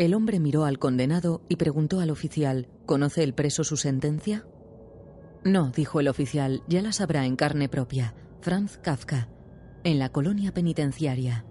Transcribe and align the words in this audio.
El 0.00 0.14
hombre 0.14 0.40
miró 0.40 0.64
al 0.64 0.78
condenado 0.78 1.42
y 1.50 1.56
preguntó 1.56 2.00
al 2.00 2.08
oficial, 2.08 2.68
¿conoce 2.86 3.22
el 3.22 3.34
preso 3.34 3.64
su 3.64 3.76
sentencia? 3.76 4.46
No, 5.44 5.72
dijo 5.76 6.00
el 6.00 6.08
oficial, 6.08 6.62
ya 6.66 6.80
la 6.80 6.92
sabrá 6.92 7.26
en 7.26 7.36
carne 7.36 7.68
propia. 7.68 8.14
Franz 8.40 8.78
Kafka, 8.78 9.28
en 9.84 9.98
la 9.98 10.08
colonia 10.08 10.52
penitenciaria. 10.52 11.44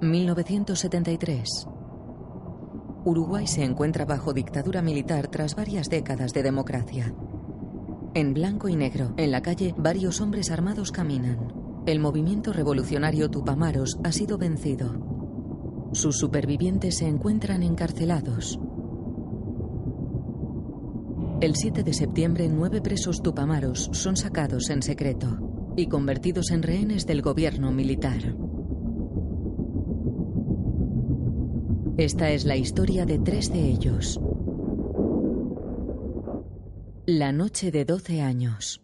1973. 0.00 1.66
Uruguay 3.04 3.48
se 3.48 3.64
encuentra 3.64 4.04
bajo 4.04 4.32
dictadura 4.32 4.80
militar 4.80 5.26
tras 5.26 5.56
varias 5.56 5.90
décadas 5.90 6.32
de 6.34 6.44
democracia. 6.44 7.12
En 8.14 8.32
blanco 8.32 8.68
y 8.68 8.76
negro, 8.76 9.12
en 9.16 9.32
la 9.32 9.42
calle, 9.42 9.74
varios 9.76 10.20
hombres 10.20 10.52
armados 10.52 10.92
caminan. 10.92 11.61
El 11.84 11.98
movimiento 11.98 12.52
revolucionario 12.52 13.28
Tupamaros 13.28 13.98
ha 14.04 14.12
sido 14.12 14.38
vencido. 14.38 15.90
Sus 15.92 16.16
supervivientes 16.16 16.98
se 16.98 17.08
encuentran 17.08 17.64
encarcelados. 17.64 18.60
El 21.40 21.56
7 21.56 21.82
de 21.82 21.92
septiembre, 21.92 22.48
nueve 22.48 22.80
presos 22.80 23.20
tupamaros 23.20 23.90
son 23.92 24.16
sacados 24.16 24.70
en 24.70 24.80
secreto 24.80 25.74
y 25.76 25.88
convertidos 25.88 26.52
en 26.52 26.62
rehenes 26.62 27.04
del 27.04 27.20
gobierno 27.20 27.72
militar. 27.72 28.36
Esta 31.98 32.30
es 32.30 32.44
la 32.44 32.56
historia 32.56 33.06
de 33.06 33.18
tres 33.18 33.52
de 33.52 33.60
ellos. 33.60 34.20
La 37.06 37.32
noche 37.32 37.72
de 37.72 37.84
12 37.84 38.22
años. 38.22 38.80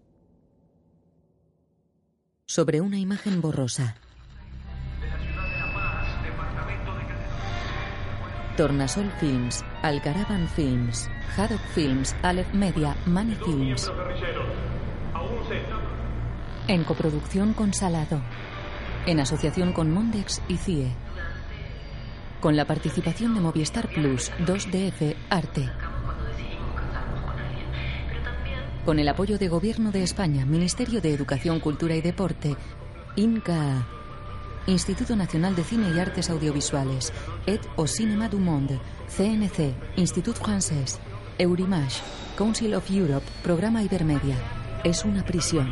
Sobre 2.51 2.81
una 2.81 2.97
imagen 2.97 3.43
borrosa. 3.43 3.95
Tornasol 8.57 9.13
Films, 9.21 9.63
Alcaravan 9.83 10.49
Films, 10.49 11.11
Haddock 11.37 11.61
Films, 11.75 12.17
Aleph 12.23 12.51
Media, 12.55 12.97
Money 13.05 13.37
Films. 13.45 13.93
En 16.69 16.85
coproducción 16.85 17.53
con 17.53 17.75
Salado. 17.75 18.19
En 19.05 19.21
asociación 19.21 19.75
con 19.75 19.93
Mondex 19.93 20.41
y 20.49 20.57
CIE. 20.57 20.95
Con 22.41 22.57
la 22.57 22.65
participación 22.65 23.35
de 23.35 23.41
Movistar 23.43 23.91
Plus, 23.91 24.33
2DF, 24.47 25.17
Arte. 25.29 25.69
Con 28.89 28.99
el 28.99 29.09
apoyo 29.11 29.37
de 29.37 29.49
Gobierno 29.49 29.93
de 29.93 30.03
España, 30.03 30.47
Ministerio 30.47 31.03
de 31.03 31.13
Educación, 31.13 31.61
Cultura 31.61 31.95
y 31.95 32.01
Deporte, 32.01 32.57
INCA, 33.17 33.87
Instituto 34.67 35.15
Nacional 35.15 35.55
de 35.55 35.63
Cine 35.63 35.91
y 35.95 35.99
Artes 36.01 36.31
Audiovisuales, 36.31 37.13
Et 37.47 37.61
au 37.77 37.87
Cinéma 37.87 38.31
du 38.31 38.39
Monde, 38.39 38.81
CNC, 39.15 39.75
Institut 39.99 40.37
Français, 40.37 40.99
Eurimage, 41.39 42.01
Council 42.39 42.75
of 42.75 42.91
Europe, 42.91 43.27
Programa 43.43 43.83
Ibermedia. 43.83 44.37
Es 44.83 45.05
una 45.05 45.23
prisión. 45.23 45.69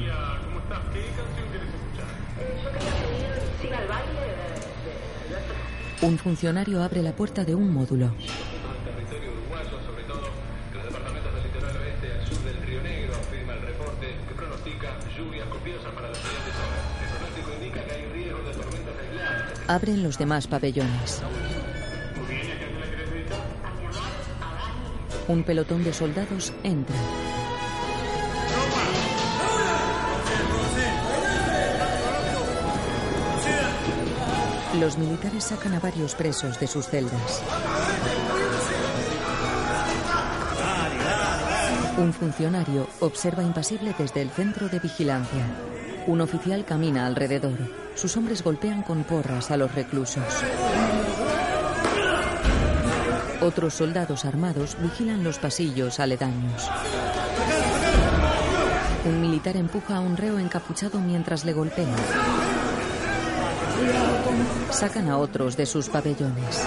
Un 6.02 6.18
funcionario 6.18 6.82
abre 6.82 7.02
la 7.02 7.16
puerta 7.16 7.46
de 7.46 7.54
un 7.54 7.72
módulo. 7.72 8.12
Abren 19.68 20.02
los 20.02 20.16
demás 20.16 20.46
pabellones. 20.46 21.22
Un 25.26 25.42
pelotón 25.42 25.82
de 25.82 25.92
soldados 25.92 26.52
entra. 26.62 26.94
Los 34.78 34.98
militares 34.98 35.44
sacan 35.44 35.74
a 35.74 35.80
varios 35.80 36.14
presos 36.14 36.60
de 36.60 36.66
sus 36.68 36.86
celdas. 36.86 37.42
Un 41.98 42.12
funcionario 42.12 42.86
observa 43.00 43.42
impasible 43.42 43.94
desde 43.98 44.22
el 44.22 44.30
centro 44.30 44.68
de 44.68 44.78
vigilancia. 44.78 45.46
Un 46.06 46.20
oficial 46.20 46.64
camina 46.64 47.06
alrededor. 47.06 47.85
Sus 47.96 48.16
hombres 48.16 48.44
golpean 48.44 48.82
con 48.82 49.04
porras 49.04 49.50
a 49.50 49.56
los 49.56 49.74
reclusos. 49.74 50.22
Otros 53.40 53.74
soldados 53.74 54.24
armados 54.24 54.76
vigilan 54.80 55.24
los 55.24 55.38
pasillos 55.38 55.98
aledaños. 55.98 56.70
Un 59.04 59.20
militar 59.20 59.56
empuja 59.56 59.96
a 59.96 60.00
un 60.00 60.16
reo 60.16 60.38
encapuchado 60.38 61.00
mientras 61.00 61.44
le 61.44 61.52
golpea. 61.52 61.96
Sacan 64.70 65.08
a 65.08 65.18
otros 65.18 65.56
de 65.56 65.64
sus 65.64 65.88
pabellones. 65.88 66.64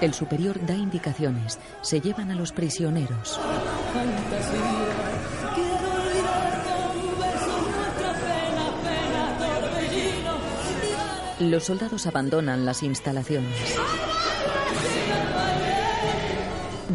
El 0.00 0.14
superior 0.14 0.64
da 0.64 0.74
indicaciones. 0.74 1.58
Se 1.82 2.00
llevan 2.00 2.30
a 2.30 2.34
los 2.34 2.52
prisioneros. 2.52 3.38
Los 11.40 11.64
soldados 11.64 12.06
abandonan 12.06 12.64
las 12.66 12.82
instalaciones. 12.82 13.76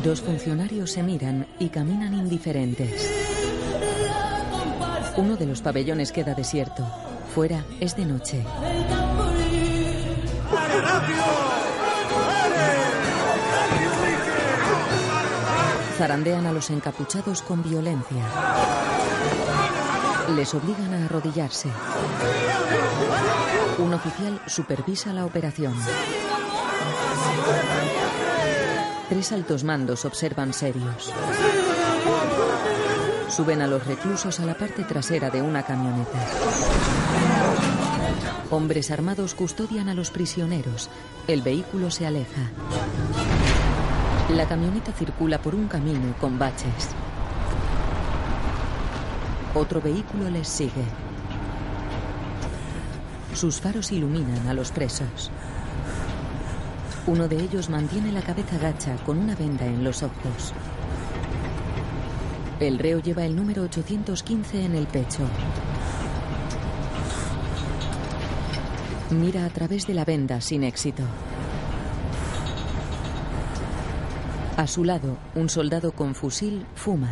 Dos 0.04 0.22
funcionarios 0.22 0.92
se 0.92 1.02
miran 1.02 1.48
y 1.60 1.70
caminan 1.70 2.14
indiferentes. 2.14 3.10
Uno 5.16 5.38
de 5.38 5.46
los 5.46 5.62
pabellones 5.62 6.12
queda 6.12 6.34
desierto. 6.34 6.86
Fuera 7.34 7.64
es 7.80 7.96
de 7.96 8.06
noche. 8.06 8.44
Zarandean 15.98 16.48
a 16.48 16.52
los 16.52 16.70
encapuchados 16.70 17.42
con 17.44 17.64
violencia. 17.64 18.93
Les 20.30 20.54
obligan 20.54 20.94
a 20.94 21.06
arrodillarse. 21.06 21.70
Un 23.78 23.94
oficial 23.94 24.42
supervisa 24.48 25.14
la 25.14 25.26
operación. 25.26 25.74
Tres 29.10 29.32
altos 29.32 29.64
mandos 29.64 30.06
observan 30.06 30.54
serios. 30.54 31.12
Suben 33.28 33.62
a 33.62 33.68
los 33.68 33.86
reclusos 33.86 34.40
a 34.40 34.46
la 34.46 34.56
parte 34.56 34.84
trasera 34.84 35.30
de 35.30 35.42
una 35.42 35.64
camioneta. 35.64 36.20
Hombres 38.50 38.92
armados 38.92 39.36
custodian 39.36 39.90
a 39.90 39.94
los 39.94 40.10
prisioneros. 40.10 40.90
El 41.28 41.42
vehículo 41.42 41.92
se 41.92 42.08
aleja. 42.08 42.52
La 44.30 44.48
camioneta 44.48 44.94
circula 44.94 45.42
por 45.42 45.54
un 45.54 45.68
camino 45.68 46.16
con 46.20 46.40
baches. 46.40 46.96
Otro 49.56 49.80
vehículo 49.82 50.30
les 50.32 50.48
sigue. 50.48 50.84
Sus 53.36 53.60
faros 53.60 53.92
iluminan 53.92 54.48
a 54.48 54.54
los 54.54 54.72
presos. 54.72 55.30
Uno 57.06 57.28
de 57.28 57.40
ellos 57.40 57.70
mantiene 57.70 58.12
la 58.12 58.22
cabeza 58.22 58.58
gacha 58.58 58.96
con 59.06 59.20
una 59.20 59.36
venda 59.36 59.66
en 59.66 59.84
los 59.84 60.02
ojos. 60.02 60.54
El 62.60 62.80
reo 62.80 63.00
lleva 63.00 63.26
el 63.26 63.36
número 63.36 63.64
815 63.64 64.66
en 64.66 64.76
el 64.76 64.88
pecho. 64.88 65.28
Mira 69.12 69.46
a 69.46 69.50
través 69.50 69.86
de 69.86 69.94
la 69.94 70.06
venda 70.06 70.42
sin 70.42 70.64
éxito. 70.64 71.04
A 74.58 74.66
su 74.66 74.84
lado, 74.84 75.18
un 75.36 75.50
soldado 75.50 75.92
con 75.92 76.16
fusil 76.16 76.66
fuma. 76.74 77.10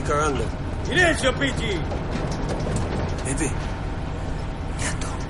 Estoy 0.00 0.16
cagando. 0.16 0.44
¡Silencio, 0.86 1.34
Pichi! 1.34 1.80
Pepe. 3.24 3.50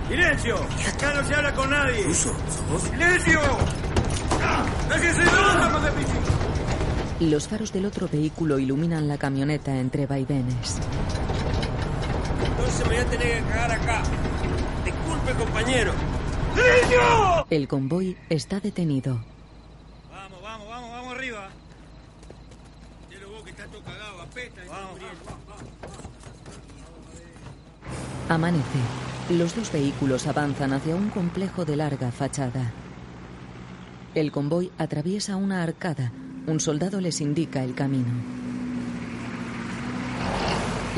¡Silencio! 0.09 0.57
Acá 0.95 1.15
no 1.15 1.25
se 1.27 1.35
habla 1.35 1.55
con 1.55 1.71
nadie. 1.71 2.05
¿Ruso? 2.05 2.33
¿Sos 2.69 2.83
¡Silencio! 2.83 3.41
¡Déjense 4.89 5.23
de 5.23 5.93
Pichi! 5.93 7.31
Los 7.31 7.49
faros 7.49 7.73
del 7.73 7.87
otro 7.87 8.09
vehículo 8.09 8.59
iluminan 8.59 9.09
la 9.09 9.19
camioneta 9.19 9.77
entre 9.77 10.07
vaivenes. 10.07 10.79
Entonces 12.47 12.81
me 12.87 12.95
voy 12.95 12.97
a 12.97 13.07
tener 13.07 13.43
que 13.43 13.49
cagar 13.51 13.73
acá. 13.73 14.03
Disculpe, 14.85 15.33
compañero. 15.35 15.93
¡Silencio! 16.55 17.47
El 17.51 17.67
convoy 17.67 18.17
está 18.29 18.61
detenido. 18.61 19.21
Vamos, 20.11 20.43
vamos, 20.43 20.69
vamos, 20.69 20.91
vamos 20.91 21.13
arriba. 21.15 21.49
Ya 23.11 23.19
lo 23.19 23.31
vos 23.31 23.43
que 23.43 23.51
está 23.51 23.67
todo 23.67 23.83
cagado, 23.83 24.23
apesta. 24.23 24.61
Vamos, 24.69 25.01
Amanece. 28.31 28.79
Los 29.29 29.57
dos 29.57 29.73
vehículos 29.73 30.29
avanzan 30.29 30.73
hacia 30.73 30.95
un 30.95 31.11
complejo 31.11 31.65
de 31.65 31.75
larga 31.75 32.13
fachada. 32.13 32.71
El 34.15 34.31
convoy 34.31 34.71
atraviesa 34.79 35.35
una 35.35 35.65
arcada. 35.65 36.13
Un 36.47 36.61
soldado 36.61 37.01
les 37.01 37.21
indica 37.21 37.65
el 37.65 37.75
camino. 37.75 38.13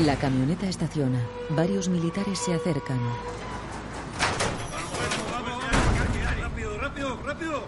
La 0.05 0.15
camioneta 0.17 0.67
estaciona. 0.67 1.19
Varios 1.49 1.89
militares 1.89 2.37
se 2.37 2.53
acercan. 2.53 2.99
Rápido, 6.39 6.77
rápido, 6.77 7.19
rápido. 7.25 7.63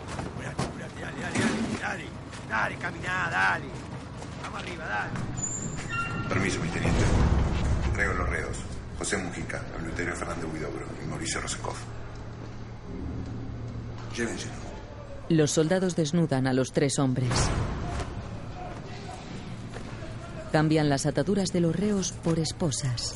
Dale, 1.01 1.19
dale, 1.21 1.39
dale, 1.81 2.05
dale. 2.51 2.75
Caminá, 2.75 3.29
dale. 3.31 3.65
Vamos 4.43 4.61
arriba, 4.61 4.85
dale. 4.85 6.29
Permiso, 6.29 6.59
mi 6.59 6.69
teniente. 6.69 7.03
Los 7.97 8.29
reos. 8.29 8.64
José 8.97 9.17
Mujica, 9.17 9.61
Eleuterio 9.79 10.15
Fernández 10.15 10.45
Huidobro 10.53 10.85
y 11.03 11.07
Mauricio 11.07 11.41
Rosenkopf. 11.41 11.79
Llévenselo. 14.15 14.53
Los 15.29 15.51
soldados 15.51 15.95
desnudan 15.95 16.47
a 16.47 16.53
los 16.53 16.71
tres 16.71 16.99
hombres. 16.99 17.29
Cambian 20.51 20.87
las 20.87 21.05
ataduras 21.05 21.51
de 21.51 21.59
los 21.59 21.75
reos 21.75 22.13
por 22.23 22.39
esposas. 22.39 23.15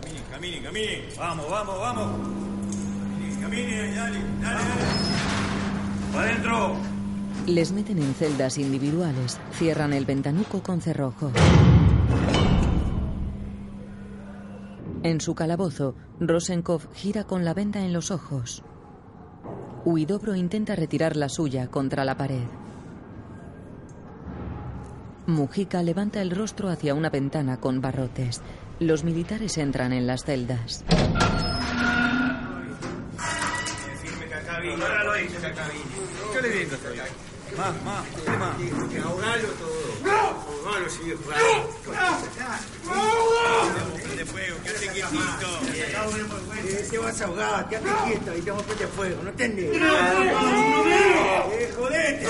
Caminen, 0.00 0.22
caminen, 0.30 0.62
caminen. 0.62 1.02
Vamos, 1.18 1.50
vamos, 1.50 1.80
vamos. 1.80 2.06
Caminen, 3.12 3.40
caminen, 3.42 3.94
dale, 3.94 4.18
dale, 4.18 4.20
dale. 4.40 4.70
¡Para 6.14 6.30
adentro! 6.30 6.76
Les 7.46 7.72
meten 7.72 7.98
en 7.98 8.14
celdas 8.14 8.56
individuales. 8.56 9.38
Cierran 9.52 9.92
el 9.92 10.06
ventanuco 10.06 10.62
con 10.62 10.80
cerrojo. 10.80 11.32
En 15.02 15.20
su 15.20 15.34
calabozo, 15.34 15.94
Rosenkopf 16.20 16.86
gira 16.94 17.24
con 17.24 17.44
la 17.44 17.54
venda 17.54 17.80
en 17.80 17.92
los 17.92 18.10
ojos. 18.10 18.62
Huidobro 19.84 20.34
intenta 20.34 20.76
retirar 20.76 21.16
la 21.16 21.28
suya 21.28 21.68
contra 21.68 22.04
la 22.04 22.16
pared. 22.16 22.44
Mujica 25.26 25.82
levanta 25.82 26.20
el 26.20 26.30
rostro 26.30 26.68
hacia 26.68 26.94
una 26.94 27.08
ventana 27.08 27.58
con 27.58 27.80
barrotes. 27.80 28.42
Los 28.78 29.04
militares 29.04 29.56
entran 29.58 29.92
en 29.92 30.06
las 30.06 30.24
celdas. 30.24 30.84
¿Qué 36.32 36.42
le 36.42 36.48
viendo 40.74 40.88
estoy? 40.88 41.10
Más, 41.10 42.10
más, 42.10 42.28
¿qué 42.34 42.40
más? 42.40 42.60
Ahogalo 42.86 43.14
todo. 43.22 43.50
Ahogalo, 43.50 43.70
sí, 43.70 43.80
Vamos, 43.80 44.00
prende 44.02 44.24
fuego, 44.24 44.56
quédate 44.64 44.88
quietito. 44.88 45.48
Eh, 46.64 46.86
Te 46.90 46.98
vas 46.98 47.20
a 47.20 47.24
ahogar, 47.24 47.68
quédate 47.68 47.88
quieto 48.06 48.36
y 48.36 48.40
te 48.40 48.50
vamos 48.50 48.64
a 48.64 48.66
prender 48.66 48.88
fuego, 48.88 49.22
¿no 49.22 49.30
entendés? 49.30 49.80
¡No! 49.80 49.86
Eh, 51.52 51.72
jodete. 51.76 52.26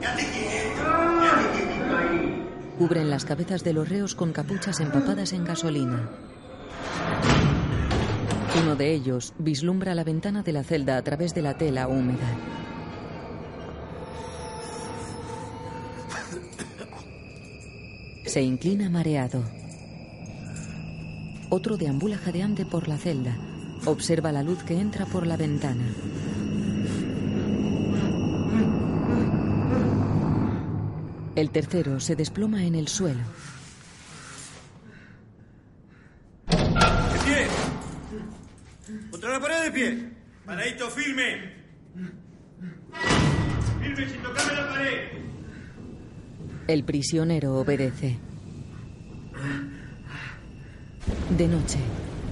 Cállate. 0.00 0.34
Cubren 2.78 3.08
las 3.08 3.24
cabezas 3.24 3.62
de 3.64 3.72
los 3.72 3.88
reos 3.88 4.14
con 4.14 4.32
capuchas 4.32 4.80
empapadas 4.80 5.32
en 5.32 5.44
gasolina. 5.44 6.08
Uno 8.62 8.76
de 8.76 8.92
ellos 8.92 9.32
vislumbra 9.38 9.94
la 9.94 10.04
ventana 10.04 10.42
de 10.42 10.52
la 10.52 10.62
celda 10.64 10.96
a 10.96 11.02
través 11.02 11.34
de 11.34 11.42
la 11.42 11.56
tela 11.56 11.88
húmeda. 11.88 12.26
Se 18.26 18.42
inclina 18.42 18.88
mareado. 18.88 19.44
Otro 21.50 21.76
deambula 21.76 22.16
jadeante 22.16 22.64
por 22.64 22.88
la 22.88 22.96
celda. 22.96 23.36
Observa 23.84 24.32
la 24.32 24.42
luz 24.42 24.62
que 24.64 24.80
entra 24.80 25.06
por 25.06 25.26
la 25.26 25.36
ventana. 25.36 25.84
El 31.36 31.50
tercero 31.50 32.00
se 32.00 32.16
desploma 32.16 32.64
en 32.64 32.74
el 32.76 32.88
suelo. 32.88 33.20
¡De 36.46 37.18
pie! 37.24 37.46
¡Contra 39.10 39.30
la 39.30 39.40
pared 39.40 39.62
de 39.64 39.70
pie! 39.70 40.10
¡Paradito 40.46 40.88
firme! 40.90 41.52
¡Firme 43.80 44.08
sin 44.08 44.22
tocarme 44.22 44.54
la 44.54 44.68
pared! 44.68 45.23
El 46.66 46.82
prisionero 46.82 47.60
obedece. 47.60 48.16
De 51.36 51.46
noche, 51.46 51.78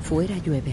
fuera 0.03 0.39
llueve. 0.39 0.73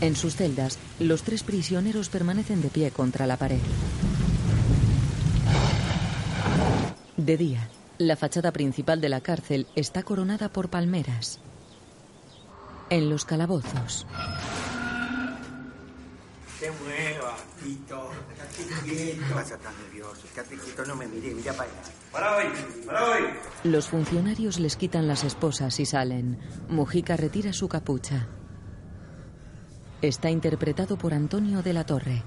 En 0.00 0.16
sus 0.16 0.34
celdas, 0.34 0.78
los 0.98 1.22
tres 1.22 1.44
prisioneros 1.44 2.08
permanecen 2.08 2.60
de 2.60 2.68
pie 2.68 2.90
contra 2.90 3.28
la 3.28 3.36
pared. 3.36 3.60
De 7.16 7.36
día, 7.36 7.68
la 7.98 8.16
fachada 8.16 8.50
principal 8.52 9.00
de 9.00 9.08
la 9.08 9.20
cárcel 9.20 9.68
está 9.76 10.02
coronada 10.02 10.48
por 10.48 10.70
palmeras. 10.70 11.38
En 12.90 13.08
los 13.08 13.24
calabozos, 13.24 14.06
Tito. 17.64 18.10
Quédate 18.56 18.84
quieto. 18.84 19.34
Vas 19.34 19.50
a 19.50 19.54
estar 19.54 19.72
nervioso. 19.72 20.20
Quédate 20.34 20.56
quieto, 20.58 20.84
no 20.84 20.96
me 20.96 21.06
mire, 21.06 21.34
mira 21.34 21.54
para 21.54 21.70
allá. 21.70 21.80
¡Para 22.12 22.36
hoy! 22.36 22.44
¡Para 22.86 23.04
hoy! 23.04 23.22
los 23.64 23.88
funcionarios 23.88 24.60
les 24.60 24.76
quitan 24.76 25.08
las 25.08 25.24
esposas 25.24 25.80
y 25.80 25.86
salen. 25.86 26.38
Mujica 26.68 27.16
retira 27.16 27.54
su 27.54 27.66
capucha. 27.68 28.28
Está 30.02 30.28
interpretado 30.28 30.98
por 30.98 31.14
Antonio 31.14 31.62
de 31.62 31.72
la 31.72 31.84
Torre. 31.86 32.22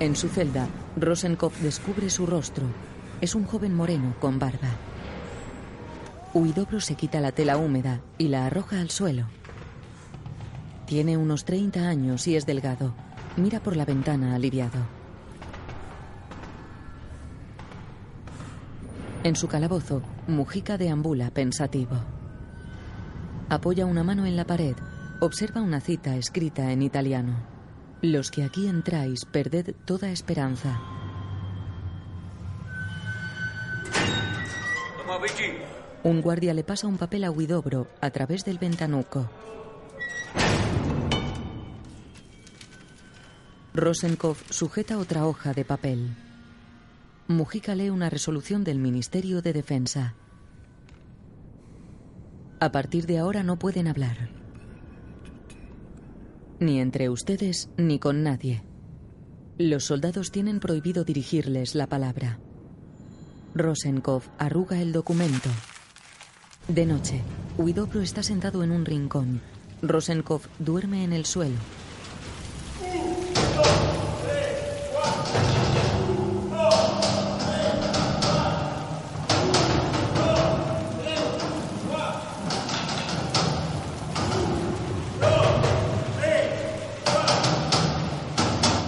En 0.00 0.16
su 0.16 0.28
celda, 0.28 0.66
Rosenkopf 0.96 1.60
descubre 1.60 2.08
su 2.08 2.24
rostro. 2.24 2.64
Es 3.20 3.34
un 3.34 3.44
joven 3.44 3.74
moreno 3.74 4.16
con 4.20 4.38
barba. 4.38 4.70
Huidobro 6.32 6.80
se 6.80 6.94
quita 6.94 7.20
la 7.20 7.32
tela 7.32 7.58
húmeda 7.58 8.00
y 8.16 8.28
la 8.28 8.46
arroja 8.46 8.80
al 8.80 8.88
suelo. 8.88 9.26
Tiene 10.86 11.18
unos 11.18 11.44
30 11.44 11.86
años 11.86 12.26
y 12.26 12.36
es 12.36 12.46
delgado. 12.46 12.94
Mira 13.36 13.60
por 13.60 13.76
la 13.76 13.84
ventana 13.84 14.34
aliviado. 14.34 14.78
En 19.24 19.34
su 19.36 19.48
calabozo, 19.48 20.02
Mujica 20.28 20.78
deambula 20.78 21.30
pensativo. 21.30 21.96
Apoya 23.48 23.86
una 23.86 24.04
mano 24.04 24.26
en 24.26 24.36
la 24.36 24.44
pared. 24.44 24.76
Observa 25.20 25.62
una 25.62 25.80
cita 25.80 26.16
escrita 26.16 26.70
en 26.72 26.82
italiano. 26.82 27.36
Los 28.02 28.30
que 28.30 28.44
aquí 28.44 28.68
entráis, 28.68 29.24
perded 29.24 29.74
toda 29.84 30.10
esperanza. 30.10 30.78
Un 36.02 36.20
guardia 36.20 36.52
le 36.52 36.64
pasa 36.64 36.86
un 36.86 36.98
papel 36.98 37.24
a 37.24 37.30
Huidobro 37.30 37.86
a 38.00 38.10
través 38.10 38.44
del 38.44 38.58
ventanuco. 38.58 39.28
Rosenkopf 43.76 44.52
sujeta 44.52 44.98
otra 44.98 45.26
hoja 45.26 45.52
de 45.52 45.64
papel. 45.64 46.14
Mujica 47.26 47.74
lee 47.74 47.90
una 47.90 48.08
resolución 48.08 48.62
del 48.62 48.78
Ministerio 48.78 49.42
de 49.42 49.52
Defensa. 49.52 50.14
A 52.60 52.70
partir 52.70 53.06
de 53.06 53.18
ahora 53.18 53.42
no 53.42 53.58
pueden 53.58 53.88
hablar. 53.88 54.30
Ni 56.60 56.80
entre 56.80 57.08
ustedes 57.08 57.68
ni 57.76 57.98
con 57.98 58.22
nadie. 58.22 58.62
Los 59.58 59.86
soldados 59.86 60.30
tienen 60.30 60.60
prohibido 60.60 61.02
dirigirles 61.02 61.74
la 61.74 61.88
palabra. 61.88 62.38
Rosenkopf 63.56 64.28
arruga 64.38 64.80
el 64.80 64.92
documento. 64.92 65.50
De 66.68 66.86
noche, 66.86 67.22
Huidobro 67.58 68.02
está 68.02 68.22
sentado 68.22 68.62
en 68.62 68.70
un 68.70 68.84
rincón. 68.84 69.40
Rosenkopf 69.82 70.46
duerme 70.60 71.02
en 71.02 71.12
el 71.12 71.24
suelo. 71.24 71.56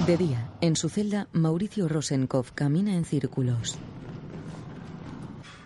De 0.06 0.16
día, 0.16 0.48
en 0.60 0.76
su 0.76 0.88
celda, 0.88 1.26
Mauricio 1.32 1.88
Rosenkopf 1.88 2.52
camina 2.52 2.94
en 2.94 3.04
círculos. 3.04 3.76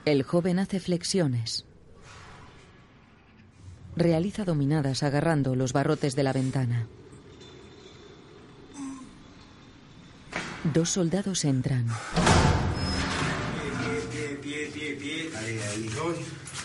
El 0.07 0.23
joven 0.23 0.59
hace 0.59 0.81
flexiones. 0.81 1.67
Realiza 3.97 4.47
dominadas 4.47 5.03
agarrando 5.03 5.55
los 5.57 5.75
barrotes 5.75 6.17
de 6.17 6.23
la 6.23 6.33
ventana. 6.33 6.87
Dos 10.73 10.89
soldados 10.89 11.45
entran. 11.45 11.87
Pie, 13.83 14.39
pie, 14.41 14.71
pie, 14.71 14.71
pie, 14.73 14.97
pie. 14.97 15.31
Ahí, 15.37 15.59
ahí. 15.59 15.91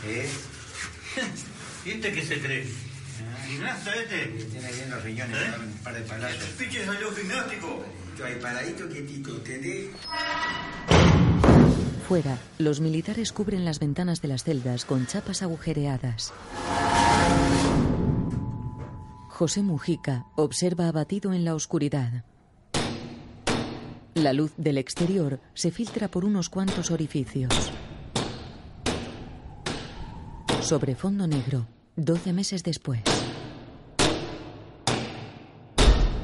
¿Eh? 0.05 0.29
¿Y 1.85 1.89
este 1.89 2.13
qué 2.13 2.21
se 2.21 2.39
cree? 2.39 2.84
¿Gimnasta 3.47 3.93
este? 3.95 4.45
Tiene 4.51 4.71
bien 4.71 4.89
los 4.89 5.03
riñones, 5.03 5.37
¿Eh? 5.37 5.51
un 5.59 5.71
par 5.83 5.93
de 5.93 6.01
palazos. 6.01 6.43
Piche 6.57 6.85
salió 6.85 7.11
gimnástico. 7.11 7.83
Ahí 8.23 8.39
paradito, 8.41 8.87
quietito, 8.89 9.35
¿entendés? 9.35 9.89
Fuera, 12.07 12.37
los 12.59 12.79
militares 12.81 13.31
cubren 13.31 13.65
las 13.65 13.79
ventanas 13.79 14.21
de 14.21 14.27
las 14.29 14.43
celdas 14.43 14.85
con 14.85 15.05
chapas 15.07 15.41
agujereadas. 15.41 16.33
José 19.29 19.63
Mujica 19.63 20.25
observa 20.35 20.87
abatido 20.87 21.33
en 21.33 21.43
la 21.43 21.55
oscuridad. 21.55 22.23
La 24.13 24.31
luz 24.31 24.53
del 24.55 24.77
exterior 24.77 25.41
se 25.55 25.71
filtra 25.71 26.07
por 26.07 26.23
unos 26.23 26.49
cuantos 26.49 26.89
orificios. 26.89 27.53
Sobre 30.61 30.95
fondo 30.95 31.27
negro, 31.27 31.67
12 31.97 32.31
meses 32.31 32.63
después. 32.63 33.01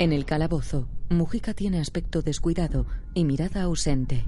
En 0.02 0.14
el 0.14 0.26
calabozo, 0.26 0.88
Mujica 1.12 1.54
tiene 1.54 1.80
aspecto 1.80 2.24
descuidado 2.24 2.88
y 3.14 3.24
mirada 3.24 3.62
ausente. 3.62 4.26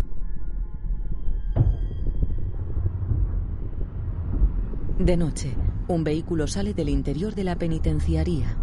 De 5.00 5.18
noche, 5.18 5.56
un 5.88 6.04
vehículo 6.04 6.46
sale 6.46 6.76
del 6.76 6.90
interior 6.90 7.34
de 7.34 7.44
la 7.44 7.56
penitenciaría. 7.56 8.56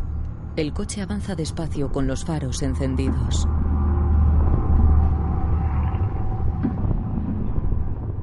El 0.55 0.73
coche 0.73 1.03
avanza 1.03 1.35
despacio 1.35 1.91
con 1.91 2.07
los 2.07 2.25
faros 2.25 2.63
encendidos. 2.63 3.49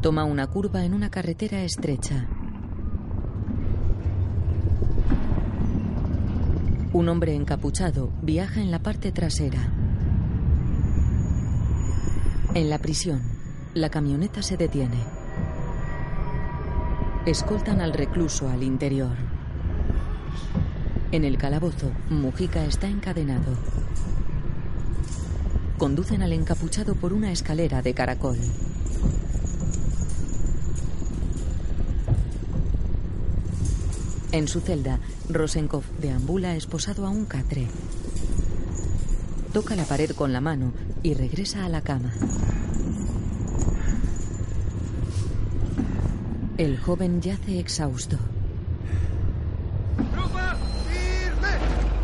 Toma 0.01 0.24
una 0.24 0.48
curva 0.48 0.86
en 0.86 0.94
una 0.94 1.10
carretera 1.10 1.62
estrecha. 1.63 2.25
Un 6.98 7.10
hombre 7.10 7.36
encapuchado 7.36 8.12
viaja 8.24 8.60
en 8.60 8.72
la 8.72 8.80
parte 8.80 9.12
trasera. 9.12 9.72
En 12.56 12.72
la 12.72 12.80
prisión, 12.80 13.22
la 13.75 13.92
camioneta 13.92 14.42
se 14.42 14.58
detiene. 14.58 14.98
Escoltan 17.27 17.82
al 17.82 17.94
recluso 17.94 18.50
al 18.50 18.63
interior. 18.63 19.16
En 21.12 21.24
el 21.24 21.38
calabozo, 21.38 21.92
Mujica 22.10 22.66
está 22.66 22.88
encadenado. 22.88 23.54
Conducen 25.77 26.24
al 26.24 26.34
encapuchado 26.34 26.96
por 26.96 27.13
una 27.13 27.32
escalera 27.32 27.84
de 27.84 27.94
caracol. 27.94 28.39
En 34.38 34.48
su 34.48 34.62
celda, 34.62 35.00
Rosenkopf 35.29 35.88
deambula 36.00 36.56
esposado 36.56 37.08
a 37.08 37.10
un 37.10 37.25
catre. 37.25 37.65
Toca 39.51 39.75
la 39.75 39.84
pared 39.84 40.12
con 40.12 40.32
la 40.32 40.41
mano 40.41 40.74
y 41.01 41.15
regresa 41.15 41.65
a 41.65 41.70
la 41.70 41.82
cama. 41.82 42.13
El 46.60 46.77
joven 46.77 47.20
yace 47.20 47.58
exhausto. 47.58 48.20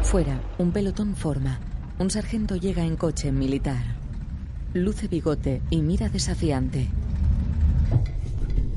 Fuera, 0.01 0.41
un 0.57 0.71
pelotón 0.71 1.15
forma. 1.15 1.59
Un 1.99 2.09
sargento 2.09 2.55
llega 2.55 2.83
en 2.83 2.95
coche 2.95 3.31
militar. 3.31 3.83
Luce 4.73 5.07
bigote 5.07 5.61
y 5.69 5.83
mira 5.83 6.09
desafiante. 6.09 6.89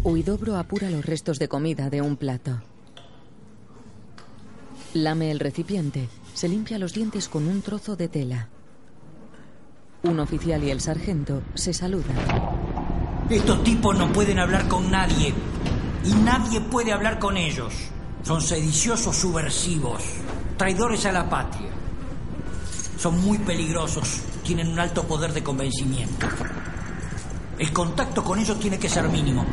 Huidobro 0.05 0.59
apura 0.59 0.91
los 0.91 1.07
restos 1.07 1.39
de 1.39 1.49
comida 1.49 1.89
de 1.89 2.03
un 2.03 2.19
plato. 2.19 2.61
Lame 4.97 5.31
el 5.31 5.41
recipiente. 5.41 6.09
Se 6.33 6.49
limpia 6.49 6.79
los 6.79 6.95
dientes 6.95 7.29
con 7.29 7.47
un 7.47 7.61
trozo 7.61 7.97
de 7.97 8.09
tela. 8.09 8.49
Un 10.05 10.19
oficial 10.21 10.65
y 10.65 10.71
el 10.71 10.81
sargento 10.81 11.43
se 11.55 11.75
saludan. 11.75 12.17
Estos 13.29 13.63
tipos 13.63 13.95
no 13.99 14.11
pueden 14.11 14.39
hablar 14.39 14.67
con 14.69 14.91
nadie. 14.91 15.35
Y 16.03 16.13
nadie 16.25 16.63
puede 16.63 16.95
hablar 16.95 17.19
con 17.19 17.37
ellos. 17.37 17.75
Son 18.23 18.41
sediciosos 18.41 19.15
subversivos, 19.15 20.03
traidores 20.57 21.05
a 21.05 21.13
la 21.13 21.29
patria. 21.29 21.69
Son 22.97 23.21
muy 23.21 23.37
peligrosos, 23.37 24.23
tienen 24.45 24.69
un 24.69 24.81
alto 24.81 25.03
poder 25.03 25.35
de 25.35 25.45
convencimiento. 25.45 26.27
El 27.59 27.71
contacto 27.71 28.25
con 28.25 28.39
ellos 28.39 28.59
tiene 28.59 28.79
que 28.79 28.89
ser 28.89 29.07
mínimo. 29.11 29.45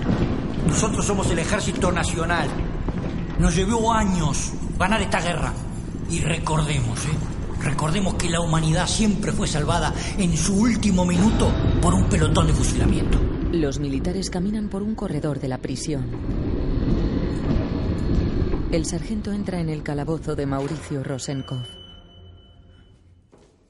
Nosotros 0.66 1.06
somos 1.06 1.30
el 1.32 1.40
ejército 1.40 1.92
nacional. 1.92 2.48
Nos 3.40 3.54
llevó 3.54 3.92
años 3.92 4.54
ganar 4.78 5.02
esta 5.02 5.22
guerra. 5.22 5.54
Y 6.10 6.20
recordemos, 6.20 7.06
¿eh? 7.06 7.18
Recordemos 7.64 8.16
que 8.16 8.30
la 8.30 8.42
humanidad 8.42 8.88
siempre 8.88 9.32
fue 9.32 9.48
salvada 9.48 9.94
en 10.18 10.36
su 10.36 10.60
último 10.60 11.06
minuto 11.06 11.50
por 11.82 11.94
un 11.94 12.10
pelotón 12.10 12.48
de 12.48 12.54
fusilamiento. 12.54 13.20
Los 13.54 13.80
militares 13.80 14.30
caminan 14.30 14.68
por 14.68 14.84
un 14.84 14.96
corredor 14.96 15.40
de 15.40 15.48
la 15.48 15.60
prisión. 15.60 16.10
El 18.72 18.86
sargento 18.86 19.32
entra 19.32 19.62
en 19.62 19.70
el 19.70 19.84
calabozo 19.84 20.36
de 20.36 20.46
Mauricio 20.46 21.04
Rosenkopf. 21.04 21.70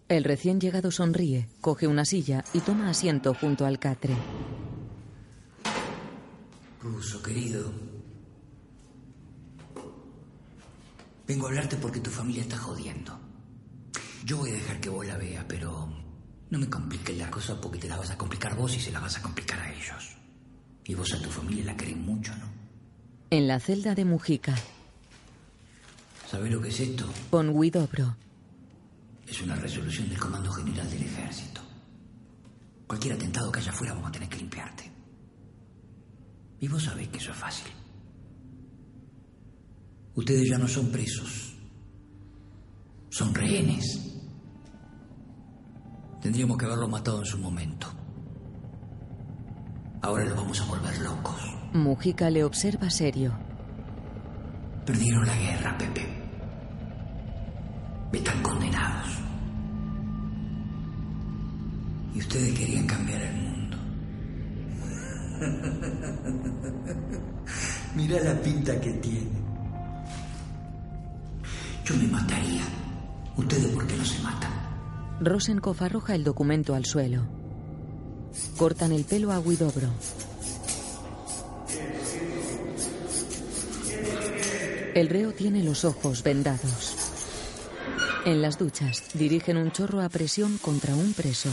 El 0.09 0.23
recién 0.23 0.59
llegado 0.59 0.91
sonríe, 0.91 1.49
coge 1.61 1.87
una 1.87 2.05
silla 2.05 2.43
y 2.53 2.59
toma 2.59 2.89
asiento 2.89 3.33
junto 3.33 3.65
al 3.65 3.79
catre. 3.79 4.15
Ruso, 6.81 7.21
querido. 7.21 7.92
Vengo 11.33 11.47
a 11.47 11.49
hablarte 11.49 11.77
porque 11.77 11.99
tu 11.99 12.11
familia 12.11 12.43
está 12.43 12.59
jodiendo. 12.59 13.19
Yo 14.23 14.37
voy 14.37 14.51
a 14.51 14.53
dejar 14.53 14.79
que 14.79 14.89
vos 14.89 15.03
la 15.03 15.17
vea, 15.17 15.43
pero 15.47 15.91
no 16.51 16.59
me 16.59 16.69
compliques 16.69 17.17
la 17.17 17.31
cosa 17.31 17.59
porque 17.59 17.79
te 17.79 17.89
la 17.89 17.97
vas 17.97 18.11
a 18.11 18.17
complicar 18.19 18.55
vos 18.55 18.75
y 18.77 18.79
se 18.79 18.91
la 18.91 18.99
vas 18.99 19.17
a 19.17 19.23
complicar 19.23 19.59
a 19.59 19.73
ellos. 19.73 20.15
Y 20.85 20.93
vos 20.93 21.11
a 21.11 21.19
tu 21.19 21.31
familia 21.31 21.65
la 21.65 21.75
querés 21.75 21.97
mucho, 21.97 22.35
¿no? 22.35 22.45
En 23.31 23.47
la 23.47 23.59
celda 23.59 23.95
de 23.95 24.05
Mujica, 24.05 24.53
¿Sabés 26.29 26.51
lo 26.51 26.61
que 26.61 26.69
es 26.69 26.79
esto? 26.79 27.11
con 27.31 27.49
Huidobro. 27.49 28.15
Es 29.25 29.41
una 29.41 29.55
resolución 29.55 30.09
del 30.09 30.19
Comando 30.19 30.51
General 30.51 30.87
del 30.87 31.01
Ejército. 31.01 31.61
Cualquier 32.85 33.15
atentado 33.15 33.51
que 33.51 33.59
haya 33.59 33.71
afuera 33.71 33.95
vamos 33.95 34.09
a 34.09 34.11
tener 34.11 34.29
que 34.29 34.37
limpiarte. 34.37 34.83
Y 36.59 36.67
vos 36.67 36.83
sabés 36.83 37.07
que 37.07 37.17
eso 37.17 37.31
es 37.31 37.37
fácil. 37.37 37.71
Ustedes 40.15 40.49
ya 40.49 40.57
no 40.57 40.67
son 40.67 40.91
presos. 40.91 41.55
Son 43.09 43.33
rehenes. 43.33 43.99
Tendríamos 46.21 46.57
que 46.57 46.65
haberlo 46.65 46.87
matado 46.87 47.19
en 47.19 47.25
su 47.25 47.37
momento. 47.37 47.87
Ahora 50.01 50.25
los 50.25 50.35
vamos 50.35 50.59
a 50.61 50.65
volver 50.65 50.97
locos. 50.99 51.41
Mujica 51.73 52.29
le 52.29 52.43
observa 52.43 52.89
serio. 52.89 53.33
Perdieron 54.85 55.25
la 55.25 55.35
guerra, 55.35 55.77
Pepe. 55.77 56.07
Están 58.11 58.43
condenados. 58.43 59.09
Y 62.15 62.19
ustedes 62.19 62.57
querían 62.57 62.85
cambiar 62.85 63.21
el 63.21 63.35
mundo. 63.35 63.77
Mira 67.95 68.23
la 68.23 68.39
pinta 68.41 68.79
que 68.79 68.91
tiene. 68.93 69.42
Yo 71.85 71.95
me 71.95 72.07
mataría. 72.07 72.63
Ustedes 73.35 73.67
por 73.67 73.85
qué 73.87 73.95
no 73.97 74.05
se 74.05 74.19
matan. 74.19 74.51
Rosenkopf 75.19 75.81
arroja 75.81 76.15
el 76.15 76.23
documento 76.23 76.75
al 76.75 76.85
suelo. 76.85 77.27
Cortan 78.57 78.91
el 78.91 79.03
pelo 79.03 79.31
a 79.31 79.39
Huidobro. 79.39 79.89
El 84.95 85.09
reo 85.09 85.33
tiene 85.33 85.63
los 85.63 85.85
ojos 85.85 86.23
vendados. 86.23 86.95
En 88.25 88.41
las 88.41 88.57
duchas 88.57 89.03
dirigen 89.13 89.57
un 89.57 89.71
chorro 89.71 90.01
a 90.01 90.09
presión 90.09 90.57
contra 90.59 90.95
un 90.95 91.13
preso. 91.13 91.49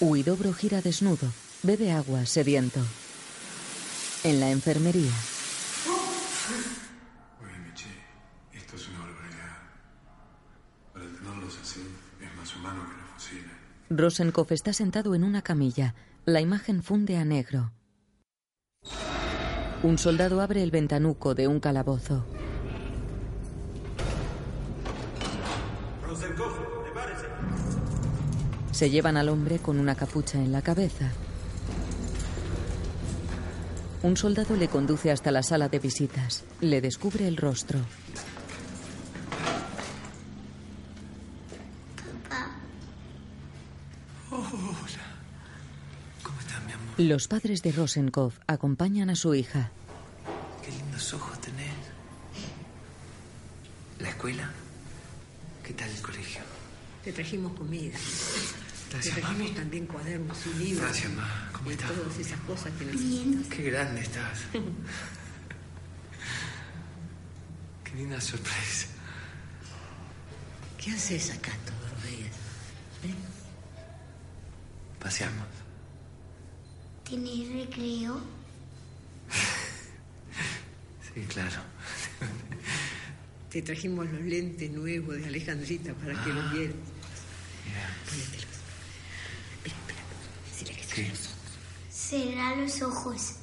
Huidobro 0.00 0.52
gira 0.52 0.82
desnudo, 0.82 1.30
bebe 1.62 1.92
agua 1.92 2.26
sediento. 2.26 2.80
En 4.24 4.40
la 4.40 4.50
enfermería, 4.50 5.12
Rosenkopf 13.90 14.52
está 14.52 14.72
sentado 14.72 15.14
en 15.14 15.24
una 15.24 15.42
camilla. 15.42 15.94
La 16.24 16.40
imagen 16.40 16.82
funde 16.82 17.16
a 17.16 17.24
negro. 17.24 17.72
Un 19.82 19.98
soldado 19.98 20.40
abre 20.40 20.62
el 20.62 20.70
ventanuco 20.70 21.34
de 21.34 21.48
un 21.48 21.60
calabozo. 21.60 22.24
Se 28.72 28.88
llevan 28.90 29.16
al 29.18 29.28
hombre 29.28 29.58
con 29.58 29.78
una 29.78 29.94
capucha 29.94 30.38
en 30.38 30.50
la 30.50 30.62
cabeza. 30.62 31.12
Un 34.02 34.16
soldado 34.16 34.56
le 34.56 34.68
conduce 34.68 35.10
hasta 35.10 35.30
la 35.30 35.42
sala 35.42 35.68
de 35.68 35.78
visitas. 35.78 36.44
Le 36.60 36.80
descubre 36.80 37.28
el 37.28 37.36
rostro. 37.36 37.80
¿Cómo 46.22 46.40
estás, 46.40 46.64
mi 46.64 46.72
amor? 46.72 46.83
Los 46.96 47.26
padres 47.26 47.60
de 47.62 47.72
Rosenkopf 47.72 48.38
acompañan 48.46 49.10
a 49.10 49.16
su 49.16 49.34
hija. 49.34 49.72
Qué 50.64 50.70
lindos 50.70 51.12
ojos 51.12 51.40
tenés. 51.40 51.74
¿La 53.98 54.10
escuela? 54.10 54.48
¿Qué 55.64 55.72
tal 55.72 55.90
el 55.90 56.00
colegio? 56.00 56.42
Te 57.02 57.12
trajimos 57.12 57.52
comida. 57.54 57.98
Te 58.92 58.98
trajimos 59.10 59.38
mami. 59.38 59.50
también 59.50 59.86
cuadernos 59.86 60.38
y 60.46 60.54
libros. 60.54 60.84
Gracias, 60.84 61.12
ma. 61.14 61.50
¿Cómo 61.52 61.72
estás? 61.72 61.90
todas 61.90 62.16
esas 62.16 62.38
cosas 62.40 62.72
que 62.78 62.84
necesitas. 62.84 63.46
Qué 63.48 63.62
grande 63.64 64.00
estás. 64.00 64.38
Qué 67.84 67.94
linda 67.96 68.20
sorpresa. 68.20 68.86
¿Qué 70.78 70.92
haces 70.92 71.30
acá 71.32 71.50
todos 71.66 71.90
los 71.92 72.02
días? 72.04 72.36
¿Eh? 73.02 73.14
Paseamos. 75.00 75.63
¿Tenés 77.08 77.52
recreo? 77.52 78.20
Sí, 81.14 81.20
claro. 81.28 81.60
Te 83.48 83.62
trajimos 83.62 84.10
los 84.10 84.20
lentes 84.22 84.68
nuevos 84.72 85.14
de 85.14 85.26
Alejandrita 85.26 85.94
para 85.94 86.24
que 86.24 86.32
los 86.32 86.52
vieras. 86.52 86.74
Pónetelos. 88.10 88.46
Espera, 89.64 89.76
espera. 89.76 90.00
Decirle 90.50 90.74
que 90.74 90.82
cierre 90.82 91.10
los 91.10 91.22
ojos. 91.22 91.38
Cerrá 91.88 92.56
los 92.56 92.82
ojos. 92.82 93.36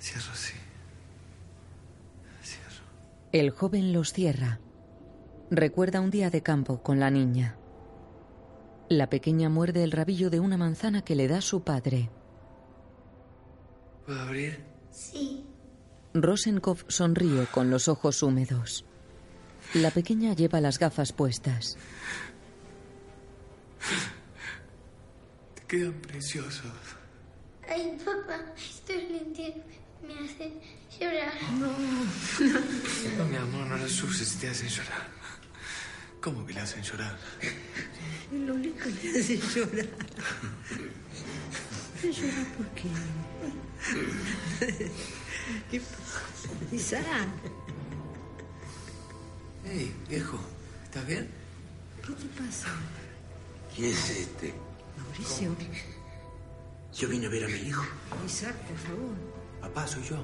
Cierro, 0.00 0.34
sí. 0.34 0.54
Cierro. 2.42 2.82
El 3.30 3.50
joven 3.50 3.92
los 3.92 4.12
cierra. 4.12 4.58
Recuerda 5.48 6.00
un 6.00 6.10
día 6.10 6.30
de 6.30 6.42
campo 6.42 6.82
con 6.82 6.98
la 6.98 7.10
niña. 7.10 7.56
La 8.88 9.10
pequeña 9.10 9.48
muerde 9.48 9.82
el 9.82 9.90
rabillo 9.90 10.30
de 10.30 10.38
una 10.38 10.56
manzana 10.56 11.02
que 11.02 11.16
le 11.16 11.26
da 11.26 11.40
su 11.40 11.62
padre. 11.62 12.08
¿Puedo 14.04 14.20
abrir? 14.20 14.64
Sí. 14.92 15.44
Rosenkopf 16.14 16.84
sonríe 16.86 17.46
con 17.46 17.68
los 17.70 17.88
ojos 17.88 18.22
húmedos. 18.22 18.84
La 19.74 19.90
pequeña 19.90 20.34
lleva 20.34 20.60
las 20.60 20.78
gafas 20.78 21.12
puestas. 21.12 21.76
Te 25.56 25.62
quedan 25.66 25.94
preciosos. 25.94 26.72
Ay, 27.68 27.98
papá, 28.04 28.54
estos 28.56 29.02
lentes 29.10 29.54
me 30.06 30.14
hacen 30.14 30.60
llorar. 31.00 31.32
No, 31.58 33.24
mi 33.24 33.36
amor, 33.36 33.66
no 33.66 33.76
los 33.76 34.02
uses 34.04 34.38
te 34.38 34.48
hacen 34.48 34.68
llorar. 34.68 35.08
¿Cómo 36.26 36.44
que 36.44 36.54
le 36.54 36.60
hacen 36.60 36.82
llorar? 36.82 37.16
Es 37.40 38.40
lo 38.40 38.54
único 38.54 38.80
que 39.00 39.12
le 39.12 39.20
hace 39.20 39.36
llorar. 39.36 39.86
¿Me 42.02 42.12
llora 42.12 42.44
por 42.56 42.66
qué? 42.74 42.88
¿Qué 45.70 45.80
pasa? 45.80 46.74
Isaac, 46.74 47.28
Hey, 49.64 49.94
viejo, 50.08 50.40
¿estás 50.82 51.06
bien? 51.06 51.28
¿qué 52.04 52.12
te 52.14 52.26
pasa? 52.42 52.70
¿Quién 53.76 53.92
es 53.92 54.10
este? 54.10 54.52
Mauricio, 54.98 55.54
Yo 56.92 57.08
vine 57.08 57.26
a 57.26 57.28
ver 57.30 57.44
a 57.44 57.46
mi 57.46 57.68
hijo. 57.68 57.84
Isaac, 58.26 58.56
por 58.66 58.78
favor. 58.78 59.14
Papá, 59.60 59.86
soy 59.86 60.02
yo. 60.02 60.16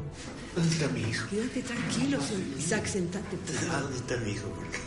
¿Dónde 0.57 0.75
está 0.75 0.89
mi 0.89 1.03
hijo? 1.03 1.29
Quédate 1.29 1.63
tranquilo, 1.63 2.19
Isaac, 2.59 2.87
sentate, 2.87 3.37
por 3.37 3.55
¿A 3.57 3.61
favor. 3.61 3.83
dónde 3.83 3.97
está 3.99 4.17
mi 4.17 4.31
hijo? 4.33 4.49
Porque 4.49 4.79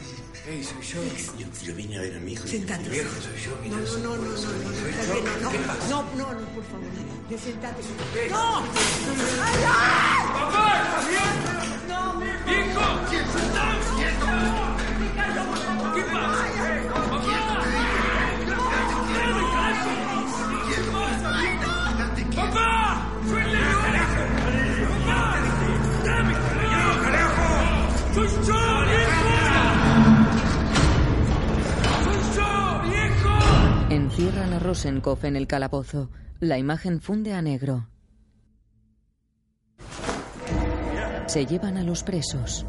Hey, 0.48 0.64
soy 0.64 0.80
yo. 0.84 1.02
yo, 1.40 1.48
yo 1.64 1.74
vine 1.74 1.98
a 1.98 2.02
ver 2.02 2.18
a 2.18 2.20
mi 2.20 2.34
hijo. 2.34 2.48
Sentate. 2.48 2.88
Viejo, 2.88 3.10
soy 3.20 3.36
yo. 3.42 3.50
No, 3.56 3.62
Mira, 3.64 3.78
no, 3.78 3.98
no, 3.98 4.16
no, 4.16 4.26
no, 4.26 4.30
no, 4.30 4.38
no, 4.38 5.50
no, 5.50 5.54
no, 5.90 6.04
no, 6.16 6.34
no, 6.34 6.48
por 6.50 6.64
favor. 6.66 6.86
Sentate. 7.40 7.82
¡No! 8.30 8.62
¡Ay, 9.42 9.64
ay! 9.68 10.26
Encierran 34.18 34.54
a 34.54 34.60
Rosenkopf 34.60 35.26
en 35.26 35.36
el 35.36 35.46
calabozo. 35.46 36.10
La 36.40 36.58
imagen 36.58 37.02
funde 37.02 37.34
a 37.34 37.42
negro. 37.42 37.90
Se 41.28 41.46
llevan 41.46 41.76
a 41.76 41.84
los 41.84 42.02
presos. 42.04 42.66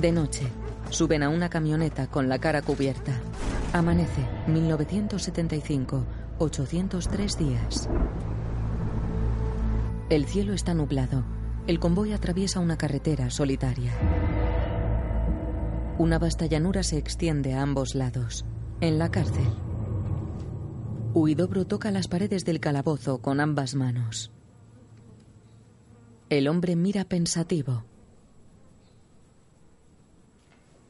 De 0.00 0.10
noche, 0.10 0.46
suben 0.88 1.22
a 1.22 1.28
una 1.28 1.50
camioneta 1.50 2.06
con 2.06 2.30
la 2.30 2.38
cara 2.38 2.62
cubierta. 2.62 3.12
Amanece, 3.74 4.26
1975, 4.46 6.02
803 6.38 7.38
días. 7.38 7.90
El 10.08 10.24
cielo 10.24 10.54
está 10.54 10.72
nublado. 10.72 11.24
El 11.66 11.78
convoy 11.78 12.14
atraviesa 12.14 12.60
una 12.60 12.78
carretera 12.78 13.28
solitaria. 13.28 13.92
Una 15.98 16.18
vasta 16.18 16.44
llanura 16.44 16.82
se 16.82 16.98
extiende 16.98 17.54
a 17.54 17.62
ambos 17.62 17.94
lados. 17.94 18.44
En 18.82 18.98
la 18.98 19.10
cárcel. 19.10 19.46
Huidobro 21.14 21.66
toca 21.66 21.90
las 21.90 22.06
paredes 22.06 22.44
del 22.44 22.60
calabozo 22.60 23.22
con 23.22 23.40
ambas 23.40 23.74
manos. 23.74 24.30
El 26.28 26.48
hombre 26.48 26.76
mira 26.76 27.04
pensativo. 27.04 27.84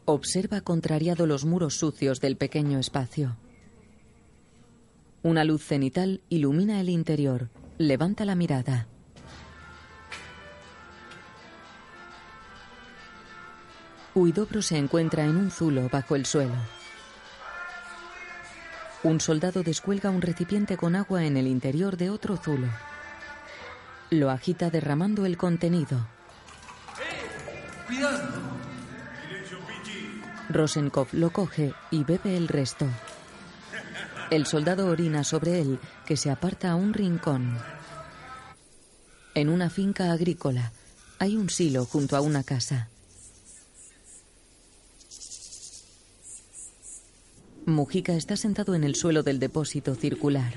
Observa 0.06 0.60
contrariado 0.62 1.26
los 1.26 1.44
muros 1.44 1.78
sucios 1.78 2.20
del 2.20 2.36
pequeño 2.36 2.80
espacio. 2.80 3.36
Una 5.22 5.44
luz 5.44 5.62
cenital 5.62 6.20
ilumina 6.28 6.80
el 6.80 6.88
interior. 6.88 7.48
Levanta 7.78 8.24
la 8.24 8.34
mirada. 8.34 8.88
Huidobro 14.16 14.62
se 14.62 14.78
encuentra 14.78 15.24
en 15.24 15.36
un 15.36 15.50
zulo 15.50 15.90
bajo 15.90 16.16
el 16.16 16.24
suelo. 16.24 16.54
Un 19.02 19.20
soldado 19.20 19.62
descuelga 19.62 20.08
un 20.08 20.22
recipiente 20.22 20.78
con 20.78 20.96
agua 20.96 21.26
en 21.26 21.36
el 21.36 21.46
interior 21.46 21.98
de 21.98 22.08
otro 22.08 22.38
zulo. 22.38 22.66
Lo 24.08 24.30
agita 24.30 24.70
derramando 24.70 25.26
el 25.26 25.36
contenido. 25.36 26.06
Cuidado. 27.86 28.40
Rosenkopf 30.48 31.12
lo 31.12 31.30
coge 31.30 31.74
y 31.90 32.02
bebe 32.02 32.38
el 32.38 32.48
resto. 32.48 32.86
El 34.30 34.46
soldado 34.46 34.86
orina 34.86 35.24
sobre 35.24 35.60
él, 35.60 35.78
que 36.06 36.16
se 36.16 36.30
aparta 36.30 36.70
a 36.70 36.74
un 36.74 36.94
rincón. 36.94 37.58
En 39.34 39.50
una 39.50 39.68
finca 39.68 40.10
agrícola 40.10 40.72
hay 41.18 41.36
un 41.36 41.50
silo 41.50 41.84
junto 41.84 42.16
a 42.16 42.22
una 42.22 42.42
casa. 42.42 42.88
Mujica 47.66 48.14
está 48.14 48.36
sentado 48.36 48.76
en 48.76 48.84
el 48.84 48.94
suelo 48.94 49.24
del 49.24 49.40
depósito 49.40 49.96
circular. 49.96 50.54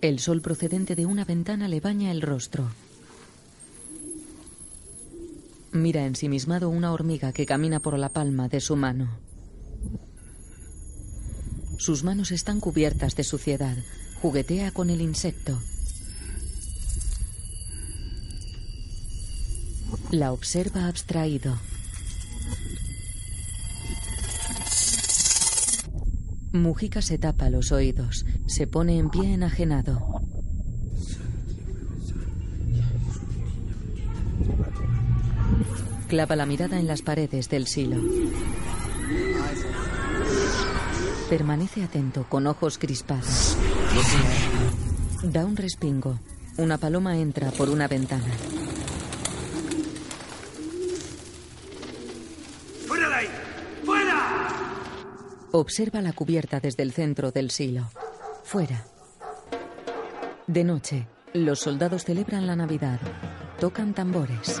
El 0.00 0.18
sol 0.18 0.40
procedente 0.40 0.96
de 0.96 1.04
una 1.04 1.26
ventana 1.26 1.68
le 1.68 1.78
baña 1.80 2.10
el 2.10 2.22
rostro. 2.22 2.70
Mira 5.72 6.06
ensimismado 6.06 6.70
una 6.70 6.92
hormiga 6.94 7.32
que 7.32 7.44
camina 7.44 7.80
por 7.80 7.98
la 7.98 8.08
palma 8.08 8.48
de 8.48 8.60
su 8.60 8.76
mano. 8.76 9.10
Sus 11.76 12.02
manos 12.02 12.30
están 12.30 12.58
cubiertas 12.58 13.14
de 13.14 13.24
suciedad. 13.24 13.76
Juguetea 14.22 14.70
con 14.70 14.88
el 14.88 15.02
insecto. 15.02 15.60
La 20.10 20.32
observa 20.32 20.88
abstraído. 20.88 21.58
Mujica 26.58 27.02
se 27.02 27.18
tapa 27.18 27.50
los 27.50 27.72
oídos. 27.72 28.26
Se 28.46 28.66
pone 28.66 28.98
en 28.98 29.10
pie 29.10 29.34
enajenado. 29.34 30.22
Clava 36.08 36.36
la 36.36 36.46
mirada 36.46 36.78
en 36.78 36.86
las 36.86 37.02
paredes 37.02 37.48
del 37.48 37.66
silo. 37.66 37.96
Permanece 41.28 41.82
atento, 41.82 42.24
con 42.28 42.46
ojos 42.46 42.78
crispados. 42.78 43.56
Da 45.22 45.44
un 45.44 45.56
respingo. 45.56 46.18
Una 46.56 46.78
paloma 46.78 47.18
entra 47.18 47.50
por 47.50 47.68
una 47.68 47.86
ventana. 47.86 48.24
¡Fuera 52.86 53.08
de 53.08 53.14
ahí! 53.14 53.28
¡Fuera! 53.84 54.48
Observa 55.52 56.02
la 56.02 56.12
cubierta 56.12 56.60
desde 56.60 56.82
el 56.82 56.92
centro 56.92 57.30
del 57.30 57.50
silo. 57.50 57.88
Fuera. 58.44 58.84
De 60.46 60.62
noche, 60.62 61.06
los 61.32 61.60
soldados 61.60 62.04
celebran 62.04 62.46
la 62.46 62.54
Navidad. 62.54 63.00
Tocan 63.58 63.94
tambores. 63.94 64.60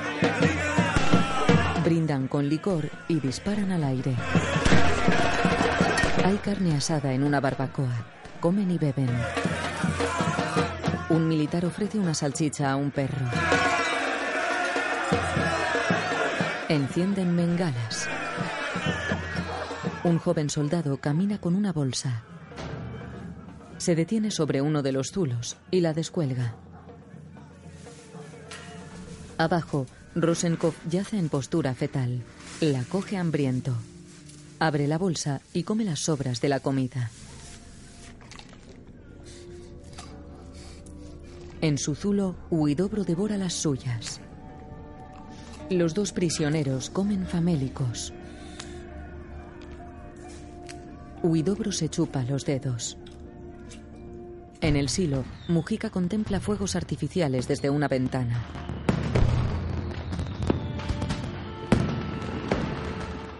Brindan 1.84 2.26
con 2.26 2.48
licor 2.48 2.90
y 3.06 3.20
disparan 3.20 3.70
al 3.72 3.84
aire. 3.84 4.14
Hay 6.24 6.36
carne 6.38 6.74
asada 6.74 7.12
en 7.12 7.22
una 7.22 7.40
barbacoa. 7.40 8.06
Comen 8.40 8.70
y 8.70 8.78
beben. 8.78 9.10
Un 11.10 11.28
militar 11.28 11.66
ofrece 11.66 11.98
una 11.98 12.14
salchicha 12.14 12.70
a 12.70 12.76
un 12.76 12.90
perro. 12.90 13.26
Encienden 16.68 17.36
bengalas. 17.36 18.08
Un 20.04 20.18
joven 20.18 20.48
soldado 20.48 20.98
camina 20.98 21.38
con 21.40 21.56
una 21.56 21.72
bolsa. 21.72 22.22
Se 23.78 23.96
detiene 23.96 24.30
sobre 24.30 24.62
uno 24.62 24.82
de 24.82 24.92
los 24.92 25.10
zulos 25.10 25.56
y 25.72 25.80
la 25.80 25.92
descuelga. 25.92 26.54
Abajo, 29.38 29.86
Rosenkopf 30.14 30.76
yace 30.88 31.18
en 31.18 31.28
postura 31.28 31.74
fetal. 31.74 32.22
La 32.60 32.84
coge 32.84 33.16
hambriento. 33.16 33.74
Abre 34.60 34.86
la 34.86 34.98
bolsa 34.98 35.40
y 35.52 35.64
come 35.64 35.84
las 35.84 36.00
sobras 36.00 36.40
de 36.40 36.48
la 36.48 36.60
comida. 36.60 37.10
En 41.60 41.76
su 41.76 41.96
zulo, 41.96 42.36
Huidobro 42.50 43.02
devora 43.02 43.36
las 43.36 43.54
suyas. 43.54 44.20
Los 45.70 45.94
dos 45.94 46.12
prisioneros 46.12 46.88
comen 46.88 47.26
famélicos. 47.26 48.12
Huidobro 51.22 51.72
se 51.72 51.88
chupa 51.88 52.22
los 52.22 52.44
dedos. 52.44 52.96
En 54.60 54.76
el 54.76 54.88
silo, 54.88 55.24
Mujica 55.48 55.90
contempla 55.90 56.38
fuegos 56.38 56.76
artificiales 56.76 57.48
desde 57.48 57.70
una 57.70 57.88
ventana. 57.88 58.40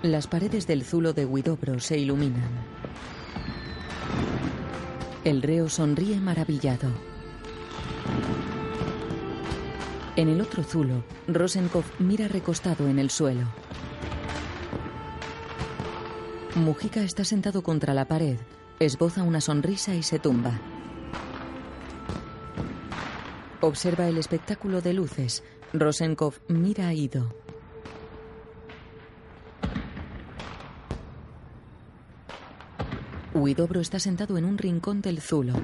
Las 0.02 0.26
paredes 0.26 0.66
del 0.66 0.84
zulo 0.84 1.12
de 1.12 1.24
Huidobro 1.24 1.78
se 1.78 1.98
iluminan. 1.98 2.50
El 5.24 5.42
reo 5.42 5.68
sonríe 5.68 6.18
maravillado. 6.18 6.88
En 10.16 10.28
el 10.28 10.40
otro 10.40 10.64
zulo, 10.64 11.04
Rosenkopf 11.28 12.00
mira 12.00 12.26
recostado 12.26 12.88
en 12.88 12.98
el 12.98 13.10
suelo. 13.10 13.46
Mujica 16.58 17.02
está 17.02 17.24
sentado 17.24 17.62
contra 17.62 17.94
la 17.94 18.06
pared, 18.06 18.36
esboza 18.80 19.22
una 19.22 19.40
sonrisa 19.40 19.94
y 19.94 20.02
se 20.02 20.18
tumba. 20.18 20.58
Observa 23.60 24.08
el 24.08 24.18
espectáculo 24.18 24.80
de 24.80 24.92
luces. 24.92 25.44
Rosenkopf 25.72 26.40
mira 26.48 26.88
a 26.88 26.94
Ido. 26.94 27.32
Huidobro 33.34 33.80
está 33.80 34.00
sentado 34.00 34.36
en 34.36 34.44
un 34.44 34.58
rincón 34.58 35.00
del 35.00 35.20
zulo. 35.20 35.54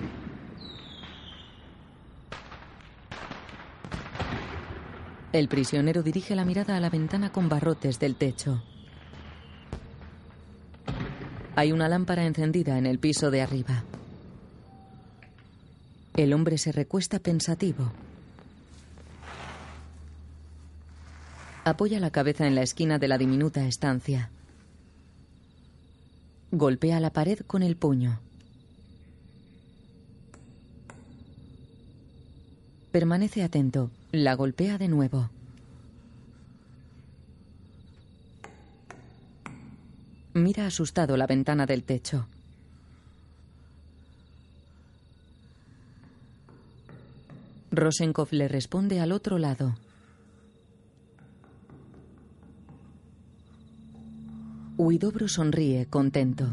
El 5.32 5.48
prisionero 5.48 6.04
dirige 6.04 6.36
la 6.36 6.44
mirada 6.44 6.76
a 6.76 6.80
la 6.80 6.90
ventana 6.90 7.32
con 7.32 7.48
barrotes 7.48 7.98
del 7.98 8.14
techo. 8.14 8.62
Hay 11.56 11.70
una 11.70 11.88
lámpara 11.88 12.26
encendida 12.26 12.78
en 12.78 12.86
el 12.86 12.98
piso 12.98 13.30
de 13.30 13.40
arriba. 13.40 13.84
El 16.16 16.32
hombre 16.32 16.58
se 16.58 16.72
recuesta 16.72 17.20
pensativo. 17.20 17.92
Apoya 21.64 22.00
la 22.00 22.10
cabeza 22.10 22.46
en 22.46 22.56
la 22.56 22.62
esquina 22.62 22.98
de 22.98 23.08
la 23.08 23.18
diminuta 23.18 23.66
estancia. 23.66 24.30
Golpea 26.50 27.00
la 27.00 27.10
pared 27.10 27.38
con 27.46 27.62
el 27.62 27.76
puño. 27.76 28.20
Permanece 32.90 33.42
atento. 33.42 33.90
La 34.12 34.34
golpea 34.34 34.76
de 34.78 34.88
nuevo. 34.88 35.30
Mira 40.34 40.66
asustado 40.66 41.16
la 41.16 41.28
ventana 41.28 41.64
del 41.64 41.84
techo. 41.84 42.26
Rosenkopf 47.70 48.32
le 48.32 48.48
responde 48.48 48.98
al 48.98 49.12
otro 49.12 49.38
lado. 49.38 49.76
Huidobro 54.76 55.28
sonríe, 55.28 55.86
contento. 55.86 56.52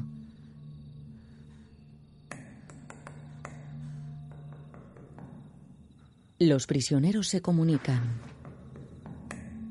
Los 6.37 6.67
prisioneros 6.67 7.29
se 7.29 7.41
comunican. 7.41 8.03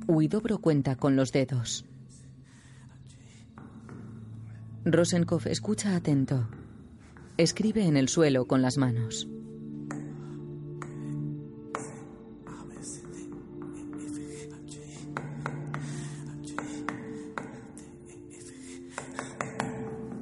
Huidobro 0.08 0.58
cuenta 0.58 0.96
con 0.96 1.14
los 1.14 1.30
dedos. 1.30 1.84
Rosenkopf 4.82 5.46
escucha 5.46 5.94
atento. 5.94 6.48
Escribe 7.36 7.84
en 7.84 7.98
el 7.98 8.08
suelo 8.08 8.46
con 8.46 8.62
las 8.62 8.78
manos. 8.78 9.28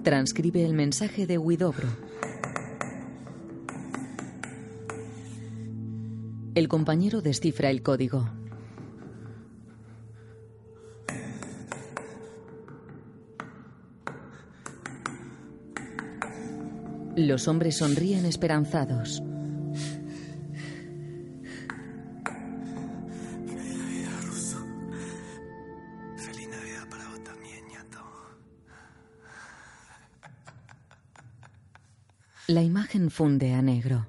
Transcribe 0.03 0.64
el 0.64 0.75
mensaje 0.75 1.29
de 1.29 1.38
Huidobro. 1.38 1.88
El 6.57 6.66
compañero 6.66 7.21
descifra 7.23 7.71
el 7.71 7.83
código. 7.83 8.29
Los 17.18 17.48
hombres 17.48 17.78
sonríen 17.78 18.24
esperanzados. 18.26 19.20
La 32.46 32.62
imagen 32.62 33.11
funde 33.11 33.52
a 33.52 33.62
negro. 33.62 34.07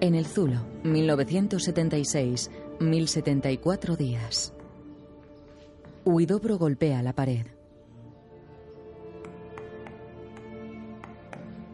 En 0.00 0.16
el 0.16 0.26
Zulo, 0.26 0.66
1976, 0.82 2.50
1074 2.80 3.94
días. 3.94 4.52
Huidobro 6.04 6.58
golpea 6.58 7.04
la 7.04 7.12
pared. 7.12 7.51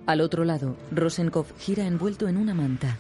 Al 0.09 0.23
otro 0.23 0.47
lado, 0.47 0.75
Rosenkopf 0.91 1.53
gira 1.59 1.87
envuelto 1.87 2.29
en 2.29 2.39
una 2.39 2.55
manta. 2.55 2.97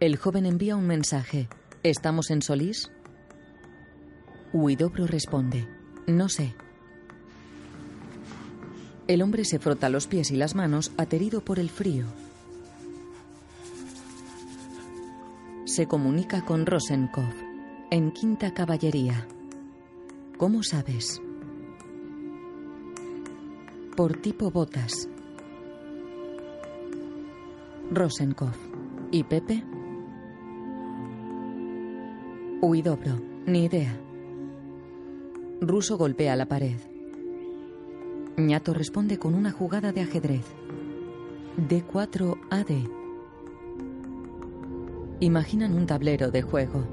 El 0.00 0.16
joven 0.16 0.46
envía 0.46 0.74
un 0.74 0.86
mensaje. 0.86 1.50
¿Estamos 1.82 2.30
en 2.30 2.40
Solís? 2.40 2.90
Huidobro 4.54 5.06
responde. 5.06 5.68
No 6.06 6.30
sé. 6.30 6.54
El 9.06 9.20
hombre 9.20 9.44
se 9.44 9.58
frota 9.58 9.90
los 9.90 10.06
pies 10.06 10.30
y 10.30 10.36
las 10.36 10.54
manos, 10.54 10.92
aterido 10.96 11.44
por 11.44 11.58
el 11.58 11.68
frío. 11.68 12.06
Se 15.66 15.86
comunica 15.86 16.42
con 16.42 16.64
Rosenkopf, 16.64 17.36
en 17.90 18.12
Quinta 18.12 18.54
Caballería. 18.54 19.26
¿Cómo 20.38 20.62
sabes? 20.62 21.20
Por 23.94 24.16
tipo 24.22 24.50
botas. 24.50 25.06
Rosenkopf. 27.94 28.56
¿Y 29.10 29.22
Pepe? 29.24 29.62
Huidobro. 32.62 33.20
Ni 33.44 33.64
idea. 33.64 33.94
Ruso 35.60 35.98
golpea 35.98 36.34
la 36.34 36.46
pared. 36.46 36.78
Ñato 38.38 38.72
responde 38.72 39.18
con 39.18 39.34
una 39.34 39.52
jugada 39.52 39.92
de 39.92 40.00
ajedrez. 40.00 40.46
D4 41.68 42.38
AD. 42.48 42.70
Imaginan 45.20 45.74
un 45.74 45.86
tablero 45.86 46.30
de 46.30 46.40
juego. 46.40 46.86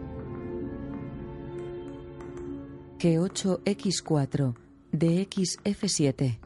Q8 2.99 3.63
X4 3.63 4.53
DX 4.91 5.63
F7. 5.63 6.39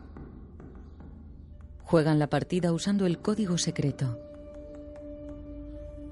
Juegan 1.81 2.19
la 2.19 2.29
partida 2.29 2.71
usando 2.71 3.07
el 3.07 3.17
código 3.17 3.57
secreto. 3.57 4.19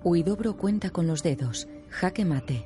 Huidobro 0.03 0.57
cuenta 0.57 0.89
con 0.89 1.05
los 1.05 1.21
dedos. 1.21 1.67
Jaque 1.89 2.25
mate. 2.25 2.65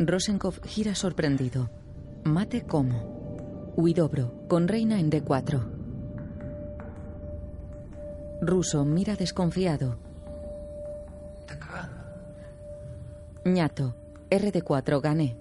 Rosenkopf 0.00 0.64
gira 0.64 0.96
sorprendido. 0.96 1.70
Mate 2.24 2.62
como. 2.62 3.72
Huidobro, 3.76 4.32
con 4.48 4.66
reina 4.66 4.98
en 4.98 5.10
D4. 5.10 5.62
Ruso 8.42 8.84
mira 8.84 9.14
desconfiado. 9.14 9.98
Ñato, 13.44 13.94
RD4, 14.30 15.00
gané. 15.00 15.36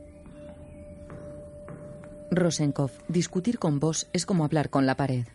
Rosenkopf, 2.30 3.00
discutir 3.08 3.58
con 3.58 3.80
vos 3.80 4.08
es 4.14 4.28
como 4.28 4.46
hablar 4.46 4.70
con 4.70 4.86
la 4.86 4.96
pared. 4.96 5.26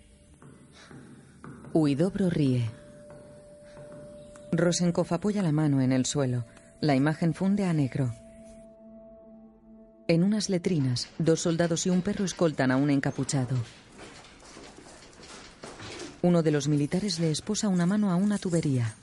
Huidobro 1.72 2.30
ríe. 2.30 2.83
Rosenkopf 4.58 5.12
apoya 5.12 5.42
la 5.42 5.52
mano 5.52 5.80
en 5.80 5.92
el 5.92 6.06
suelo. 6.06 6.44
La 6.80 6.94
imagen 6.94 7.34
funde 7.34 7.64
a 7.64 7.72
negro. 7.72 8.14
En 10.06 10.22
unas 10.22 10.50
letrinas, 10.50 11.08
dos 11.18 11.40
soldados 11.40 11.86
y 11.86 11.90
un 11.90 12.02
perro 12.02 12.24
escoltan 12.24 12.70
a 12.70 12.76
un 12.76 12.90
encapuchado. 12.90 13.56
Uno 16.20 16.42
de 16.42 16.50
los 16.50 16.68
militares 16.68 17.18
le 17.20 17.30
esposa 17.30 17.68
una 17.68 17.86
mano 17.86 18.10
a 18.10 18.16
una 18.16 18.38
tubería. 18.38 18.94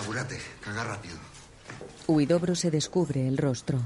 Apúrate, 0.00 0.38
caga 0.60 0.84
rápido. 0.84 1.16
Huidobro 2.08 2.54
se 2.54 2.70
descubre 2.70 3.26
el 3.26 3.38
rostro. 3.38 3.80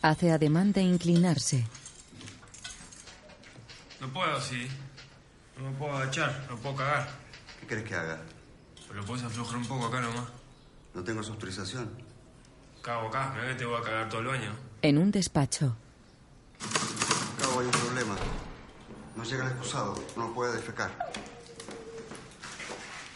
Hace 0.00 0.30
ademán 0.30 0.72
de 0.72 0.82
inclinarse. 0.82 1.66
No 4.00 4.12
puedo 4.12 4.36
así. 4.36 4.68
No 5.58 5.70
me 5.70 5.76
puedo 5.76 5.96
agachar, 5.96 6.46
no 6.48 6.56
puedo 6.56 6.76
cagar. 6.76 7.08
¿Qué 7.60 7.66
querés 7.66 7.84
que 7.84 7.94
haga? 7.94 8.20
Pero 8.88 9.04
puedes 9.04 9.24
aflojar 9.24 9.56
un 9.56 9.66
poco 9.66 9.86
acá 9.86 10.00
nomás. 10.00 10.24
No 10.94 11.02
tengo 11.02 11.22
su 11.22 11.32
autorización. 11.32 11.90
Cago 12.80 13.08
acá, 13.08 13.34
¿no 13.34 13.42
es 13.42 13.52
que 13.52 13.54
te 13.56 13.64
voy 13.64 13.80
a 13.80 13.82
cagar 13.82 14.08
todo 14.08 14.20
el 14.20 14.26
baño? 14.28 14.52
En 14.82 14.98
un 14.98 15.10
despacho, 15.10 15.76
Cabo, 17.40 17.60
hay 17.60 17.66
un 17.66 17.72
problema. 17.72 18.16
No 19.16 19.24
llega 19.24 19.44
el 19.44 19.50
excusado, 19.50 19.94
no 20.16 20.32
puede 20.32 20.54
defecar. 20.54 20.90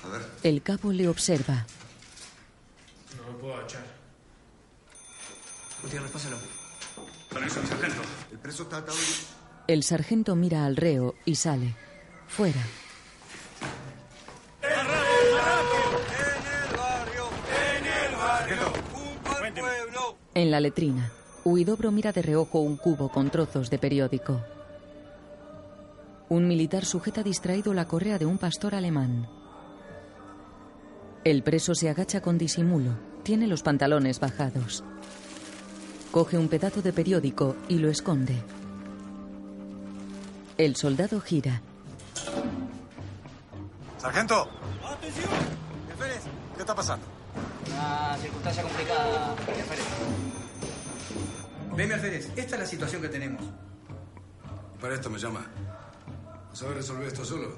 A 0.04 0.08
ver, 0.08 0.26
el 0.42 0.62
cabo 0.62 0.92
le 0.92 1.08
observa. 1.08 1.64
No 3.16 3.32
me 3.32 3.38
puedo 3.38 3.54
agachar. 3.54 3.84
Gutiérrez, 5.82 6.10
pásalo. 6.10 6.38
Permiso, 7.30 7.66
sargento. 7.66 8.02
el 8.32 8.38
preso 8.38 8.64
está 8.64 8.78
atado 8.78 8.98
y... 8.98 9.72
El 9.72 9.84
sargento 9.84 10.34
mira 10.34 10.66
al 10.66 10.76
reo 10.76 11.14
y 11.24 11.36
sale. 11.36 11.76
Fuera. 12.36 12.62
En 20.34 20.50
la 20.50 20.60
letrina, 20.60 21.12
Huidobro 21.44 21.92
mira 21.92 22.10
de 22.12 22.22
reojo 22.22 22.60
un 22.60 22.76
cubo 22.76 23.10
con 23.10 23.28
trozos 23.28 23.68
de 23.68 23.76
periódico. 23.76 24.40
Un 26.30 26.48
militar 26.48 26.86
sujeta 26.86 27.22
distraído 27.22 27.74
la 27.74 27.86
correa 27.86 28.18
de 28.18 28.24
un 28.24 28.38
pastor 28.38 28.74
alemán. 28.74 29.28
El 31.24 31.42
preso 31.42 31.74
se 31.74 31.90
agacha 31.90 32.22
con 32.22 32.38
disimulo. 32.38 32.92
Tiene 33.24 33.46
los 33.46 33.62
pantalones 33.62 34.20
bajados. 34.20 34.82
Coge 36.10 36.38
un 36.38 36.48
pedazo 36.48 36.80
de 36.80 36.94
periódico 36.94 37.56
y 37.68 37.78
lo 37.78 37.90
esconde. 37.90 38.36
El 40.56 40.76
soldado 40.76 41.20
gira. 41.20 41.60
Sargento, 43.98 44.48
¡Atención! 44.84 45.30
Alférez, 45.90 46.22
¿qué 46.54 46.60
está 46.60 46.74
pasando? 46.74 47.06
Una 47.68 48.16
circunstancia 48.18 48.62
complicada, 48.62 49.30
Alférez. 49.30 49.84
Veme, 51.76 51.94
Alférez, 51.94 52.30
esta 52.36 52.56
es 52.56 52.60
la 52.60 52.66
situación 52.66 53.00
que 53.02 53.08
tenemos. 53.08 53.42
Para 54.80 54.94
esto 54.94 55.08
me 55.08 55.18
llama. 55.18 55.46
¿No 56.50 56.56
sabes 56.56 56.76
resolver 56.76 57.06
esto 57.06 57.24
solo? 57.24 57.54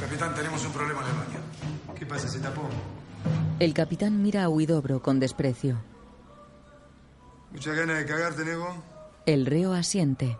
Capitán, 0.00 0.34
tenemos 0.34 0.64
un 0.64 0.72
problema 0.72 1.02
en 1.02 1.08
el 1.08 1.14
baño. 1.14 1.94
¿Qué 1.98 2.06
pasa? 2.06 2.28
¿Se 2.28 2.38
tapó? 2.38 2.62
El 3.58 3.74
capitán 3.74 4.22
mira 4.22 4.44
a 4.44 4.48
Huidobro 4.48 5.02
con 5.02 5.20
desprecio. 5.20 5.76
¿Mucha 7.52 7.72
ganas 7.72 7.98
de 7.98 8.06
cagarte, 8.06 8.44
Nego? 8.44 8.74
El 9.26 9.46
reo 9.46 9.72
asiente. 9.74 10.38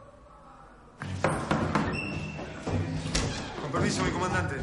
Permiso, 3.75 4.05
mi 4.05 4.11
comandante. 4.13 4.55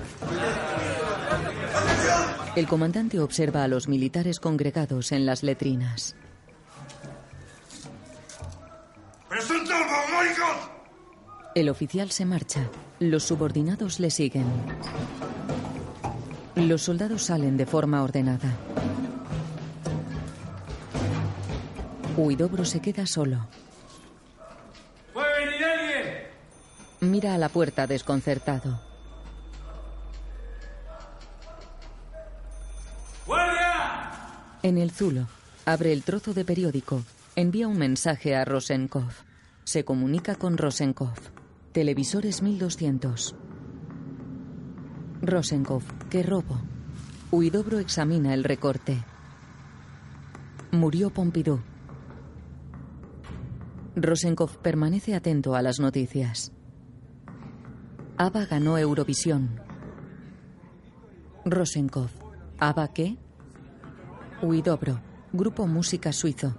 El 2.56 2.65
comandante 2.65 3.19
observa 3.19 3.65
a 3.65 3.67
los 3.67 3.89
militares 3.89 4.39
congregados 4.39 5.12
en 5.12 5.26
las 5.26 5.43
letrinas. 5.43 6.15
¡Pero 9.28 9.41
son 9.41 9.65
todos 9.65 9.80
mogólicos! 9.80 10.71
El 11.56 11.67
oficial 11.67 12.10
se 12.12 12.24
marcha. 12.24 12.69
Los 13.00 13.24
subordinados 13.24 14.00
le 14.00 14.12
siguen. 14.12 14.45
Los 16.56 16.84
soldados 16.84 17.24
salen 17.24 17.58
de 17.58 17.65
forma 17.65 18.04
ordenada. 18.04 18.56
Huidobro 22.15 22.63
se 22.63 22.80
queda 22.80 23.06
solo. 23.06 23.45
¡Puede 25.12 25.45
venir 25.45 25.65
alguien! 25.65 26.28
Mira 27.02 27.34
a 27.34 27.38
la 27.38 27.50
puerta 27.50 27.88
desconcertado. 27.88 28.90
En 34.63 34.78
el 34.78 34.91
zulo, 34.91 35.28
abre 35.65 35.91
el 35.91 36.04
trozo 36.04 36.36
de 36.36 36.45
periódico. 36.45 37.02
Envía 37.36 37.67
un 37.67 37.80
mensaje 37.80 38.36
a 38.36 38.45
Rosenkopf. 38.45 39.21
Se 39.63 39.84
comunica 39.84 40.36
con 40.36 40.58
Rosenkopf. 40.58 41.30
Televisores 41.71 42.43
1200. 42.43 43.36
Rosenkopf, 45.24 45.86
qué 46.12 46.21
robo. 46.21 46.62
Huidobro 47.32 47.80
examina 47.80 48.36
el 48.36 48.43
recorte. 48.43 49.04
Murió 50.71 51.10
Pompidou. 51.10 51.60
Rosenkopf 53.95 54.58
permanece 54.58 55.15
atento 55.15 55.56
a 55.56 55.63
las 55.63 55.80
noticias. 55.80 56.52
ABBA 58.17 58.45
ganó 58.45 58.78
Eurovisión. 58.78 59.60
Rosenkopf. 61.45 62.13
¿ABBA 62.60 62.88
qué? 62.89 63.17
Huidobro. 64.41 64.99
Grupo 65.34 65.67
Música 65.67 66.12
Suizo. 66.12 66.58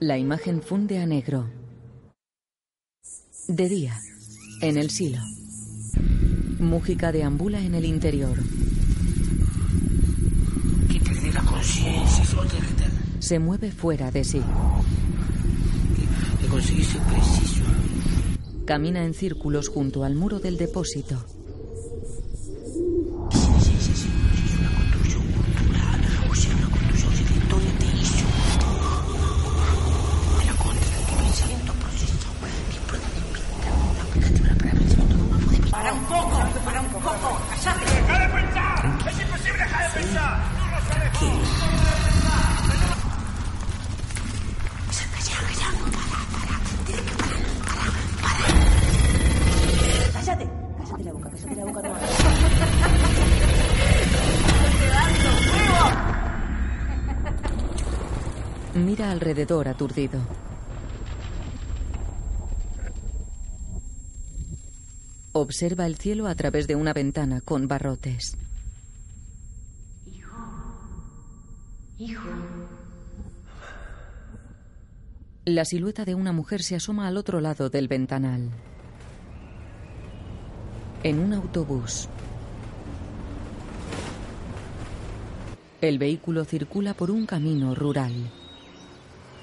La 0.00 0.18
imagen 0.18 0.60
funde 0.60 0.98
a 0.98 1.06
negro. 1.06 1.48
De 3.48 3.68
día. 3.68 3.98
En 4.60 4.76
el 4.76 4.90
silo. 4.90 5.18
Mújica 6.60 7.10
deambula 7.10 7.60
en 7.60 7.74
el 7.74 7.86
interior. 7.86 8.36
La 11.32 11.42
conciencia. 11.42 12.24
Se 13.18 13.38
mueve 13.38 13.72
fuera 13.72 14.10
de 14.10 14.24
sí. 14.24 14.42
Camina 18.66 19.04
en 19.04 19.14
círculos 19.14 19.68
junto 19.68 20.04
al 20.04 20.14
muro 20.14 20.38
del 20.38 20.58
depósito. 20.58 21.24
Alrededor 59.38 59.68
aturdido. 59.68 60.20
Observa 65.32 65.86
el 65.86 65.96
cielo 65.96 66.26
a 66.26 66.34
través 66.34 66.66
de 66.66 66.74
una 66.74 66.92
ventana 66.92 67.40
con 67.40 67.68
barrotes. 67.68 68.36
Hijo. 71.98 72.28
La 75.44 75.64
silueta 75.64 76.04
de 76.04 76.16
una 76.16 76.32
mujer 76.32 76.62
se 76.64 76.74
asoma 76.74 77.06
al 77.06 77.16
otro 77.16 77.40
lado 77.40 77.70
del 77.70 77.86
ventanal. 77.86 78.50
En 81.04 81.20
un 81.20 81.32
autobús. 81.32 82.08
El 85.80 85.98
vehículo 85.98 86.44
circula 86.44 86.94
por 86.94 87.12
un 87.12 87.24
camino 87.24 87.76
rural. 87.76 88.12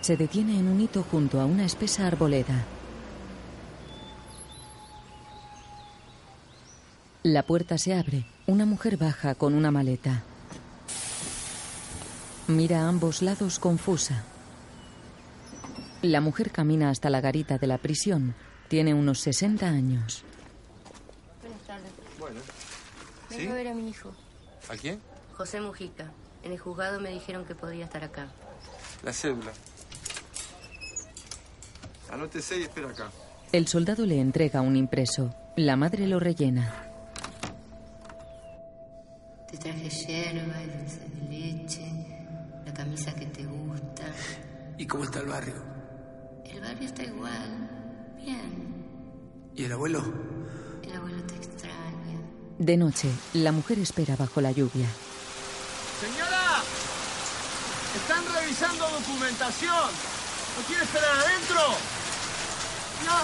Se 0.05 0.17
detiene 0.17 0.59
en 0.59 0.67
un 0.67 0.79
hito 0.79 1.01
junto 1.01 1.41
a 1.41 1.45
una 1.45 1.65
espesa 1.65 2.05
arboleda. 2.05 2.63
La 7.23 7.41
puerta 7.41 7.79
se 7.79 7.95
abre. 7.95 8.27
Una 8.45 8.67
mujer 8.67 8.97
baja 8.97 9.33
con 9.33 9.55
una 9.55 9.71
maleta. 9.71 10.21
Mira 12.47 12.81
a 12.81 12.87
ambos 12.87 13.23
lados 13.23 13.57
confusa. 13.57 14.23
La 16.03 16.21
mujer 16.21 16.51
camina 16.51 16.91
hasta 16.91 17.09
la 17.09 17.19
garita 17.19 17.57
de 17.57 17.65
la 17.65 17.79
prisión. 17.79 18.35
Tiene 18.67 18.93
unos 18.93 19.21
60 19.21 19.65
años. 19.65 20.23
Buenas 21.41 21.61
tardes. 21.63 21.91
Bueno. 22.19 22.41
Vengo 23.31 23.41
¿Sí? 23.41 23.47
a 23.47 23.53
ver 23.55 23.67
a 23.69 23.73
mi 23.73 23.89
hijo, 23.89 24.13
¿A 24.69 24.75
quién? 24.75 24.99
José 25.35 25.61
Mujica. 25.61 26.11
En 26.43 26.51
el 26.51 26.59
juzgado 26.59 26.99
me 26.99 27.09
dijeron 27.09 27.43
que 27.43 27.55
podía 27.55 27.85
estar 27.85 28.03
acá. 28.03 28.27
La 29.03 29.11
cédula. 29.11 29.51
Anótese 32.15 32.57
y 32.57 32.63
espera 32.63 32.89
acá. 32.89 33.11
El 33.51 33.67
soldado 33.67 34.05
le 34.05 34.21
entrega 34.21 34.61
un 34.61 34.77
impreso. 34.77 35.35
La 35.57 35.75
madre 35.75 36.07
lo 36.07 36.17
rellena. 36.17 36.73
Te 39.51 39.57
traje 39.57 39.89
yerba 39.89 40.63
y 40.63 40.77
dulce 40.77 41.01
de 41.09 41.29
leche, 41.29 41.91
la 42.65 42.73
camisa 42.73 43.13
que 43.15 43.25
te 43.25 43.43
gusta. 43.43 44.05
¿Y 44.77 44.87
cómo 44.87 45.03
está 45.03 45.19
el 45.19 45.25
barrio? 45.25 45.55
El 46.45 46.61
barrio 46.61 46.87
está 46.87 47.03
igual. 47.03 48.15
Bien. 48.23 48.85
¿Y 49.53 49.65
el 49.65 49.73
abuelo? 49.73 50.01
El 50.83 50.95
abuelo 50.95 51.21
te 51.23 51.35
extraña. 51.35 52.21
De 52.59 52.77
noche, 52.77 53.09
la 53.33 53.51
mujer 53.51 53.77
espera 53.79 54.15
bajo 54.15 54.39
la 54.39 54.53
lluvia. 54.53 54.87
¡Señora! 55.99 56.63
Están 57.93 58.23
revisando 58.33 58.89
documentación. 58.89 59.91
¿No 60.55 60.65
quiere 60.65 60.83
esperar 60.83 61.11
adentro? 61.11 62.04
No, 63.03 63.17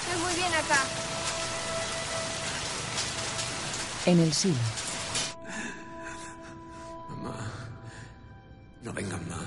estoy 0.00 0.22
muy 0.22 0.34
bien 0.34 0.52
acá. 0.54 0.80
En 4.04 4.18
el 4.18 4.32
silo, 4.32 4.56
Mamá. 7.08 7.36
No 8.82 8.92
vengan 8.92 9.28
más. 9.28 9.38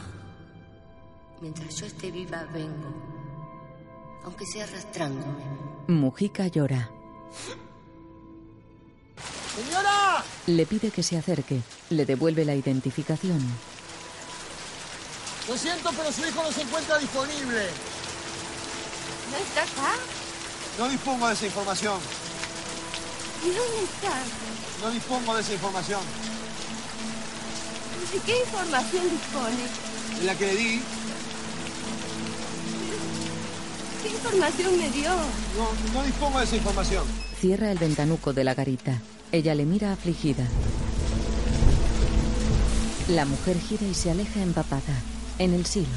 Mientras 1.41 1.75
yo 1.75 1.85
esté 1.85 2.09
viva, 2.09 2.45
vengo. 2.53 2.93
Aunque 4.23 4.45
sea 4.45 4.63
arrastrándome. 4.63 5.43
Mujica 5.87 6.47
llora. 6.47 6.89
¡Señora! 9.55 10.23
Le 10.47 10.65
pide 10.65 10.89
que 10.89 11.03
se 11.03 11.17
acerque. 11.17 11.61
Le 11.89 12.05
devuelve 12.05 12.45
la 12.45 12.55
identificación. 12.55 13.39
Lo 15.47 15.57
siento, 15.57 15.91
pero 15.95 16.11
su 16.11 16.25
hijo 16.25 16.41
no 16.41 16.51
se 16.51 16.61
encuentra 16.61 16.97
disponible. 16.97 17.67
¿No 19.35 19.43
está 19.43 19.63
acá? 19.63 19.95
No 20.79 20.87
dispongo 20.89 21.27
de 21.27 21.33
esa 21.33 21.45
información. 21.45 21.99
¿Y 23.43 23.47
dónde 23.47 23.83
está? 23.83 24.13
No 24.81 24.91
dispongo 24.91 25.35
de 25.35 25.41
esa 25.41 25.53
información. 25.53 26.01
¿De 28.13 28.19
qué 28.19 28.39
información 28.39 29.09
dispone? 29.09 30.19
En 30.21 30.25
la 30.25 30.35
que 30.35 30.45
le 30.45 30.55
di, 30.55 30.81
¿Qué 34.03 34.09
información 34.09 34.77
me 34.77 34.89
dio? 34.91 35.09
no, 35.09 35.93
no 35.93 36.03
dispongo 36.03 36.39
de 36.39 36.45
esa 36.45 36.55
información. 36.55 37.03
Cierra 37.41 37.71
el 37.71 37.77
ventanuco 37.77 38.31
de 38.33 38.43
la 38.43 38.53
garita. 38.53 39.01
Ella 39.31 39.53
le 39.55 39.65
mira 39.65 39.91
afligida. 39.91 40.47
La 43.09 43.25
mujer 43.25 43.59
gira 43.59 43.85
y 43.85 43.93
se 43.93 44.11
aleja 44.11 44.41
empapada. 44.41 44.93
En 45.39 45.53
el 45.53 45.65
silo. 45.65 45.87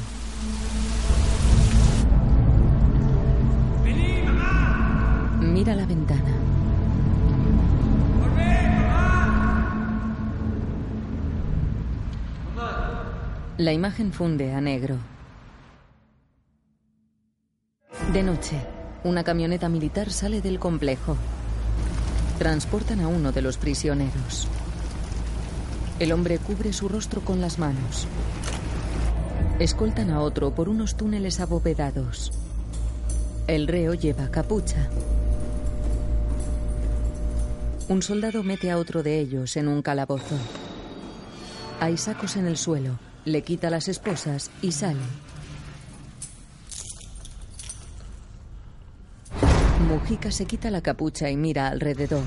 Mira 5.53 5.73
la 5.73 5.85
ventana. 5.87 6.31
La 13.57 13.73
imagen 13.73 14.13
funde 14.13 14.53
a 14.53 14.61
negro. 14.61 14.97
De 18.13 18.21
noche, 18.21 18.57
una 19.03 19.23
camioneta 19.23 19.69
militar 19.69 20.11
sale 20.11 20.41
del 20.41 20.59
complejo. 20.59 21.17
Transportan 22.37 23.01
a 23.01 23.07
uno 23.07 23.31
de 23.31 23.41
los 23.41 23.57
prisioneros. 23.57 24.47
El 25.99 26.11
hombre 26.11 26.37
cubre 26.37 26.73
su 26.73 26.87
rostro 26.87 27.21
con 27.21 27.41
las 27.41 27.57
manos. 27.57 28.07
Escoltan 29.57 30.11
a 30.11 30.21
otro 30.21 30.53
por 30.53 30.69
unos 30.69 30.95
túneles 30.95 31.39
abovedados. 31.39 32.31
El 33.47 33.67
reo 33.67 33.95
lleva 33.95 34.29
capucha. 34.29 34.87
Un 37.89 38.03
soldado 38.03 38.43
mete 38.43 38.69
a 38.69 38.77
otro 38.77 39.01
de 39.01 39.19
ellos 39.19 39.57
en 39.57 39.67
un 39.67 39.81
calabozo. 39.81 40.35
Hay 41.79 41.97
sacos 41.97 42.35
en 42.35 42.45
el 42.45 42.55
suelo. 42.55 42.99
Le 43.25 43.41
quita 43.41 43.71
las 43.71 43.87
esposas 43.87 44.51
y 44.61 44.73
sale. 44.73 44.99
Mujica 49.87 50.29
se 50.29 50.45
quita 50.45 50.69
la 50.69 50.81
capucha 50.81 51.31
y 51.31 51.35
mira 51.35 51.67
alrededor. 51.67 52.25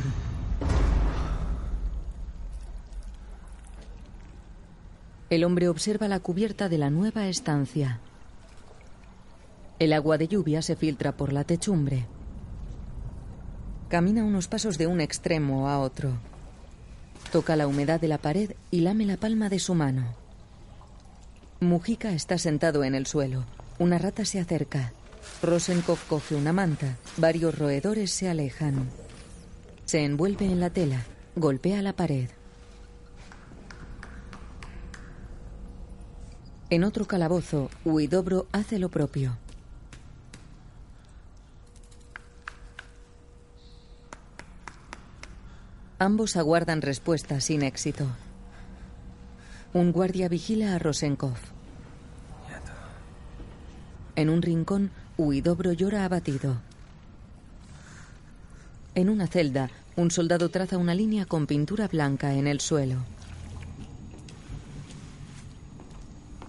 El 5.31 5.45
hombre 5.45 5.69
observa 5.69 6.09
la 6.09 6.19
cubierta 6.19 6.69
de 6.69 6.79
la 6.79 6.91
nueva 6.91 7.29
estancia. 7.29 8.01
El 9.79 9.93
agua 9.93 10.19
de 10.19 10.27
lluvia 10.27 10.61
se 10.61 10.75
filtra 10.75 11.13
por 11.13 11.33
la 11.33 11.45
techumbre. 11.45 12.09
Camina 13.93 14.25
unos 14.25 14.49
pasos 14.49 14.79
de 14.79 14.87
un 14.87 15.03
extremo 15.03 15.69
a 15.69 15.79
otro. 15.79 16.13
Toca 17.31 17.57
la 17.57 17.67
humedad 17.67 18.01
de 18.01 18.09
la 18.09 18.17
pared 18.17 18.53
y 18.71 18.81
lame 18.81 19.05
la 19.05 19.19
palma 19.19 19.51
de 19.51 19.59
su 19.59 19.75
mano. 19.75 20.15
Mujica 21.61 22.15
está 22.15 22.39
sentado 22.39 22.85
en 22.85 22.95
el 22.95 23.05
suelo. 23.05 23.45
Una 23.79 23.99
rata 23.99 24.25
se 24.25 24.41
acerca. 24.41 24.95
Rosenkov 25.43 25.99
coge 26.09 26.35
una 26.35 26.55
manta. 26.55 26.97
Varios 27.19 27.59
roedores 27.59 28.11
se 28.13 28.31
alejan. 28.31 28.89
Se 29.85 30.03
envuelve 30.03 30.47
en 30.47 30.61
la 30.61 30.71
tela. 30.71 31.05
Golpea 31.37 31.83
la 31.83 31.93
pared. 31.93 32.31
En 36.71 36.83
otro 36.85 37.05
calabozo, 37.05 37.69
Huidobro 37.85 38.47
hace 38.53 38.79
lo 38.79 38.89
propio. 38.89 39.37
Ambos 46.03 46.37
aguardan 46.37 46.83
respuesta 46.83 47.41
sin 47.41 47.63
éxito. 47.63 48.09
Un 49.73 49.93
guardia 49.93 50.29
vigila 50.29 50.75
a 50.75 50.81
Rosenkov. 50.81 51.37
En 54.17 54.29
un 54.29 54.43
rincón, 54.43 54.91
Huidobro 55.17 55.73
llora 55.73 56.05
abatido. 56.05 56.57
En 58.97 59.11
una 59.11 59.29
celda, 59.29 59.71
un 59.95 60.11
soldado 60.11 60.49
traza 60.49 60.77
una 60.77 60.97
línea 60.97 61.25
con 61.25 61.47
pintura 61.47 61.87
blanca 61.87 62.35
en 62.35 62.49
el 62.49 62.59
suelo. 62.59 62.97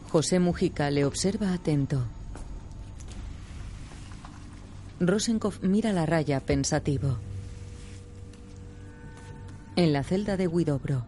José 0.10 0.40
Mujica 0.40 0.90
le 0.90 1.06
observa 1.06 1.54
atento. 1.54 2.02
Rosenkov 5.00 5.60
mira 5.62 5.94
la 5.94 6.08
raya 6.08 6.40
pensativo. 6.40 7.20
En 9.76 9.92
la 9.92 10.04
celda 10.04 10.38
de 10.38 10.48
Huidobro, 10.48 11.04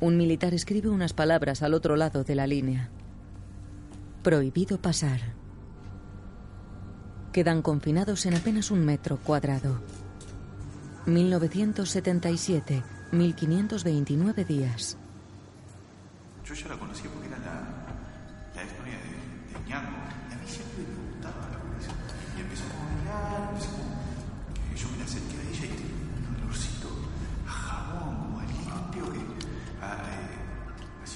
un 0.00 0.16
militar 0.16 0.54
escribe 0.54 0.88
unas 0.88 1.12
palabras 1.12 1.62
al 1.62 1.74
otro 1.74 1.96
lado 1.96 2.22
de 2.22 2.36
la 2.36 2.46
línea. 2.46 2.88
Prohibido 4.22 4.80
pasar. 4.80 5.20
Quedan 7.32 7.62
confinados 7.62 8.24
en 8.26 8.34
apenas 8.34 8.70
un 8.70 8.84
metro 8.84 9.18
cuadrado. 9.18 9.80
1977, 11.06 12.84
1529 13.10 14.44
días. 14.44 14.96
Yo 16.44 16.54
ya 16.54 16.68
la 16.68 16.78
conocí 16.78 17.08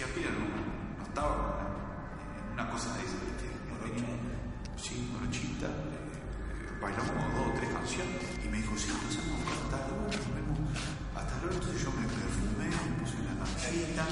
pila, 0.09 0.31
no, 0.31 0.99
no 0.99 1.05
estaba 1.05 1.61
en 2.49 2.53
una 2.55 2.71
cosa 2.71 2.95
de. 2.97 3.05
Tenía- 3.05 4.21
Sí, 4.77 5.09
morochita. 5.13 5.67
eh, 5.67 6.73
bailamos 6.81 7.13
dos 7.35 7.47
o 7.49 7.53
tres 7.59 7.69
canciones 7.71 8.23
y 8.45 8.49
me 8.49 8.57
dijo, 8.59 8.73
sí, 8.79 8.89
pasamos 8.93 9.41
hasta 9.45 9.77
hora, 9.77 10.17
nos 10.17 10.35
vemos 10.35 10.59
hasta 11.17 11.33
hora. 11.37 11.53
Entonces 11.55 11.83
yo 11.85 11.91
me 11.93 12.07
perfumé, 12.09 12.67
me 12.71 12.93
puse 13.01 13.17
una 13.21 13.35
camiseta 13.45 14.05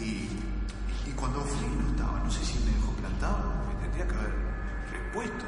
y, 0.00 0.28
y 1.08 1.12
cuando 1.16 1.40
fui 1.42 1.66
no 1.76 1.88
estaba, 1.90 2.20
no 2.22 2.30
sé 2.30 2.44
si 2.44 2.58
me 2.64 2.70
dejó 2.72 2.92
plantado, 2.92 3.54
me 3.68 3.74
tendría 3.82 4.06
que 4.06 4.14
haber 4.14 4.34
repuesto. 4.92 5.44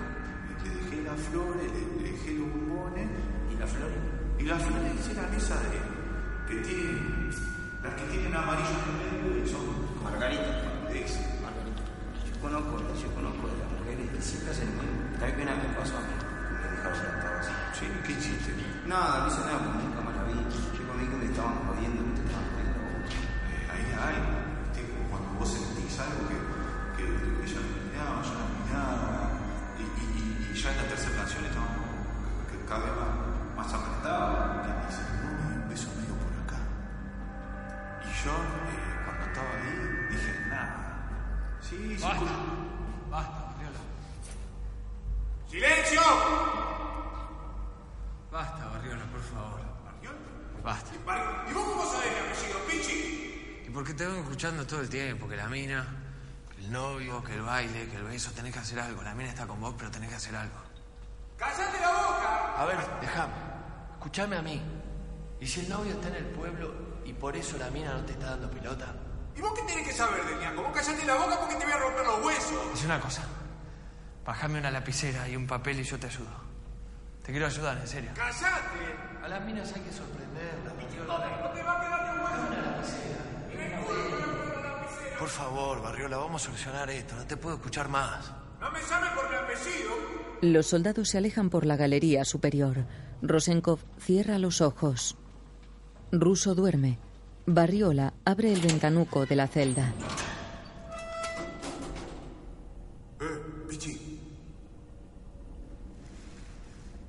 Le 0.64 0.70
dejé 0.74 1.02
las 1.02 1.20
flores, 1.30 1.70
le 2.02 2.10
dejé 2.10 2.34
los 2.34 2.48
bombones. 2.50 3.08
¿Y 3.52 3.54
las 3.58 3.70
flores? 3.70 3.98
Y 4.38 4.42
las 4.44 4.62
flores 4.62 5.08
eran 5.10 5.34
esas 5.34 5.60
de, 5.62 5.78
que 6.48 6.54
tienen, 6.66 7.30
las 7.86 7.94
que 7.94 8.06
tienen 8.10 8.34
amarillo 8.34 8.74
en 8.82 8.90
el 8.90 9.22
medio 9.22 9.44
y 9.44 9.48
son... 9.48 9.62
Margarita. 10.02 10.90
Ese. 10.90 11.22
Margarita. 11.38 11.82
Yo 12.26 12.34
conozco, 12.42 12.82
yo 12.98 13.08
conozco 13.14 13.46
de 13.46 13.56
las 13.62 13.70
mujeres 13.78 14.10
que 14.10 14.20
siempre 14.22 14.50
hacen 14.50 14.66
lo 14.74 14.82
mismo. 14.82 15.06
También 15.22 15.46
una 15.46 15.54
vez 15.54 15.62
me 15.70 15.74
pasó 15.78 15.94
a 15.94 16.02
mí. 16.02 16.14
Me 16.18 16.66
dejaron 16.66 16.98
plantado 16.98 17.38
así. 17.38 17.54
Sí, 17.78 17.84
¿qué 18.02 18.12
hiciste? 18.18 18.50
Nada, 18.86 19.22
no 19.22 19.26
hice 19.30 19.40
nada 19.46 19.58
porque 19.62 19.86
nunca 19.86 20.00
más 20.02 20.14
la 20.18 20.24
vi. 20.26 20.34
Yo 20.34 20.82
con 20.82 20.94
mí 20.98 21.04
que 21.06 21.16
me 21.16 21.26
estaban 21.30 21.54
jodiendo, 21.62 22.00
me 22.02 22.14
estaban 22.18 22.46
jodiendo. 22.50 22.80
Eh, 23.54 23.70
ahí 23.70 23.86
hay, 24.02 24.18
¿viste? 24.66 24.80
Como 24.90 25.04
cuando 25.10 25.28
vos 25.38 25.46
sentís 25.46 25.94
algo 26.02 26.22
que, 26.26 26.38
que 26.98 27.04
ella 27.06 27.60
me 27.62 27.70
miraba, 27.86 28.18
yo 28.26 28.34
la 28.34 28.46
miraba, 28.50 28.98
y, 29.78 29.84
y, 29.84 30.50
y, 30.50 30.54
ya 30.54 30.70
en 30.74 30.76
la 30.82 30.86
tercera 30.90 31.14
canción 31.22 31.44
estábamos 31.44 31.76
como 31.76 31.94
que, 32.50 32.56
que 32.56 32.64
cada 32.66 32.82
vez 32.82 32.94
más, 32.98 33.12
más 33.54 33.70
apretados, 33.74 34.66
que 34.66 35.05
yo, 38.26 38.32
eh, 38.32 39.04
cuando 39.04 39.26
estaba 39.26 39.50
ahí, 39.50 40.06
dije, 40.10 40.40
nada. 40.48 41.58
Sí, 41.60 41.96
sí. 41.96 42.02
Basta, 42.02 42.32
basta, 43.08 43.38
Barriola. 43.46 43.82
¡Silencio! 45.48 46.00
Basta, 48.32 48.64
Barriola, 48.66 49.04
por 49.04 49.22
favor. 49.22 49.60
Basta. 50.64 50.90
¿Y 51.48 51.52
vos 51.52 51.64
cómo 51.64 51.84
sabés 51.84 52.12
el 52.12 52.24
apellido, 52.24 52.58
Pichi? 52.66 53.62
¿Y 53.68 53.70
por 53.70 53.84
qué 53.84 53.94
te 53.94 54.04
vengo 54.04 54.22
escuchando 54.22 54.66
todo 54.66 54.80
el 54.80 54.88
tiempo? 54.88 55.28
Que 55.28 55.36
la 55.36 55.46
mina, 55.46 55.86
que 56.50 56.64
el 56.64 56.72
novio, 56.72 57.22
que 57.22 57.34
el 57.34 57.42
baile, 57.42 57.88
que 57.88 57.96
el 57.96 58.02
beso, 58.02 58.32
tenés 58.32 58.52
que 58.52 58.58
hacer 58.58 58.80
algo. 58.80 59.00
La 59.02 59.14
mina 59.14 59.28
está 59.28 59.46
con 59.46 59.60
vos, 59.60 59.76
pero 59.78 59.92
tenés 59.92 60.08
que 60.08 60.16
hacer 60.16 60.34
algo. 60.34 60.56
¡Cállate 61.36 61.78
la 61.80 61.92
boca! 61.92 62.54
A 62.56 62.64
ver, 62.64 62.78
déjame. 63.00 63.34
Escúchame 63.92 64.36
a 64.36 64.42
mí. 64.42 64.60
¿Y 65.40 65.46
si 65.46 65.60
el 65.60 65.68
novio 65.68 65.92
está 65.92 66.08
en 66.08 66.16
el 66.16 66.26
pueblo 66.30 66.85
y 67.06 67.12
por 67.12 67.36
eso 67.36 67.56
la 67.58 67.70
mina 67.70 67.94
no 67.94 68.04
te 68.04 68.12
está 68.12 68.30
dando 68.30 68.50
pelota? 68.50 68.94
¿Y 69.36 69.40
vos 69.40 69.52
qué 69.54 69.62
tenés 69.62 69.86
que 69.86 69.92
saber 69.92 70.24
del 70.24 70.40
ñango? 70.40 70.62
Vos 70.62 70.72
callate 70.74 71.04
la 71.04 71.14
boca 71.14 71.38
porque 71.40 71.56
te 71.56 71.64
voy 71.64 71.72
a 71.72 71.78
romper 71.78 72.06
los 72.06 72.24
huesos. 72.24 72.62
Es 72.74 72.84
una 72.84 73.00
cosa. 73.00 73.22
Bájame 74.24 74.58
una 74.58 74.70
lapicera 74.70 75.28
y 75.28 75.36
un 75.36 75.46
papel 75.46 75.80
y 75.80 75.84
yo 75.84 75.98
te 75.98 76.06
ayudo. 76.06 76.46
Te 77.22 77.32
quiero 77.32 77.46
ayudar, 77.46 77.78
en 77.78 77.86
serio. 77.86 78.10
¡Cállate! 78.14 78.96
A 79.22 79.28
las 79.28 79.44
minas 79.44 79.72
hay 79.74 79.82
que 79.82 79.92
sorprenderlas. 79.92 80.74
No 81.06 81.50
te 81.52 81.62
va 81.62 81.76
a 81.76 81.80
quedar 81.80 82.14
de 82.14 82.22
hueso. 82.22 82.96
Por 85.18 85.28
favor, 85.28 85.82
Barriola, 85.82 86.18
vamos 86.18 86.42
a 86.42 86.46
solucionar 86.46 86.90
esto. 86.90 87.14
No 87.16 87.26
te 87.26 87.36
puedo 87.36 87.56
escuchar 87.56 87.88
más. 87.88 88.30
No 88.60 88.70
me 88.70 88.80
llames 88.80 89.10
por 89.10 89.30
mi 89.30 89.36
apellido. 89.36 89.90
Los 90.42 90.66
soldados 90.66 91.08
se 91.08 91.18
alejan 91.18 91.50
por 91.50 91.66
la 91.66 91.76
galería 91.76 92.24
superior. 92.24 92.84
Rosenkov 93.22 93.80
cierra 93.98 94.38
los 94.38 94.60
ojos. 94.60 95.16
Ruso 96.20 96.54
duerme. 96.54 96.98
Barriola 97.46 98.14
abre 98.24 98.52
el 98.52 98.60
ventanuco 98.60 99.26
de 99.26 99.36
la 99.36 99.46
celda. 99.46 99.92
Eh, 103.20 103.24
Pichi. 103.68 104.20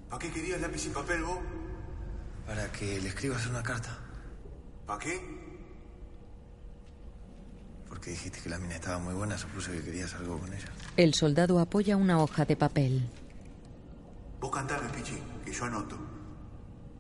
¿Para 0.10 0.20
qué 0.20 0.32
querías 0.32 0.62
lápiz 0.62 0.86
y 0.86 0.90
papel 0.90 1.24
vos? 1.24 1.40
Para 2.46 2.72
que 2.72 3.00
le 3.00 3.10
escribas 3.10 3.48
una 3.48 3.64
carta. 3.64 3.98
¿Para 4.86 5.00
qué? 5.00 5.20
Porque 7.88 8.12
dijiste 8.12 8.42
que 8.42 8.50
la 8.50 8.58
mina 8.58 8.76
estaba 8.76 9.00
muy 9.00 9.14
buena, 9.14 9.38
supuse 9.38 9.72
que 9.72 9.82
querías 9.82 10.14
algo 10.16 10.38
con 10.40 10.54
ella. 10.54 10.68
El 10.98 11.14
soldado 11.14 11.60
apoya 11.60 11.96
una 11.96 12.22
hoja 12.22 12.46
de 12.46 12.56
papel. 12.56 13.10
Vos 14.40 14.52
cantame, 14.52 14.90
Pichi, 14.90 15.18
que 15.46 15.52
yo 15.54 15.66
anoto. 15.66 16.17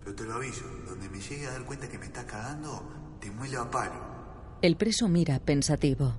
Pero 0.07 0.15
te 0.15 0.23
lo 0.23 0.35
aviso, 0.35 0.63
donde 0.87 1.09
me 1.09 1.19
llegue 1.19 1.47
a 1.47 1.51
dar 1.51 1.65
cuenta 1.65 1.89
que 1.89 1.97
me 1.97 2.05
está 2.05 2.25
cagando, 2.25 2.81
te 3.19 3.29
muelo 3.29 3.61
a 3.63 3.69
palo. 3.69 4.57
El 4.61 4.77
preso 4.77 5.09
mira 5.09 5.37
pensativo. 5.39 6.15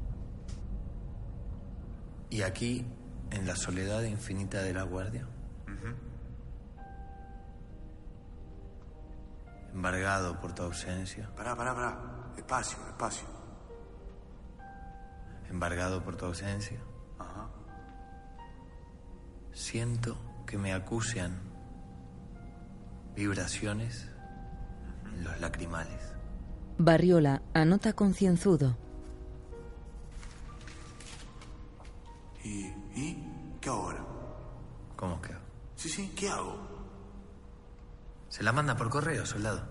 Y 2.28 2.42
aquí, 2.42 2.84
en 3.30 3.46
la 3.46 3.56
soledad 3.56 4.02
infinita 4.02 4.60
de 4.60 4.74
la 4.74 4.82
guardia, 4.82 5.26
embargado 9.72 10.38
por 10.38 10.52
tu 10.54 10.64
ausencia, 10.64 11.30
Pará, 11.34 11.56
pará, 11.56 11.74
pará. 11.74 11.98
Espacio, 12.36 12.78
espacio. 12.90 13.26
embargado 15.48 16.04
por 16.04 16.14
tu 16.14 16.26
ausencia, 16.26 16.78
Ajá. 17.18 17.48
siento 19.54 20.14
que 20.46 20.58
me 20.58 20.74
acucian 20.74 21.47
vibraciones 23.18 24.08
en 25.12 25.24
los 25.24 25.40
lacrimales. 25.40 26.00
Barriola 26.78 27.42
anota 27.52 27.92
concienzudo. 27.92 28.78
¿Y, 32.44 32.66
¿Y? 32.94 33.24
¿Qué 33.60 33.68
ahora? 33.68 34.04
¿Cómo 34.94 35.20
que? 35.20 35.32
Sí, 35.74 35.88
sí, 35.88 36.12
¿qué 36.14 36.28
hago? 36.28 36.56
Se 38.28 38.44
la 38.44 38.52
manda 38.52 38.76
por 38.76 38.88
correo, 38.88 39.26
soldado. 39.26 39.68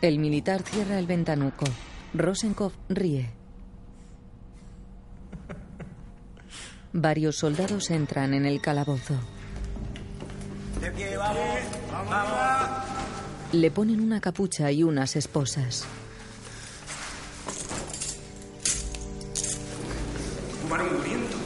El 0.00 0.20
militar 0.20 0.62
cierra 0.62 1.00
el 1.00 1.08
ventanuco. 1.08 1.64
Rosenkov 2.14 2.72
ríe. 2.88 3.32
Varios 6.92 7.36
soldados 7.36 7.90
entran 7.90 8.32
en 8.32 8.46
el 8.46 8.60
calabozo. 8.60 9.14
De 10.80 10.90
pie, 10.92 11.16
vamos. 11.16 11.38
Vamos. 11.92 12.28
Le 13.52 13.70
ponen 13.70 14.00
una 14.00 14.20
capucha 14.20 14.70
y 14.70 14.82
unas 14.82 15.16
esposas. 15.16 15.84
Un 20.70 21.04
viento. 21.04 21.36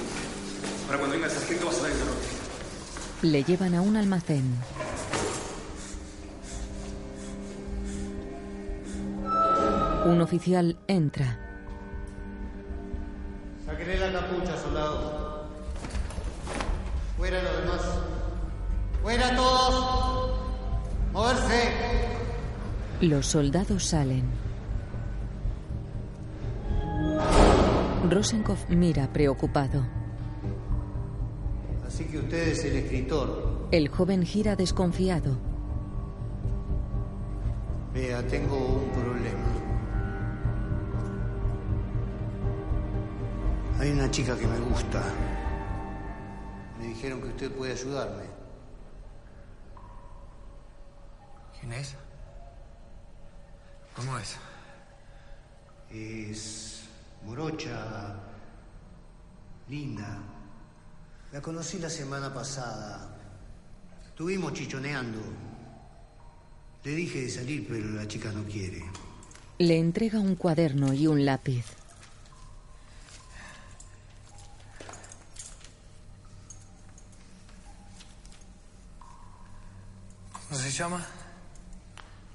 Para 0.86 0.98
cuando 0.98 1.14
venga 1.16 1.26
el 1.26 1.32
sargento 1.32 1.66
vas 1.66 1.78
a 1.78 1.82
dar 1.82 1.90
el 1.90 1.98
derrote. 1.98 2.26
Le 3.22 3.42
llevan 3.42 3.74
a 3.74 3.80
un 3.80 3.96
almacén. 3.96 4.58
Un 10.04 10.20
oficial 10.20 10.76
entra. 10.86 11.38
Sáquenle 13.64 13.98
la 13.98 14.20
capucha, 14.20 14.56
soldado. 14.58 15.48
Fuera 17.16 17.42
los 17.42 17.56
demás. 17.56 18.13
Fuera 19.04 19.36
todos. 19.36 20.32
Moverse. 21.12 21.72
Los 23.02 23.26
soldados 23.26 23.84
salen. 23.84 24.24
Rosenkov 28.08 28.56
mira 28.70 29.12
preocupado. 29.12 29.84
Así 31.86 32.06
que 32.06 32.16
usted 32.16 32.48
es 32.48 32.64
el 32.64 32.76
escritor. 32.76 33.68
El 33.72 33.88
joven 33.88 34.22
gira 34.24 34.56
desconfiado. 34.56 35.36
Vea, 37.92 38.26
tengo 38.26 38.56
un 38.56 38.88
problema. 38.88 39.52
Hay 43.80 43.90
una 43.90 44.10
chica 44.10 44.34
que 44.34 44.46
me 44.46 44.58
gusta. 44.60 45.02
Me 46.80 46.86
dijeron 46.86 47.20
que 47.20 47.28
usted 47.28 47.52
puede 47.52 47.72
ayudarme. 47.72 48.23
Inés. 51.64 51.94
¿Cómo 53.96 54.18
es? 54.18 54.36
Es 55.90 56.82
morocha, 57.24 58.16
linda. 59.68 60.18
La 61.32 61.40
conocí 61.40 61.78
la 61.78 61.88
semana 61.88 62.32
pasada. 62.32 63.16
Estuvimos 64.06 64.52
chichoneando. 64.52 65.20
Le 66.84 66.90
dije 66.90 67.22
de 67.22 67.30
salir, 67.30 67.66
pero 67.66 67.88
la 67.88 68.06
chica 68.06 68.30
no 68.30 68.44
quiere. 68.44 68.84
Le 69.58 69.78
entrega 69.78 70.18
un 70.20 70.36
cuaderno 70.36 70.92
y 70.92 71.06
un 71.06 71.24
lápiz. 71.24 71.64
¿Cómo 80.50 80.60
se 80.60 80.70
llama? 80.70 81.23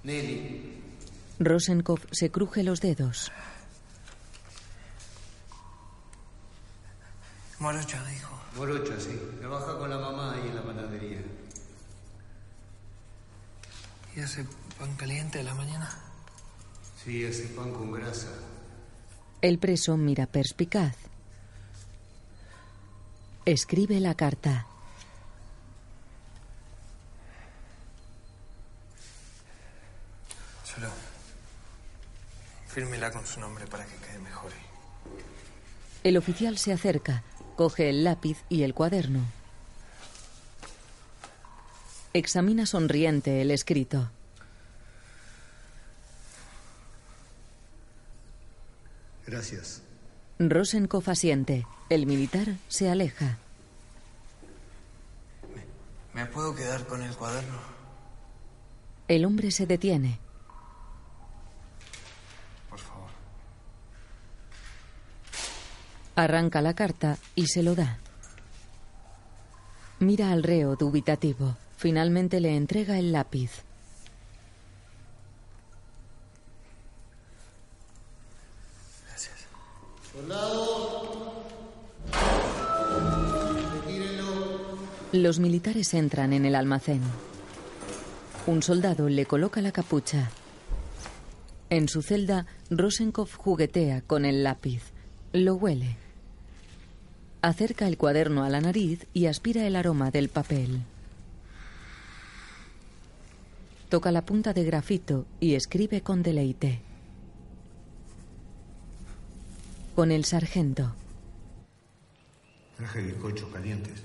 Nelly. 0.04 0.82
Rosenkopf 1.39 2.06
se 2.12 2.30
cruje 2.32 2.64
los 2.64 2.82
dedos. 2.82 3.32
Morocha, 7.60 8.04
dijo. 8.06 8.39
Morocha, 8.56 9.00
sí. 9.00 9.20
Trabaja 9.39 9.78
con 9.78 9.89
la 9.89 9.97
mamá 9.97 10.34
ahí 10.34 10.47
en 10.47 10.56
la 10.56 10.64
panadería. 10.64 11.22
¿Y 14.16 14.22
hace 14.22 14.45
pan 14.78 14.95
caliente 14.95 15.39
a 15.39 15.43
la 15.43 15.54
mañana? 15.54 15.89
Sí, 17.04 17.26
hace 17.26 17.43
pan 17.50 17.72
con 17.74 17.91
grasa. 17.91 18.30
El 19.41 19.60
preso 19.60 19.97
mira 19.97 20.26
perspicaz. 20.26 20.95
Escribe 23.45 24.00
la 24.00 24.16
carta. 24.16 24.68
Solo. 30.80 30.92
Fírmela 32.68 33.12
con 33.12 33.26
su 33.26 33.40
nombre 33.40 33.66
para 33.68 33.86
que 33.86 33.96
quede 33.96 34.20
mejor. 34.20 34.52
El 36.04 36.16
oficial 36.16 36.58
se 36.58 36.72
acerca, 36.72 37.24
coge 37.56 37.90
el 37.90 38.04
lápiz 38.04 38.38
y 38.48 38.64
el 38.64 38.74
cuaderno. 38.74 39.26
Examina 42.14 42.66
sonriente 42.66 43.42
el 43.42 43.52
escrito. 43.52 44.10
Gracias. 49.28 49.82
Rosenkopf 50.40 51.10
asiente. 51.10 51.68
El 51.90 52.06
militar 52.06 52.56
se 52.70 52.90
aleja. 52.90 53.38
¿Me 56.14 56.26
puedo 56.28 56.56
quedar 56.56 56.86
con 56.88 57.02
el 57.02 57.16
cuaderno? 57.16 57.58
El 59.08 59.26
hombre 59.26 59.52
se 59.52 59.66
detiene. 59.66 60.20
Por 62.70 62.80
favor. 62.80 63.10
Arranca 66.20 66.61
la 66.61 66.74
carta 66.74 67.17
y 67.34 67.47
se 67.47 67.63
lo 67.63 67.76
da. 67.76 67.97
Mira 69.99 70.34
al 70.34 70.43
reo 70.43 70.76
dubitativo. 70.76 71.55
Finalmente 71.78 72.41
le 72.41 72.57
entrega 72.57 72.99
el 72.99 73.13
lápiz. 73.13 73.63
Gracias. 79.07 79.45
Soldado. 80.11 81.45
Retírenlo. 83.86 84.78
Los 85.13 85.39
militares 85.39 85.93
entran 85.93 86.34
en 86.34 86.43
el 86.43 86.55
almacén. 86.55 86.99
Un 88.45 88.61
soldado 88.61 89.07
le 89.07 89.26
coloca 89.26 89.61
la 89.61 89.72
capucha. 89.72 90.32
En 91.70 91.88
su 91.88 92.01
celda, 92.01 92.45
Rosenkopf 92.70 93.38
juguetea 93.38 94.01
con 94.01 94.26
el 94.26 94.43
lápiz. 94.43 94.82
Lo 95.32 95.55
huele. 95.55 96.09
Acerca 97.42 97.88
el 97.88 97.98
cuaderno 97.98 98.44
a 98.44 98.50
la 98.50 98.60
nariz 98.60 99.08
y 99.14 99.28
aspira 99.28 99.66
el 99.66 99.78
aroma 99.78 100.12
del 100.12 100.28
papel. 100.28 100.82
Toca 103.88 104.12
la 104.12 104.26
punta 104.26 104.54
de 104.54 104.64
grafito 104.66 105.26
y 105.40 105.56
escribe 105.56 106.02
con 106.02 106.22
deleite. 106.22 106.82
Con 109.96 110.12
el 110.12 110.26
sargento. 110.26 110.94
Traje 112.78 113.02
bizcochos 113.02 113.50
calientes. 113.52 114.04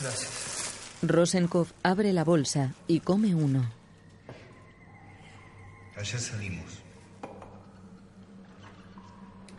Gracias. 0.00 0.62
Rosenkopf 1.02 1.72
abre 1.82 2.12
la 2.12 2.24
bolsa 2.24 2.74
y 2.86 3.00
come 3.00 3.34
uno. 3.34 3.68
Ayer 5.96 6.20
salimos. 6.20 6.81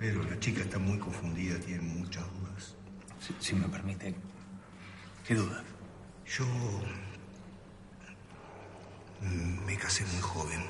Pero 0.04 0.22
la 0.22 0.38
chica 0.38 0.60
está 0.64 0.78
muy 0.78 1.00
confundida, 1.00 1.58
tiene 1.60 1.82
muchas 1.82 2.26
dudas. 2.34 2.76
Si, 3.22 3.34
si 3.40 3.56
me 3.56 3.70
permite, 3.70 4.14
¿qué 5.26 5.34
duda? 5.34 5.64
Yo 6.26 6.46
mm, 9.22 9.66
me 9.66 9.78
casé 9.78 10.04
muy 10.08 10.20
joven. 10.20 10.62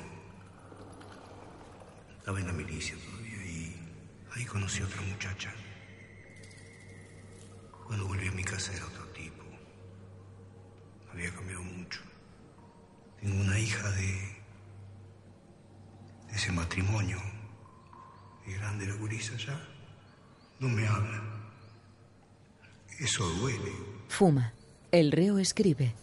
Estaba 2.19 2.39
en 2.41 2.45
la 2.45 2.53
milicia 2.53 2.95
todavía 2.95 3.43
y 3.43 3.75
ahí 4.35 4.45
conocí 4.45 4.83
a 4.83 4.85
otra 4.85 5.01
muchacha. 5.01 5.51
Cuando 7.87 8.05
volví 8.05 8.27
a 8.27 8.31
mi 8.33 8.43
casa 8.43 8.71
era 8.71 8.85
otro 8.85 9.07
tipo. 9.13 9.43
Había 11.11 11.33
cambiado 11.33 11.63
mucho. 11.63 12.01
Tengo 13.19 13.41
una 13.41 13.57
hija 13.57 13.89
de, 13.93 14.03
de 16.27 16.35
ese 16.35 16.51
matrimonio. 16.51 17.32
Es 18.47 18.57
grande 18.57 18.85
la 18.87 18.95
gurisa 18.95 19.35
ya. 19.37 19.59
No 20.59 20.69
me 20.69 20.87
habla. 20.87 21.21
Eso 22.99 23.27
duele. 23.39 23.71
Fuma. 24.09 24.53
El 24.91 25.11
reo 25.11 25.39
escribe. 25.39 25.95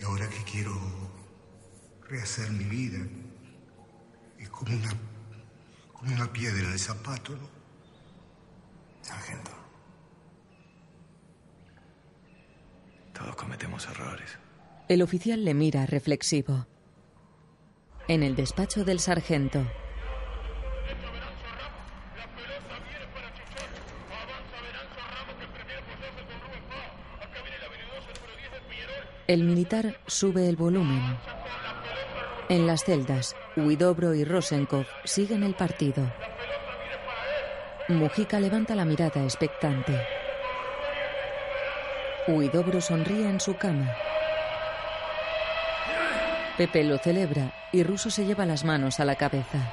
Y 0.00 0.04
ahora 0.04 0.28
que 0.28 0.42
quiero 0.50 0.72
rehacer 2.08 2.50
mi 2.50 2.64
vida, 2.64 2.98
es 4.38 4.48
como 4.50 4.76
una, 4.76 4.92
como 5.92 6.12
una 6.12 6.32
piedra 6.32 6.70
de 6.70 6.78
zapato, 6.78 7.32
¿no? 7.32 7.48
Sargento. 9.00 9.50
Todos 13.14 13.34
cometemos 13.36 13.86
errores. 13.86 14.36
El 14.88 15.02
oficial 15.02 15.44
le 15.44 15.54
mira 15.54 15.86
reflexivo. 15.86 16.66
En 18.08 18.22
el 18.22 18.36
despacho 18.36 18.84
del 18.84 19.00
sargento. 19.00 19.66
El 29.26 29.42
militar 29.42 29.96
sube 30.06 30.48
el 30.48 30.54
volumen. 30.54 31.18
En 32.48 32.64
las 32.68 32.84
celdas, 32.84 33.34
Huidobro 33.56 34.14
y 34.14 34.22
Rosenkopf 34.24 34.88
siguen 35.02 35.42
el 35.42 35.54
partido. 35.54 36.08
Mujica 37.88 38.38
levanta 38.38 38.76
la 38.76 38.84
mirada 38.84 39.24
expectante. 39.24 40.00
Huidobro 42.28 42.80
sonríe 42.80 43.28
en 43.28 43.40
su 43.40 43.56
cama. 43.56 43.96
Pepe 46.56 46.84
lo 46.84 46.96
celebra 46.98 47.52
y 47.72 47.82
Russo 47.82 48.10
se 48.10 48.26
lleva 48.26 48.46
las 48.46 48.64
manos 48.64 49.00
a 49.00 49.04
la 49.04 49.16
cabeza. 49.16 49.72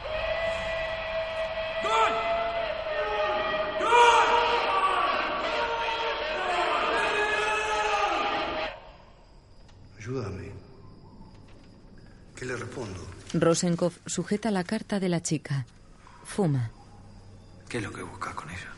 Ayúdame. 10.03 10.51
¿Qué 12.35 12.43
le 12.43 12.57
respondo? 12.57 12.99
Rosenkopf 13.33 13.97
sujeta 14.05 14.51
la 14.51 14.63
carta 14.63 14.99
de 14.99 15.09
la 15.09 15.21
chica. 15.21 15.65
Fuma. 16.23 16.69
¿Qué 17.67 17.77
es 17.77 17.83
lo 17.83 17.91
que 17.91 18.03
buscas 18.03 18.35
con 18.35 18.49
ella? 18.49 18.73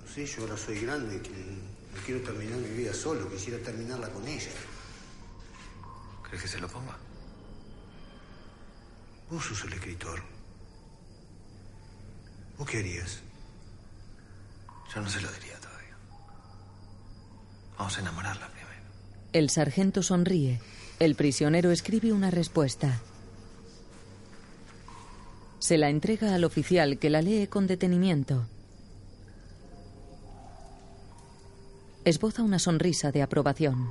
No 0.00 0.12
sé, 0.12 0.26
yo 0.26 0.42
ahora 0.42 0.56
soy 0.56 0.80
grande, 0.80 1.20
que 1.22 1.30
no 1.30 2.02
quiero 2.04 2.20
terminar 2.22 2.58
mi 2.58 2.70
vida 2.70 2.92
solo, 2.92 3.30
quisiera 3.30 3.62
terminarla 3.62 4.08
con 4.08 4.26
ella. 4.26 4.50
¿Crees 6.24 6.42
que 6.42 6.48
se 6.48 6.60
lo 6.60 6.68
ponga? 6.68 6.96
Vos 9.30 9.44
sos 9.44 9.64
el 9.64 9.72
escritor. 9.74 10.20
¿Vos 12.58 12.68
qué 12.68 12.78
harías? 12.78 13.20
Yo 14.92 15.00
no 15.00 15.08
se 15.08 15.20
lo 15.20 15.30
diría 15.32 15.56
todavía. 15.60 15.96
Vamos 17.78 17.96
a 17.96 18.00
enamorarla 18.00 18.48
primero. 18.48 18.70
El 19.32 19.48
sargento 19.50 20.02
sonríe. 20.02 20.60
El 21.00 21.14
prisionero 21.14 21.70
escribe 21.70 22.12
una 22.12 22.30
respuesta. 22.30 23.00
Se 25.58 25.78
la 25.78 25.88
entrega 25.88 26.34
al 26.34 26.44
oficial 26.44 26.98
que 26.98 27.08
la 27.08 27.22
lee 27.22 27.46
con 27.46 27.66
detenimiento. 27.66 28.44
Esboza 32.04 32.42
una 32.42 32.58
sonrisa 32.58 33.12
de 33.12 33.22
aprobación. 33.22 33.88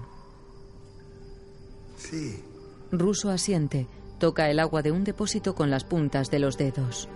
Sí. 1.98 2.44
Ruso 2.92 3.32
asiente. 3.32 3.88
Toca 4.20 4.52
el 4.52 4.60
agua 4.60 4.84
de 4.84 4.92
un 4.92 5.04
depósito 5.04 5.56
con 5.56 5.72
las 5.72 5.86
puntas 5.86 6.30
de 6.30 6.38
los 6.38 6.60
dedos. 6.60 7.10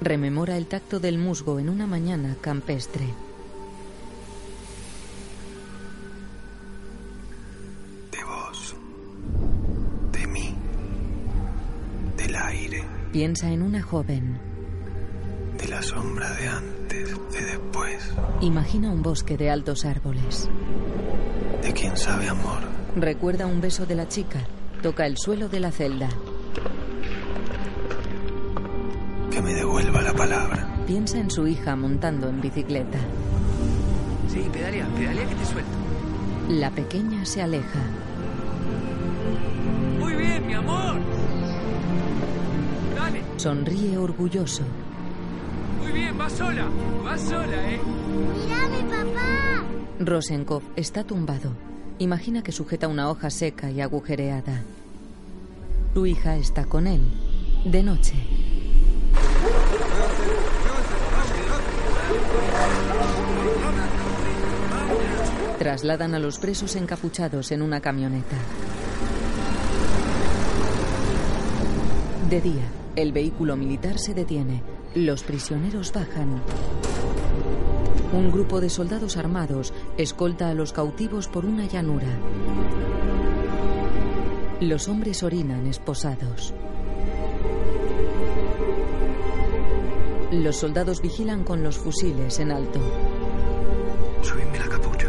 Rememora 0.00 0.56
el 0.56 0.68
tacto 0.68 1.00
del 1.00 1.18
musgo 1.18 1.58
en 1.58 1.68
una 1.68 1.86
mañana 1.86 2.34
campestre. 2.40 3.04
Piensa 13.12 13.50
en 13.50 13.62
una 13.62 13.82
joven. 13.82 14.38
De 15.58 15.66
la 15.66 15.82
sombra 15.82 16.32
de 16.34 16.46
antes. 16.46 17.08
de 17.32 17.44
después. 17.44 18.14
Imagina 18.40 18.90
un 18.92 19.02
bosque 19.02 19.36
de 19.36 19.50
altos 19.50 19.84
árboles. 19.84 20.48
De 21.60 21.72
quién 21.72 21.96
sabe 21.96 22.28
amor. 22.28 22.60
Recuerda 22.94 23.46
un 23.46 23.60
beso 23.60 23.84
de 23.84 23.96
la 23.96 24.06
chica. 24.06 24.38
Toca 24.80 25.06
el 25.06 25.18
suelo 25.18 25.48
de 25.48 25.58
la 25.58 25.72
celda. 25.72 26.08
Que 29.32 29.42
me 29.42 29.54
devuelva 29.54 30.02
la 30.02 30.12
palabra. 30.12 30.68
Piensa 30.86 31.18
en 31.18 31.30
su 31.32 31.48
hija 31.48 31.74
montando 31.74 32.28
en 32.28 32.40
bicicleta. 32.40 32.98
Sí, 34.28 34.46
pedalea, 34.52 34.86
pedalea 34.96 35.28
que 35.28 35.34
te 35.34 35.44
suelto. 35.46 35.70
La 36.48 36.70
pequeña 36.70 37.24
se 37.24 37.42
aleja. 37.42 37.80
Muy 39.98 40.14
bien, 40.14 40.46
mi 40.46 40.54
amor. 40.54 41.00
Dale. 43.00 43.22
Sonríe 43.36 43.96
orgulloso. 43.96 44.62
Muy 45.82 45.92
bien, 45.92 46.16
vas 46.18 46.32
sola. 46.32 46.66
Vas 47.04 47.20
sola, 47.22 47.72
¿eh? 47.72 47.80
¡Mírame, 48.44 48.82
papá! 48.84 49.64
Rosenkopf 50.00 50.64
está 50.76 51.04
tumbado. 51.04 51.52
Imagina 51.98 52.42
que 52.42 52.52
sujeta 52.52 52.88
una 52.88 53.10
hoja 53.10 53.30
seca 53.30 53.70
y 53.70 53.80
agujereada. 53.80 54.62
Su 55.94 56.06
hija 56.06 56.36
está 56.36 56.64
con 56.64 56.86
él. 56.86 57.00
De 57.64 57.82
noche. 57.82 58.14
Trasladan 65.58 66.14
a 66.14 66.18
los 66.18 66.38
presos 66.38 66.74
encapuchados 66.76 67.52
en 67.52 67.60
una 67.60 67.80
camioneta. 67.80 68.36
De 72.30 72.40
día, 72.40 72.64
el 73.00 73.12
vehículo 73.12 73.56
militar 73.56 73.98
se 73.98 74.14
detiene. 74.14 74.62
Los 74.94 75.22
prisioneros 75.22 75.92
bajan. 75.92 76.42
Un 78.12 78.32
grupo 78.32 78.60
de 78.60 78.68
soldados 78.68 79.16
armados 79.16 79.72
escolta 79.96 80.48
a 80.48 80.54
los 80.54 80.72
cautivos 80.72 81.28
por 81.28 81.44
una 81.44 81.66
llanura. 81.66 82.08
Los 84.60 84.88
hombres 84.88 85.22
orinan 85.22 85.66
esposados. 85.66 86.52
Los 90.32 90.56
soldados 90.56 91.00
vigilan 91.00 91.44
con 91.44 91.62
los 91.62 91.78
fusiles 91.78 92.38
en 92.40 92.52
alto. 92.52 92.80
Subidme 94.22 94.58
la 94.58 94.68
capucha. 94.68 95.08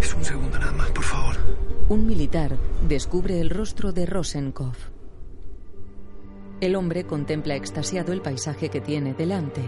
Es 0.00 0.14
un 0.14 0.24
segundo 0.24 0.58
nada 0.58 0.72
más, 0.72 0.90
por 0.90 1.04
favor. 1.04 1.36
Un 1.88 2.06
militar 2.06 2.56
descubre 2.88 3.40
el 3.40 3.50
rostro 3.50 3.92
de 3.92 4.06
Rosenkopf. 4.06 4.89
El 6.60 6.76
hombre 6.76 7.04
contempla 7.04 7.54
extasiado 7.54 8.12
el 8.12 8.20
paisaje 8.20 8.68
que 8.68 8.82
tiene 8.82 9.14
delante. 9.14 9.62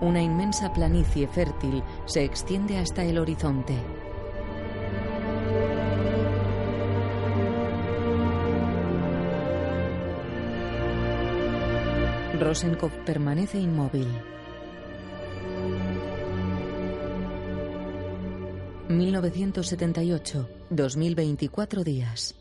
Una 0.00 0.22
inmensa 0.22 0.72
planicie 0.72 1.26
fértil 1.26 1.82
se 2.06 2.22
extiende 2.22 2.78
hasta 2.78 3.04
el 3.04 3.18
horizonte. 3.18 3.74
Rosenkopf 12.38 12.94
permanece 13.04 13.58
inmóvil. 13.58 14.08
1978, 18.98 20.48
2024 20.70 21.84
días. 21.84 22.34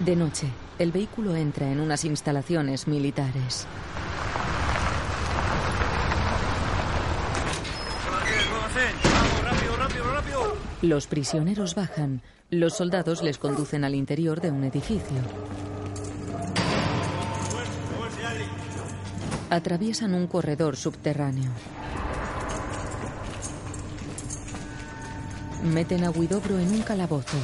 De 0.00 0.14
noche, 0.14 0.46
el 0.78 0.92
vehículo 0.92 1.34
entra 1.34 1.70
en 1.70 1.80
unas 1.80 2.04
instalaciones 2.04 2.86
militares. 2.86 3.66
Los 10.82 11.08
prisioneros 11.08 11.74
bajan. 11.74 12.22
Los 12.50 12.76
soldados 12.76 13.22
les 13.22 13.38
conducen 13.38 13.82
al 13.84 13.96
interior 13.96 14.40
de 14.40 14.52
un 14.52 14.62
edificio. 14.62 15.18
Atraviesan 19.50 20.14
un 20.14 20.28
corredor 20.28 20.76
subterráneo. 20.76 21.50
Meten 25.62 26.04
a 26.04 26.10
Guidobro 26.10 26.58
en 26.58 26.70
un 26.70 26.82
calabozo. 26.82 27.36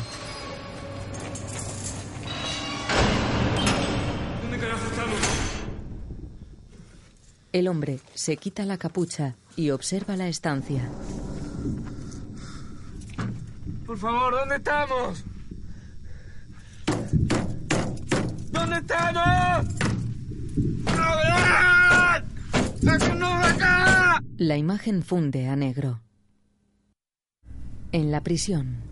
¿Dónde 4.42 4.58
carajo 4.58 4.86
estamos? 4.86 5.18
El 7.52 7.68
hombre 7.68 8.00
se 8.14 8.36
quita 8.36 8.64
la 8.64 8.78
capucha 8.78 9.34
y 9.56 9.70
observa 9.70 10.16
la 10.16 10.28
estancia. 10.28 10.88
Por 13.86 13.98
favor, 13.98 14.34
¿dónde 14.34 14.56
estamos? 14.56 15.24
¿Dónde 18.50 18.76
estamos? 18.76 19.66
¡Abran! 20.86 22.24
¡Sáquennos 22.82 23.40
de 23.40 23.46
acá! 23.46 24.22
La 24.36 24.56
imagen 24.56 25.02
funde 25.02 25.48
a 25.48 25.56
negro. 25.56 26.00
En 27.95 28.11
la 28.11 28.22
prisión, 28.22 28.82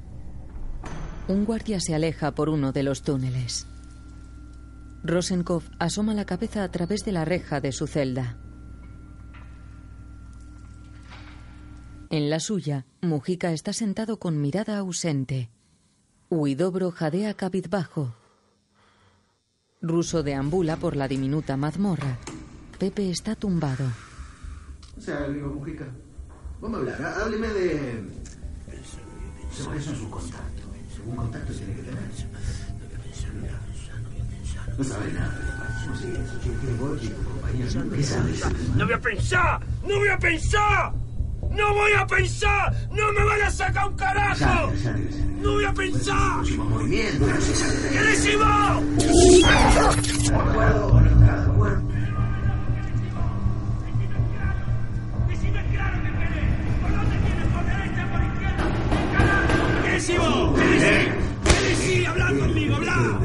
un 1.26 1.44
guardia 1.44 1.80
se 1.80 1.92
aleja 1.92 2.30
por 2.36 2.48
uno 2.48 2.70
de 2.70 2.84
los 2.84 3.02
túneles. 3.02 3.66
Rosenkopf 5.02 5.68
asoma 5.80 6.14
la 6.14 6.24
cabeza 6.24 6.62
a 6.62 6.70
través 6.70 7.04
de 7.04 7.10
la 7.10 7.24
reja 7.24 7.60
de 7.60 7.72
su 7.72 7.88
celda. 7.88 8.38
En 12.10 12.30
la 12.30 12.38
suya, 12.38 12.86
Mujica 13.00 13.50
está 13.52 13.72
sentado 13.72 14.18
con 14.20 14.40
mirada 14.40 14.78
ausente. 14.78 15.50
Huidobro 16.30 16.92
jadea 16.92 17.34
cabizbajo. 17.34 18.14
Ruso 19.80 20.22
deambula 20.22 20.76
por 20.76 20.94
la 20.94 21.08
diminuta 21.08 21.56
mazmorra. 21.56 22.18
Pepe 22.78 23.10
está 23.10 23.34
tumbado. 23.34 23.84
O 24.96 25.00
sea, 25.00 25.28
digo, 25.28 25.48
Mujica, 25.48 25.88
vamos 26.60 26.76
a 26.76 26.80
hablar. 26.82 27.02
há- 27.02 27.22
Hábleme 27.24 27.48
de. 27.48 28.04
¿Cuáles 29.60 29.84
son 29.84 29.96
sus 29.96 30.08
contactos? 30.08 30.64
Según 30.96 31.16
contacto 31.16 31.52
tiene 31.52 31.74
que 31.74 31.82
tener. 31.82 32.02
No 34.78 34.84
sabe 34.84 35.12
nada. 35.12 35.82
¿Cómo 35.84 35.96
sigue 35.96 36.12
eso? 36.12 36.38
¿Quién 36.42 36.58
tiene 36.58 36.76
vos 36.78 36.98
y 37.02 37.08
tu 37.08 37.22
compañero? 37.24 37.90
¿Qué 37.94 38.02
sabes? 38.02 38.44
¡No 38.76 38.84
voy 38.86 38.94
a 38.94 39.00
pensar! 39.00 39.60
¡No 39.82 39.98
voy 39.98 40.08
a 40.08 40.18
pensar! 40.18 40.92
¡No 41.50 41.74
voy 41.74 41.92
a 41.92 42.06
pensar! 42.06 42.88
¡No 42.90 43.12
me 43.12 43.24
van 43.24 43.42
a 43.42 43.50
sacar 43.50 43.88
un 43.88 43.96
carajo! 43.96 44.72
¡No 45.42 45.52
voy 45.52 45.64
a 45.64 45.74
pensar! 45.74 46.36
Próximo 46.36 46.64
movimiento, 46.64 47.26
no. 47.26 47.34
¿Qué 47.90 48.02
decimos? 48.02 48.82
¿Qué 60.04 60.18
decís? 61.68 62.08
Habla 62.08 62.26
conmigo, 62.26 62.74
habla. 62.74 63.20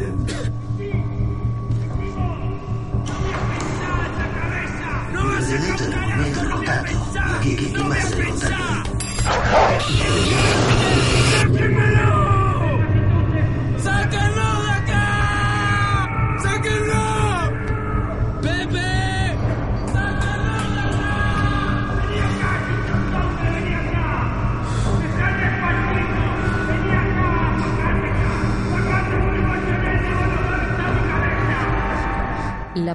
¡No 5.11 5.23
voy 5.23 5.35
a 5.35 5.39
carajo! 5.89 6.43
¡No 6.43 6.57
voy 6.57 6.67
a 6.67 6.83
pensar! 6.83 7.39
¿Qué, 7.41 7.55
qué, 7.55 7.65
qué 7.65 7.77
¡No 7.77 7.83
voy 7.85 7.97
más 7.97 8.13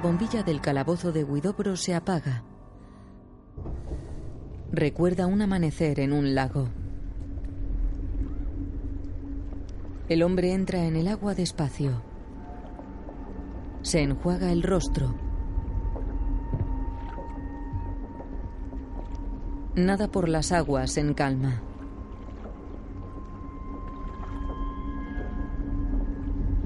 bombilla 0.03 0.43
del 0.43 0.59
calabozo 0.59 1.13
de 1.13 1.23
Guidobro 1.23 1.77
se 1.77 1.95
apaga. 1.95 2.43
Recuerda 4.69 5.27
un 5.27 5.41
amanecer 5.41 6.01
en 6.01 6.11
un 6.11 6.35
lago. 6.35 6.67
El 10.09 10.23
hombre 10.23 10.51
entra 10.51 10.83
en 10.83 10.97
el 10.97 11.07
agua 11.07 11.35
despacio. 11.35 12.01
Se 13.81 14.01
enjuaga 14.01 14.51
el 14.51 14.61
rostro. 14.61 15.15
Nada 19.75 20.09
por 20.09 20.27
las 20.27 20.51
aguas 20.51 20.97
en 20.97 21.13
calma. 21.13 21.61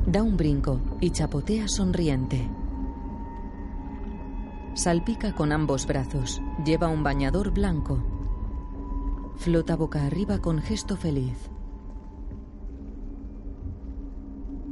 Da 0.08 0.24
un 0.24 0.36
brinco 0.38 0.82
y 1.00 1.12
chapotea 1.12 1.68
sonriente. 1.68 2.57
Salpica 4.78 5.34
con 5.34 5.52
ambos 5.52 5.88
brazos. 5.88 6.40
Lleva 6.64 6.88
un 6.88 7.02
bañador 7.02 7.50
blanco. 7.50 7.98
Flota 9.38 9.76
boca 9.76 10.06
arriba 10.06 10.38
con 10.38 10.62
gesto 10.62 10.96
feliz. 10.96 11.50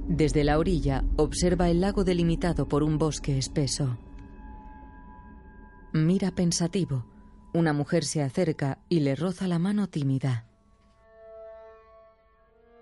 Desde 0.07 0.43
la 0.43 0.59
orilla 0.59 1.03
observa 1.15 1.71
el 1.71 1.81
lago 1.81 2.03
delimitado 2.03 2.67
por 2.67 2.83
un 2.83 2.99
bosque 2.99 3.39
espeso. 3.39 3.97
Mira 5.91 6.29
pensativo. 6.29 7.07
Una 7.55 7.73
mujer 7.73 8.03
se 8.03 8.21
acerca 8.21 8.77
y 8.87 8.99
le 8.99 9.15
roza 9.15 9.47
la 9.47 9.57
mano 9.57 9.87
tímida. 9.87 10.45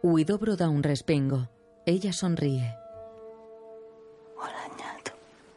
Huidobro 0.02 0.58
da 0.58 0.68
un 0.68 0.84
respingo. 0.84 1.48
Ella 1.86 2.12
sonríe. 2.12 2.83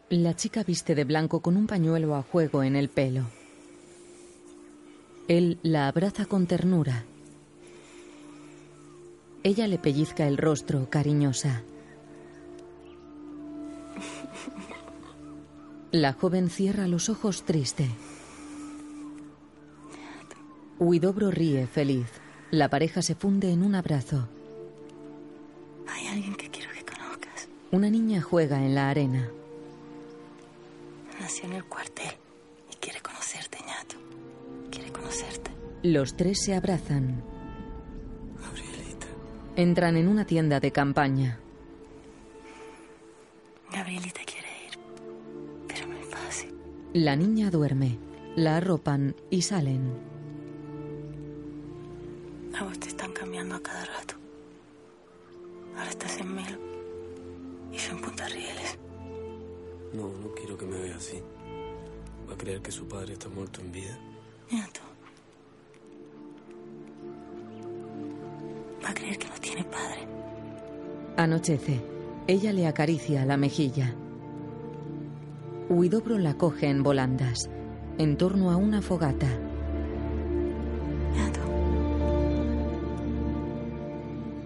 La 0.09 0.37
chica 0.37 0.63
viste 0.63 0.95
de 0.95 1.03
blanco 1.03 1.41
con 1.41 1.57
un 1.57 1.67
pañuelo 1.67 2.15
a 2.15 2.23
juego 2.23 2.63
en 2.63 2.77
el 2.77 2.89
pelo. 2.89 3.25
Él 5.27 5.59
la 5.65 5.89
abraza 5.89 6.27
con 6.27 6.47
ternura. 6.47 7.05
Ella 9.43 9.67
le 9.67 9.79
pellizca 9.79 10.29
el 10.29 10.37
rostro, 10.37 10.89
cariñosa. 10.89 11.65
La 15.91 16.13
joven 16.13 16.51
cierra 16.51 16.87
los 16.87 17.09
ojos 17.09 17.45
triste. 17.45 17.89
Huidobro 20.79 21.33
ríe, 21.33 21.67
feliz. 21.67 22.07
La 22.53 22.69
pareja 22.69 23.03
se 23.03 23.17
funde 23.17 23.51
en 23.51 23.65
un 23.65 23.75
abrazo. 23.75 24.29
Hay 25.89 26.07
alguien 26.07 26.37
que 26.37 26.49
quiero 26.49 26.71
que 26.73 26.85
conozcas. 26.85 27.49
Una 27.73 27.91
niña 27.91 28.23
juega 28.23 28.65
en 28.65 28.77
la 28.77 28.89
arena. 28.89 29.29
Nació 31.27 31.47
en 31.47 31.55
el 31.55 31.65
cuartel 31.65 32.13
y 32.71 32.77
quiere 32.77 33.01
conocerte, 33.01 33.59
ñato. 33.67 33.97
Quiere 34.71 34.93
conocerte. 34.93 35.51
Los 35.83 36.17
tres 36.17 36.45
se 36.45 36.55
abrazan. 36.55 37.21
Entran 39.57 39.97
en 39.97 40.07
una 40.07 40.25
tienda 40.25 40.61
de 40.61 40.71
campaña. 40.71 41.41
Gabrielita 43.73 44.21
quiere 44.25 44.47
ir, 44.69 44.79
pero 45.67 45.89
no 45.89 45.97
es 45.97 46.07
fácil. 46.07 46.55
La 46.93 47.17
niña 47.17 47.51
duerme. 47.51 47.99
La 48.37 48.59
arropan 48.59 49.17
y 49.29 49.43
salen. 49.43 49.99
A 52.57 52.63
vos 52.63 52.79
te 52.79 52.87
están 52.87 53.13
cambiando 53.13 53.57
a 53.57 53.63
cada 53.65 53.85
rato. 53.85 54.15
Ahora 55.77 55.91
estás 55.91 56.21
en 56.21 56.33
Melo 56.33 56.59
y 57.73 57.79
yo 57.79 57.91
en 57.91 58.01
Punta 58.01 58.29
Rieles. 58.29 58.79
No, 59.93 60.09
no 60.09 60.35
quiero 60.35 60.57
que 60.57 60.67
me 60.67 60.79
vea 60.79 60.97
así. 60.97 61.23
¿Va 62.29 62.35
a 62.35 62.37
creer 62.37 62.61
que 62.61 62.73
su 62.73 62.87
padre 62.87 63.15
está 63.15 63.29
muerto 63.29 63.61
en 63.61 63.73
vida? 63.73 63.99
Ñato. 64.51 64.81
Va 68.85 68.91
a 68.91 68.95
creer 68.95 69.19
que 69.19 69.29
no 69.29 69.35
tiene 69.41 69.65
padre. 69.65 70.07
Anochece. 71.17 71.81
Ella 72.27 72.53
le 72.53 72.67
acaricia 72.67 73.25
la 73.25 73.37
mejilla. 73.37 73.95
Huidobro 75.69 76.19
la 76.19 76.35
coge 76.35 76.69
en 76.69 76.83
volandas, 76.83 77.49
en 77.99 78.17
torno 78.17 78.51
a 78.51 78.57
una 78.57 78.83
fogata. 78.83 79.29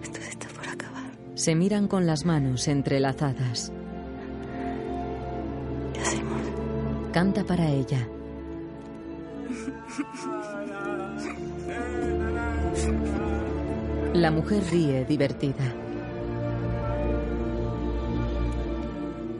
Esto 0.01 0.21
se 0.21 0.29
está 0.29 0.47
por 0.49 0.67
acabar. 0.67 1.11
Se 1.35 1.55
miran 1.55 1.87
con 1.87 2.05
las 2.05 2.25
manos 2.25 2.67
entrelazadas. 2.67 3.71
Canta 7.13 7.43
para 7.43 7.69
ella. 7.69 8.07
La 14.13 14.31
mujer 14.31 14.63
ríe 14.71 15.03
divertida. 15.03 15.73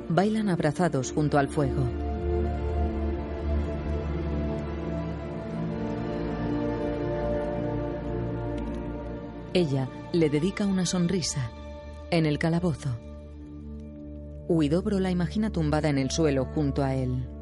Bailan 0.10 0.50
abrazados 0.50 1.14
junto 1.14 1.38
al 1.38 1.48
fuego. 1.48 1.84
Ella 9.54 9.88
le 10.12 10.30
dedica 10.30 10.66
una 10.66 10.86
sonrisa 10.86 11.52
en 12.10 12.26
el 12.26 12.38
calabozo. 12.38 12.90
Huidobro 14.50 15.00
la 15.00 15.12
imagina 15.12 15.52
tumbada 15.52 15.88
en 15.88 15.98
el 15.98 16.12
suelo 16.12 16.44
junto 16.54 16.84
a 16.84 16.96
él. 16.96 17.41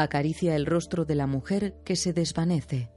Acaricia 0.00 0.54
el 0.54 0.64
rostro 0.64 1.04
de 1.04 1.16
la 1.16 1.26
mujer 1.26 1.74
que 1.84 1.96
se 1.96 2.12
desvanece. 2.12 2.88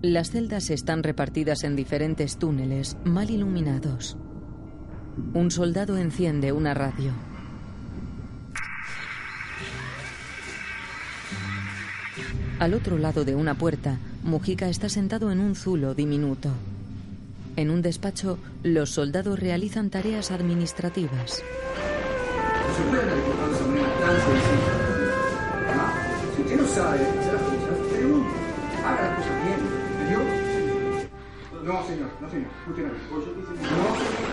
Las 0.00 0.30
celdas 0.30 0.70
están 0.70 1.02
repartidas 1.02 1.64
en 1.64 1.76
diferentes 1.76 2.38
túneles 2.38 2.96
mal 3.04 3.28
iluminados. 3.28 4.16
Un 5.34 5.50
soldado 5.50 5.98
enciende 5.98 6.52
una 6.52 6.72
radio. 6.72 7.12
Al 12.58 12.72
otro 12.72 12.96
lado 12.96 13.26
de 13.26 13.34
una 13.34 13.54
puerta, 13.58 13.98
Mujica 14.22 14.70
está 14.70 14.88
sentado 14.88 15.30
en 15.30 15.40
un 15.40 15.54
zulo 15.54 15.94
diminuto. 15.94 16.48
En 17.56 17.68
un 17.68 17.82
despacho, 17.82 18.38
los 18.62 18.88
soldados 18.92 19.38
realizan 19.38 19.90
tareas 19.90 20.30
administrativas. 20.30 21.42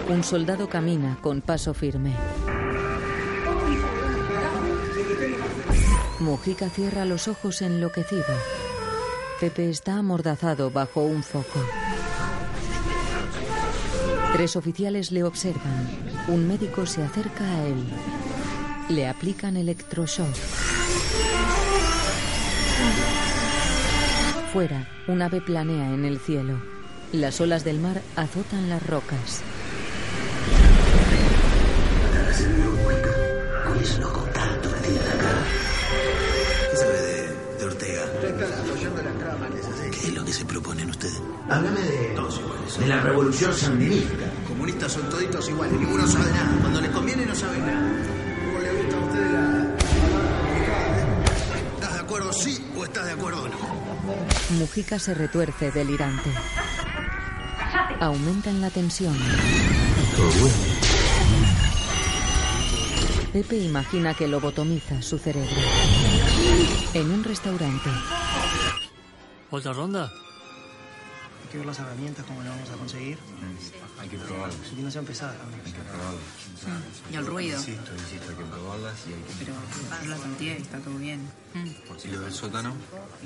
Un 0.10 0.24
soldado 0.24 0.68
camina 0.68 1.18
con 1.22 1.42
paso 1.42 1.74
firme. 1.74 2.14
Mujica 6.20 6.70
cierra 6.70 7.06
los 7.06 7.28
ojos 7.28 7.62
enloquecido. 7.62 8.24
Pepe 9.40 9.70
está 9.70 9.98
amordazado 9.98 10.70
bajo 10.70 11.02
un 11.02 11.24
foco. 11.24 11.60
Tres 14.34 14.56
oficiales 14.56 15.12
le 15.12 15.24
observan. 15.24 15.90
Un 16.28 16.48
médico 16.48 16.86
se 16.86 17.02
acerca 17.04 17.44
a 17.44 17.64
él. 17.64 17.86
Le 18.92 19.08
aplican 19.08 19.56
electroshock. 19.56 20.36
Fuera, 24.52 24.86
un 25.08 25.22
ave 25.22 25.40
planea 25.40 25.94
en 25.94 26.04
el 26.04 26.20
cielo. 26.20 26.62
Las 27.14 27.40
olas 27.40 27.64
del 27.64 27.80
mar 27.80 28.02
azotan 28.18 28.68
las 28.68 28.86
rocas. 28.86 29.44
¿Qué 39.92 40.08
es 40.08 40.14
lo 40.14 40.26
que 40.26 40.34
se 40.34 40.44
proponen 40.44 40.90
ustedes? 40.90 41.22
Háblame 41.50 41.80
de, 41.80 42.14
Todos 42.16 42.40
iguales. 42.40 42.80
de 42.80 42.88
la 42.88 43.02
revolución 43.02 43.54
sandinista. 43.54 44.26
Comunistas 44.48 44.92
son 44.92 45.10
toditos 45.10 45.48
iguales, 45.48 45.80
ninguno 45.80 46.06
sabe 46.08 46.30
nada. 46.32 46.58
Cuando 46.60 46.82
les 46.82 46.92
conviene 46.92 47.26
no 47.26 47.36
saben 47.36 47.66
nada. 47.66 48.21
O 52.82 52.86
estás 52.86 53.06
de 53.06 53.12
acuerdo 53.12 53.48
no? 53.48 53.58
Mujica 54.58 54.98
se 54.98 55.14
retuerce 55.14 55.72
delirante. 55.72 56.30
Aumentan 58.00 58.60
la 58.60 58.72
tensión. 58.72 59.16
Pepe 63.32 63.58
imagina 63.58 64.14
que 64.16 64.28
lobotomiza 64.28 65.02
su 65.02 65.18
cerebro. 65.20 65.56
En 66.94 67.12
un 67.12 67.24
restaurante, 67.24 67.90
¿Otra 69.52 69.74
ronda? 69.74 70.12
Hay 71.52 71.56
que 71.56 71.58
ver 71.58 71.68
las 71.68 71.80
herramientas, 71.80 72.26
cómo 72.26 72.42
las 72.44 72.56
vamos 72.56 72.70
a 72.70 72.78
conseguir. 72.78 73.18
Hay 74.00 74.08
que 74.08 74.18
probarlas. 74.18 74.56
Si 74.70 74.82
no 74.82 74.90
sean 74.90 75.04
pesadas 75.04 75.38
también. 75.38 75.62
Hay 75.66 75.74
que 75.74 75.82
probarlas. 75.82 76.24
Y 77.12 77.16
el 77.18 77.26
ruido. 77.26 77.60
Insisto, 77.60 77.92
insisto, 77.92 78.30
hay 78.30 78.36
que 78.38 78.46
probarlas 78.46 78.96
y 79.06 79.12
hay 79.12 79.22
que... 79.22 79.52
Pero 80.00 80.10
la 80.10 80.18
sentí, 80.18 80.48
está 80.48 80.80
todo 80.80 80.96
bien. 80.96 81.30
¿Y 82.06 82.08
lo 82.08 82.22
del 82.22 82.32
sótano? 82.32 82.74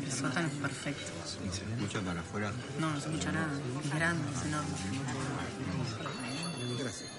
El 0.04 0.12
sótano 0.12 0.48
es 0.48 0.54
perfecto. 0.56 1.12
¿Y 1.46 1.56
se 1.56 1.72
escucha 1.72 2.02
para 2.02 2.22
afuera? 2.22 2.52
No, 2.80 2.90
no 2.90 3.00
se 3.00 3.10
escucha 3.10 3.32
nada. 3.32 3.54
Es 3.84 3.94
grande, 3.94 4.24
es 4.36 4.46
enorme. 4.48 4.70
Gracias. 6.80 7.12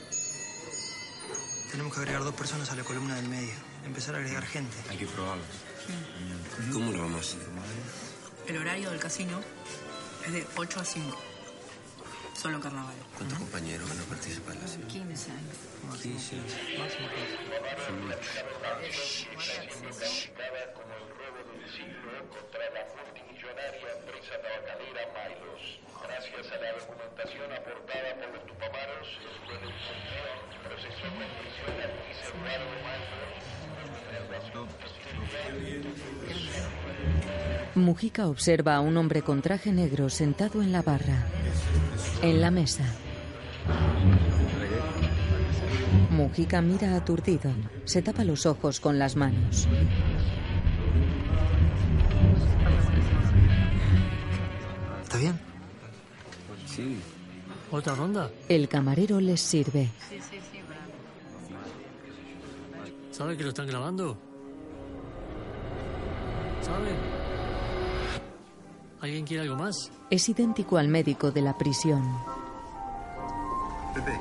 Tenemos 1.70 1.94
que 1.94 2.00
agregar 2.00 2.24
dos 2.24 2.34
personas 2.34 2.68
a 2.72 2.74
la 2.74 2.82
columna 2.82 3.14
del 3.14 3.28
medio. 3.28 3.54
Empezar 3.84 4.16
a 4.16 4.18
agregar 4.18 4.44
gente. 4.44 4.76
Hay 4.90 4.96
que 4.96 5.06
probarlas. 5.06 5.46
¿Cómo 6.72 6.90
lo 6.90 6.98
vamos 6.98 7.18
a 7.18 7.20
hacer? 7.20 7.48
El 8.48 8.56
horario 8.58 8.90
del 8.90 8.98
casino 8.98 9.40
es 10.26 10.32
de 10.32 10.46
8 10.56 10.80
a 10.80 10.84
5. 10.84 11.18
Solo 12.34 12.60
carnaval. 12.60 12.94
¿Cuántos 13.16 13.38
compañeros 13.38 13.88
van 13.88 14.00
a 14.00 14.04
participar 14.04 14.54
en 14.56 14.60
la 14.60 14.68
serie? 14.68 14.86
15. 14.86 15.30
15. 16.02 16.36
contra 22.26 22.70
la 22.74 22.82
multimillonaria 22.96 23.88
empresa 24.02 24.34
tabacalera 24.42 25.02
Milos. 25.14 25.62
Gracias 26.02 26.52
a 26.52 26.56
la 26.58 26.72
documentación 26.72 27.52
aportada 27.52 28.10
por 28.18 28.28
los 28.34 28.46
Tupamaros, 28.46 29.08
de 29.46 29.58
procesó 30.68 31.06
con 31.06 31.30
prisión 31.38 31.74
al 31.80 31.92
Luis 32.02 32.18
Eduardo 34.50 34.95
Mujica 37.74 38.26
observa 38.26 38.76
a 38.76 38.80
un 38.80 38.96
hombre 38.96 39.20
con 39.22 39.42
traje 39.42 39.70
negro 39.70 40.08
sentado 40.08 40.62
en 40.62 40.72
la 40.72 40.80
barra. 40.80 41.26
En 42.22 42.40
la 42.40 42.50
mesa. 42.50 42.84
Mujica 46.10 46.62
mira 46.62 46.96
aturdido. 46.96 47.50
Se 47.84 48.00
tapa 48.00 48.24
los 48.24 48.46
ojos 48.46 48.80
con 48.80 48.98
las 48.98 49.16
manos. 49.16 49.68
¿Está 55.02 55.18
bien? 55.18 55.38
Sí. 56.64 56.98
¿Otra 57.70 57.94
ronda? 57.94 58.30
El 58.48 58.68
camarero 58.68 59.20
les 59.20 59.40
sirve. 59.40 59.90
Sí, 60.08 60.16
sí, 60.18 60.38
sí, 60.50 60.60
bravo. 60.66 60.92
¿Sabe 63.10 63.36
que 63.36 63.42
lo 63.42 63.50
están 63.50 63.66
grabando? 63.66 64.25
¿Sabe? 66.66 66.90
¿Alguien 69.00 69.24
quiere 69.24 69.44
algo 69.44 69.54
más? 69.54 69.92
Es 70.10 70.28
idéntico 70.28 70.78
al 70.78 70.88
médico 70.88 71.30
de 71.30 71.40
la 71.40 71.56
prisión. 71.56 72.02
Pepe. 73.94 74.18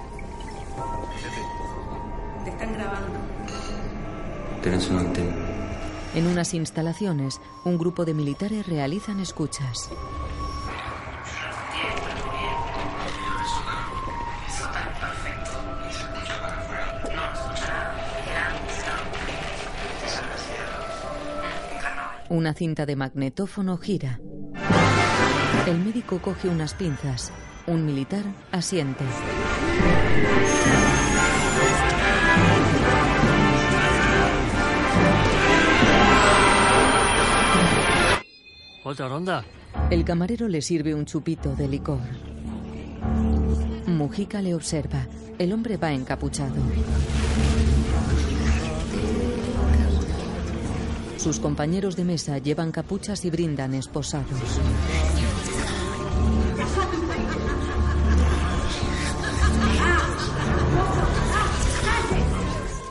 Te 2.43 2.49
están 2.51 2.73
grabando. 2.73 3.19
Tenés 4.61 4.87
una 4.91 4.99
antena. 4.99 5.35
En 6.13 6.27
unas 6.27 6.53
instalaciones, 6.53 7.41
un 7.63 7.79
grupo 7.79 8.05
de 8.05 8.13
militares 8.13 8.67
realizan 8.67 9.19
escuchas. 9.19 9.89
Una 22.29 22.55
cinta 22.55 22.87
de 22.87 22.95
magnetófono 22.95 23.77
gira. 23.77 24.19
El 25.67 25.77
médico 25.77 26.19
coge 26.19 26.47
unas 26.49 26.73
pinzas. 26.73 27.31
Un 27.67 27.85
militar 27.85 28.23
asiente. 28.51 29.03
¿Otra 38.83 39.07
ronda? 39.07 39.45
El 39.91 40.03
camarero 40.03 40.47
le 40.47 40.63
sirve 40.63 40.95
un 40.95 41.05
chupito 41.05 41.55
de 41.55 41.67
licor. 41.67 41.99
Mujica 43.85 44.41
le 44.41 44.55
observa. 44.55 45.05
El 45.37 45.53
hombre 45.53 45.77
va 45.77 45.91
encapuchado. 45.91 46.55
Sus 51.25 51.39
compañeros 51.39 51.95
de 51.95 52.03
mesa 52.03 52.37
llevan 52.37 52.71
capuchas 52.71 53.25
y 53.25 53.31
brindan 53.31 53.73
esposados. 53.73 54.27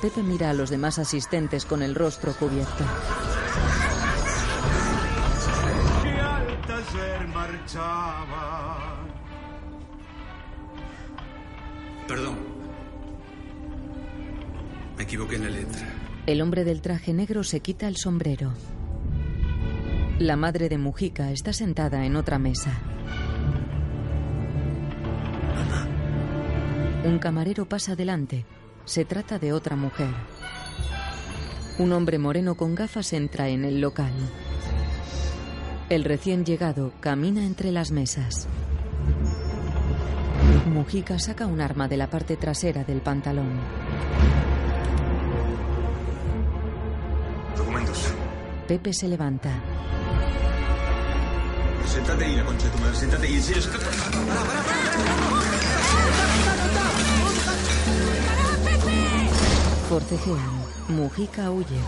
Pepe 0.02 0.24
mira 0.24 0.50
a 0.50 0.52
los 0.52 0.68
demás 0.68 0.98
asistentes 0.98 1.64
con 1.64 1.80
el 1.80 1.94
rostro 1.94 2.32
cubierto. 2.32 2.84
Perdón. 12.08 12.38
Me 14.96 15.04
equivoqué 15.04 15.36
en 15.36 15.44
la 15.44 15.50
letra. 15.50 16.03
El 16.26 16.40
hombre 16.40 16.64
del 16.64 16.80
traje 16.80 17.12
negro 17.12 17.44
se 17.44 17.60
quita 17.60 17.86
el 17.86 17.96
sombrero. 17.96 18.54
La 20.18 20.36
madre 20.36 20.70
de 20.70 20.78
Mujica 20.78 21.30
está 21.30 21.52
sentada 21.52 22.06
en 22.06 22.16
otra 22.16 22.38
mesa. 22.38 22.80
Un 27.04 27.18
camarero 27.18 27.68
pasa 27.68 27.94
delante. 27.94 28.46
Se 28.86 29.04
trata 29.04 29.38
de 29.38 29.52
otra 29.52 29.76
mujer. 29.76 30.08
Un 31.78 31.92
hombre 31.92 32.18
moreno 32.18 32.54
con 32.54 32.74
gafas 32.74 33.12
entra 33.12 33.50
en 33.50 33.66
el 33.66 33.82
local. 33.82 34.14
El 35.90 36.04
recién 36.04 36.46
llegado 36.46 36.94
camina 37.00 37.44
entre 37.44 37.70
las 37.70 37.90
mesas. 37.90 38.48
Mujica 40.72 41.18
saca 41.18 41.46
un 41.46 41.60
arma 41.60 41.86
de 41.86 41.98
la 41.98 42.08
parte 42.08 42.38
trasera 42.38 42.82
del 42.82 43.02
pantalón. 43.02 43.60
Pepe 48.66 48.92
se 48.92 49.08
levanta. 49.08 49.50
Sentate 51.86 52.24
ahí, 52.24 52.36
la 52.36 52.44
concha 52.44 52.64
de 52.64 52.70
tu 52.70 52.78
madre. 52.78 52.96
Sentate 52.96 53.26
ahí. 53.26 53.40
Forcejean. 59.88 60.64
Mujica 60.88 61.50
huye. 61.50 61.78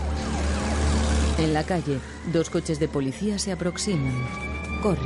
En 1.39 1.53
la 1.53 1.63
calle, 1.63 1.99
dos 2.31 2.49
coches 2.49 2.79
de 2.79 2.87
policía 2.87 3.37
se 3.37 3.51
aproximan. 3.51 4.15
Corre. 4.81 5.01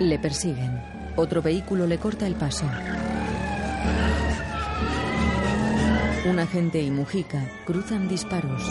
Le 0.00 0.18
persiguen. 0.18 0.82
Otro 1.16 1.40
vehículo 1.40 1.86
le 1.86 1.98
corta 1.98 2.26
el 2.26 2.34
paso. 2.34 2.66
Un 6.28 6.38
agente 6.38 6.82
y 6.82 6.90
Mujica 6.90 7.48
cruzan 7.64 8.06
disparos. 8.08 8.62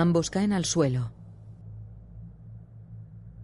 Ambos 0.00 0.30
caen 0.30 0.54
al 0.54 0.64
suelo. 0.64 1.12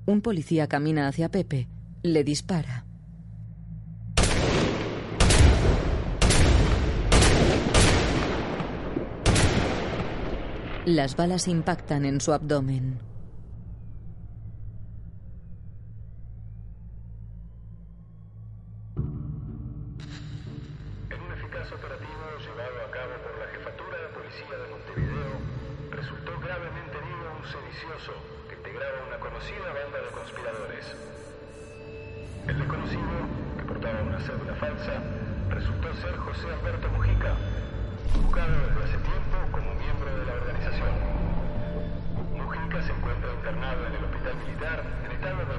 Un 0.06 0.22
policía 0.22 0.66
camina 0.68 1.06
hacia 1.06 1.30
Pepe. 1.30 1.68
Le 2.02 2.24
dispara. 2.24 2.86
Las 10.86 11.14
balas 11.14 11.46
impactan 11.46 12.06
en 12.06 12.22
su 12.22 12.32
abdomen. 12.32 13.00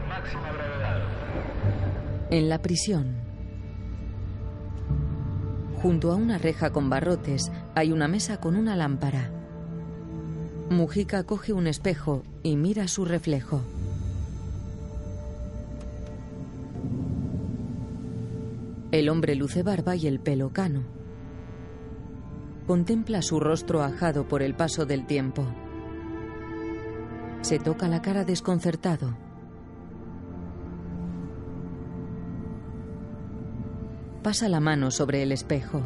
Máxima 0.07 0.51
gravedad. 0.51 1.01
En 2.29 2.49
la 2.49 2.61
prisión. 2.61 3.15
Junto 5.81 6.11
a 6.11 6.15
una 6.15 6.37
reja 6.37 6.71
con 6.71 6.89
barrotes 6.89 7.51
hay 7.75 7.91
una 7.91 8.07
mesa 8.07 8.39
con 8.39 8.55
una 8.55 8.75
lámpara. 8.75 9.31
Mujica 10.69 11.23
coge 11.23 11.53
un 11.53 11.67
espejo 11.67 12.23
y 12.43 12.55
mira 12.55 12.87
su 12.87 13.05
reflejo. 13.05 13.61
El 18.91 19.09
hombre 19.09 19.35
luce 19.35 19.63
barba 19.63 19.95
y 19.95 20.07
el 20.07 20.19
pelo 20.19 20.51
cano. 20.51 20.83
Contempla 22.65 23.21
su 23.21 23.39
rostro 23.39 23.83
ajado 23.83 24.27
por 24.27 24.41
el 24.41 24.55
paso 24.55 24.85
del 24.85 25.05
tiempo. 25.05 25.45
Se 27.41 27.59
toca 27.59 27.87
la 27.87 28.01
cara 28.01 28.25
desconcertado. 28.25 29.15
Pasa 34.23 34.49
la 34.49 34.59
mano 34.59 34.91
sobre 34.91 35.23
el 35.23 35.31
espejo. 35.31 35.83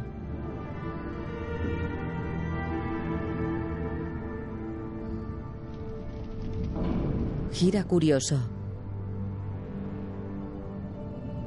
Gira 7.52 7.84
curioso. 7.84 8.40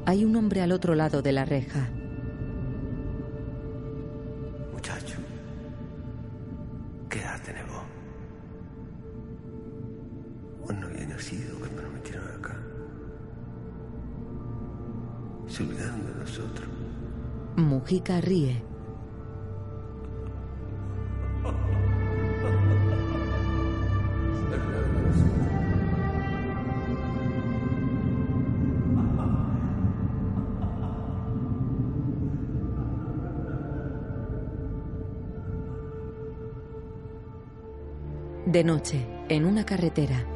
Hay 0.06 0.24
un 0.24 0.36
hombre 0.36 0.60
al 0.62 0.70
otro 0.70 0.94
lado 0.94 1.22
de 1.22 1.32
la 1.32 1.44
reja. 1.44 1.88
De 15.56 16.14
nosotros. 16.18 16.68
Mujica 17.54 18.20
ríe. 18.20 18.60
De 38.46 38.64
noche, 38.64 39.06
en 39.28 39.44
una 39.44 39.64
carretera. 39.64 40.33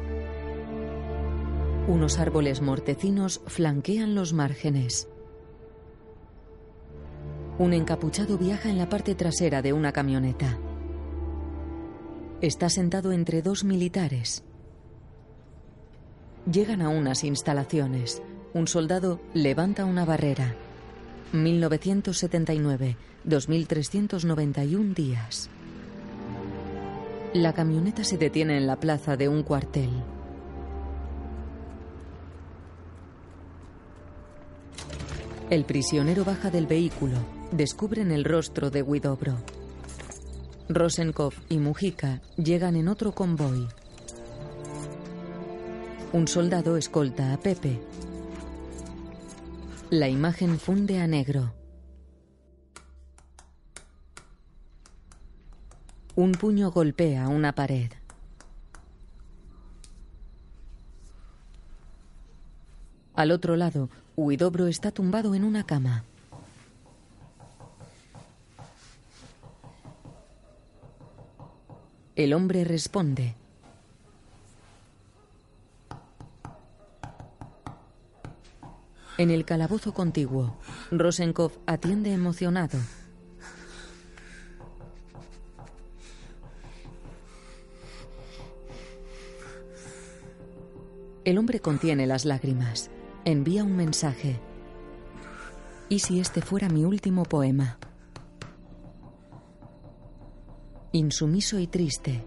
Unos 1.89 2.19
árboles 2.19 2.61
mortecinos 2.61 3.41
flanquean 3.47 4.13
los 4.13 4.31
márgenes. 4.31 5.07
Un 7.57 7.73
encapuchado 7.73 8.37
viaja 8.37 8.69
en 8.69 8.77
la 8.77 8.89
parte 8.89 9.15
trasera 9.15 9.63
de 9.63 9.73
una 9.73 9.91
camioneta. 9.91 10.59
Está 12.41 12.69
sentado 12.69 13.11
entre 13.11 13.41
dos 13.41 13.63
militares. 13.63 14.43
Llegan 16.45 16.83
a 16.83 16.89
unas 16.89 17.23
instalaciones. 17.23 18.21
Un 18.53 18.67
soldado 18.67 19.19
levanta 19.33 19.85
una 19.85 20.05
barrera. 20.05 20.53
1979, 21.33 22.97
2391 23.23 24.93
días. 24.93 25.49
La 27.33 27.53
camioneta 27.53 28.03
se 28.03 28.19
detiene 28.19 28.57
en 28.57 28.67
la 28.67 28.75
plaza 28.75 29.17
de 29.17 29.27
un 29.27 29.41
cuartel. 29.41 29.89
El 35.49 35.65
prisionero 35.65 36.23
baja 36.23 36.51
del 36.51 36.67
vehículo. 36.67 37.17
Descubren 37.51 38.11
el 38.11 38.23
rostro 38.23 38.69
de 38.69 38.83
Widobro. 38.83 39.33
Rosenkopf 40.69 41.39
y 41.49 41.57
Mujica 41.57 42.21
llegan 42.37 42.75
en 42.75 42.87
otro 42.87 43.13
convoy. 43.13 43.67
Un 46.13 46.27
soldado 46.27 46.77
escolta 46.77 47.33
a 47.33 47.39
Pepe. 47.39 47.79
La 49.89 50.07
imagen 50.07 50.59
funde 50.59 50.99
a 50.99 51.07
negro. 51.07 51.51
Un 56.15 56.33
puño 56.33 56.69
golpea 56.69 57.27
una 57.27 57.55
pared. 57.55 57.91
Al 63.15 63.31
otro 63.31 63.55
lado, 63.55 63.89
Huidobro 64.19 64.67
está 64.67 64.91
tumbado 64.91 65.33
en 65.33 65.45
una 65.45 65.63
cama. 65.63 66.03
El 72.17 72.33
hombre 72.33 72.65
responde. 72.65 73.35
En 79.17 79.31
el 79.31 79.45
calabozo 79.45 79.93
contiguo, 79.93 80.57
Rosenkopf 80.91 81.55
atiende 81.65 82.11
emocionado. 82.11 82.77
El 91.23 91.37
hombre 91.37 91.61
contiene 91.61 92.05
las 92.05 92.25
lágrimas. 92.25 92.89
Envía 93.25 93.63
un 93.63 93.75
mensaje. 93.75 94.39
¿Y 95.89 95.99
si 95.99 96.19
este 96.19 96.41
fuera 96.41 96.69
mi 96.69 96.85
último 96.85 97.23
poema? 97.23 97.77
Insumiso 100.91 101.59
y 101.59 101.67
triste. 101.67 102.23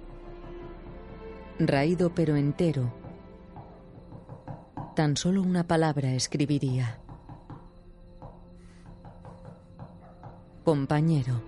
Raído 1.58 2.14
pero 2.14 2.36
entero. 2.36 2.92
Tan 4.94 5.16
solo 5.16 5.42
una 5.42 5.66
palabra 5.66 6.12
escribiría. 6.12 7.00
Compañero. 10.64 11.42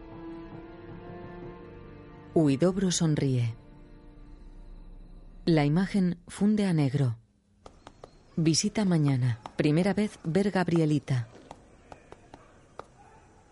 Huidobro 2.34 2.90
sonríe. 2.90 3.54
La 5.44 5.64
imagen 5.64 6.18
funde 6.26 6.66
a 6.66 6.72
negro. 6.72 7.16
Visita 8.36 8.84
mañana. 8.84 9.38
Primera 9.56 9.94
vez 9.94 10.18
ver 10.24 10.50
Gabrielita. 10.50 11.28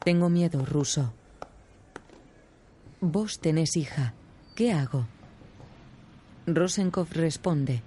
Tengo 0.05 0.29
miedo, 0.29 0.65
ruso. 0.65 1.13
Vos 3.01 3.39
tenés 3.39 3.77
hija. 3.77 4.13
¿Qué 4.57 4.73
hago? 4.73 5.07
Rosenkopf 6.47 7.13
responde. 7.13 7.81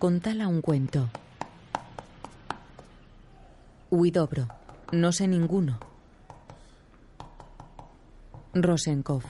Contala 0.00 0.48
un 0.48 0.62
cuento. 0.62 1.08
Huidobro. 3.90 4.48
No 4.90 5.12
sé 5.12 5.28
ninguno. 5.28 5.78
Rosenkopf. 8.52 9.26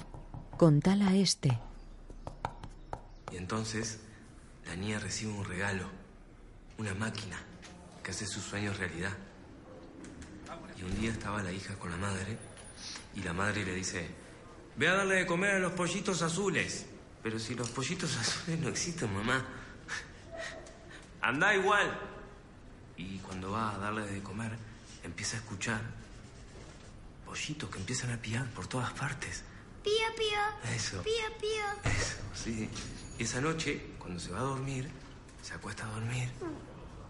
Contala 0.56 1.14
este. 1.14 1.58
Y 3.32 3.36
entonces, 3.36 4.00
la 4.64 4.76
niña 4.76 4.98
recibe 4.98 5.32
un 5.32 5.44
regalo. 5.44 6.01
Una 6.82 6.94
máquina 6.94 7.38
que 8.02 8.10
hace 8.10 8.26
sus 8.26 8.42
sueños 8.42 8.76
realidad. 8.76 9.12
Y 10.76 10.82
un 10.82 11.00
día 11.00 11.12
estaba 11.12 11.40
la 11.40 11.52
hija 11.52 11.76
con 11.76 11.92
la 11.92 11.96
madre 11.96 12.36
y 13.14 13.22
la 13.22 13.32
madre 13.32 13.64
le 13.64 13.72
dice, 13.72 14.10
ve 14.74 14.88
a 14.88 14.94
darle 14.94 15.14
de 15.14 15.26
comer 15.26 15.54
a 15.54 15.58
los 15.60 15.70
pollitos 15.74 16.22
azules. 16.22 16.86
Pero 17.22 17.38
si 17.38 17.54
los 17.54 17.70
pollitos 17.70 18.16
azules 18.20 18.58
no 18.58 18.68
existen, 18.68 19.14
mamá. 19.14 19.46
Anda 21.22 21.54
igual. 21.54 22.00
Y 22.96 23.18
cuando 23.18 23.52
va 23.52 23.76
a 23.76 23.78
darle 23.78 24.04
de 24.04 24.20
comer, 24.20 24.50
empieza 25.04 25.36
a 25.36 25.38
escuchar 25.38 25.80
pollitos 27.24 27.70
que 27.70 27.78
empiezan 27.78 28.10
a 28.10 28.16
piar 28.16 28.50
por 28.50 28.66
todas 28.66 28.92
partes. 28.92 29.44
Pío, 29.84 29.94
pío. 30.16 30.74
Eso. 30.74 31.00
Pío, 31.04 31.38
pío. 31.40 31.92
Eso, 31.92 32.16
sí. 32.34 32.68
Y 33.20 33.22
esa 33.22 33.40
noche, 33.40 33.94
cuando 34.00 34.18
se 34.18 34.32
va 34.32 34.40
a 34.40 34.42
dormir, 34.42 34.90
se 35.42 35.54
acuesta 35.54 35.86
a 35.86 35.90
dormir 35.92 36.28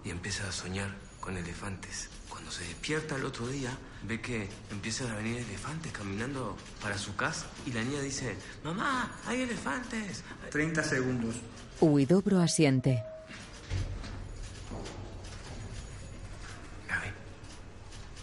y 0.04 0.10
empieza 0.10 0.48
a 0.48 0.52
soñar 0.52 0.90
con 1.20 1.36
elefantes. 1.36 2.08
Cuando 2.28 2.50
se 2.50 2.64
despierta 2.64 3.16
el 3.16 3.24
otro 3.24 3.46
día, 3.46 3.70
ve 4.02 4.20
que 4.20 4.48
empiezan 4.70 5.10
a 5.10 5.16
venir 5.16 5.38
elefantes 5.38 5.92
caminando 5.92 6.56
para 6.80 6.98
su 6.98 7.14
casa 7.14 7.46
y 7.66 7.72
la 7.72 7.82
niña 7.82 8.00
dice, 8.00 8.36
mamá, 8.64 9.20
hay 9.26 9.42
elefantes. 9.42 10.24
30 10.50 10.82
segundos. 10.82 11.36
Huidobro 11.80 12.40
asiente. 12.40 13.02
Gaby, 16.88 17.10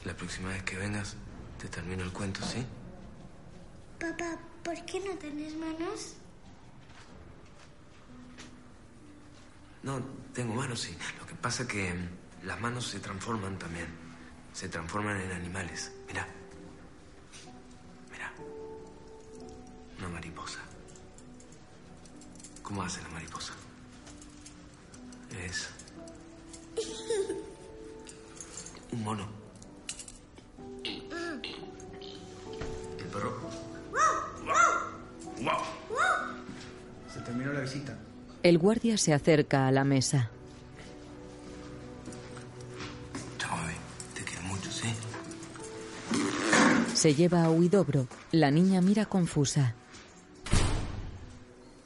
la 0.06 0.14
próxima 0.16 0.50
vez 0.50 0.64
que 0.64 0.78
vengas, 0.78 1.16
te 1.60 1.68
termino 1.68 2.04
el 2.04 2.12
cuento, 2.12 2.42
¿sí? 2.46 2.66
Papá, 4.00 4.38
¿por 4.64 4.86
qué 4.86 5.00
no 5.00 5.18
tenés 5.18 5.56
manos? 5.56 6.16
No, 9.84 10.02
tengo 10.34 10.54
manos, 10.54 10.82
sí. 10.82 10.96
Lo 11.20 11.26
que 11.26 11.36
pasa 11.36 11.64
es 11.64 11.70
que 11.70 11.94
mm, 11.94 12.46
las 12.48 12.60
manos 12.60 12.88
se 12.88 13.00
transforman 13.00 13.58
también. 13.58 13.88
Se 14.54 14.68
transforman 14.68 15.20
en 15.22 15.32
animales. 15.32 15.92
Mira. 16.08 16.28
Mira. 18.12 18.34
Una 19.98 20.10
mariposa. 20.10 20.60
¿Cómo 22.64 22.84
hace 22.84 23.02
la 23.02 23.10
mariposa? 23.10 23.54
Es 25.44 25.70
un 28.92 29.04
mono. 29.04 29.28
El 30.84 31.04
perro. 33.12 33.40
¡Wow! 35.42 35.62
Se 37.14 37.22
terminó 37.22 37.54
la 37.54 37.62
visita. 37.62 37.98
El 38.42 38.58
guardia 38.58 38.98
se 38.98 39.14
acerca 39.14 39.68
a 39.68 39.72
la 39.72 39.84
mesa. 39.84 40.30
Te 44.16 44.24
quiero 44.24 44.44
mucho, 44.44 44.72
¿sí? 44.72 44.88
Se 46.94 47.14
lleva 47.16 47.44
a 47.44 47.52
Huidobro. 47.52 48.08
La 48.32 48.50
niña 48.50 48.82
mira 48.82 49.06
confusa. 49.06 49.76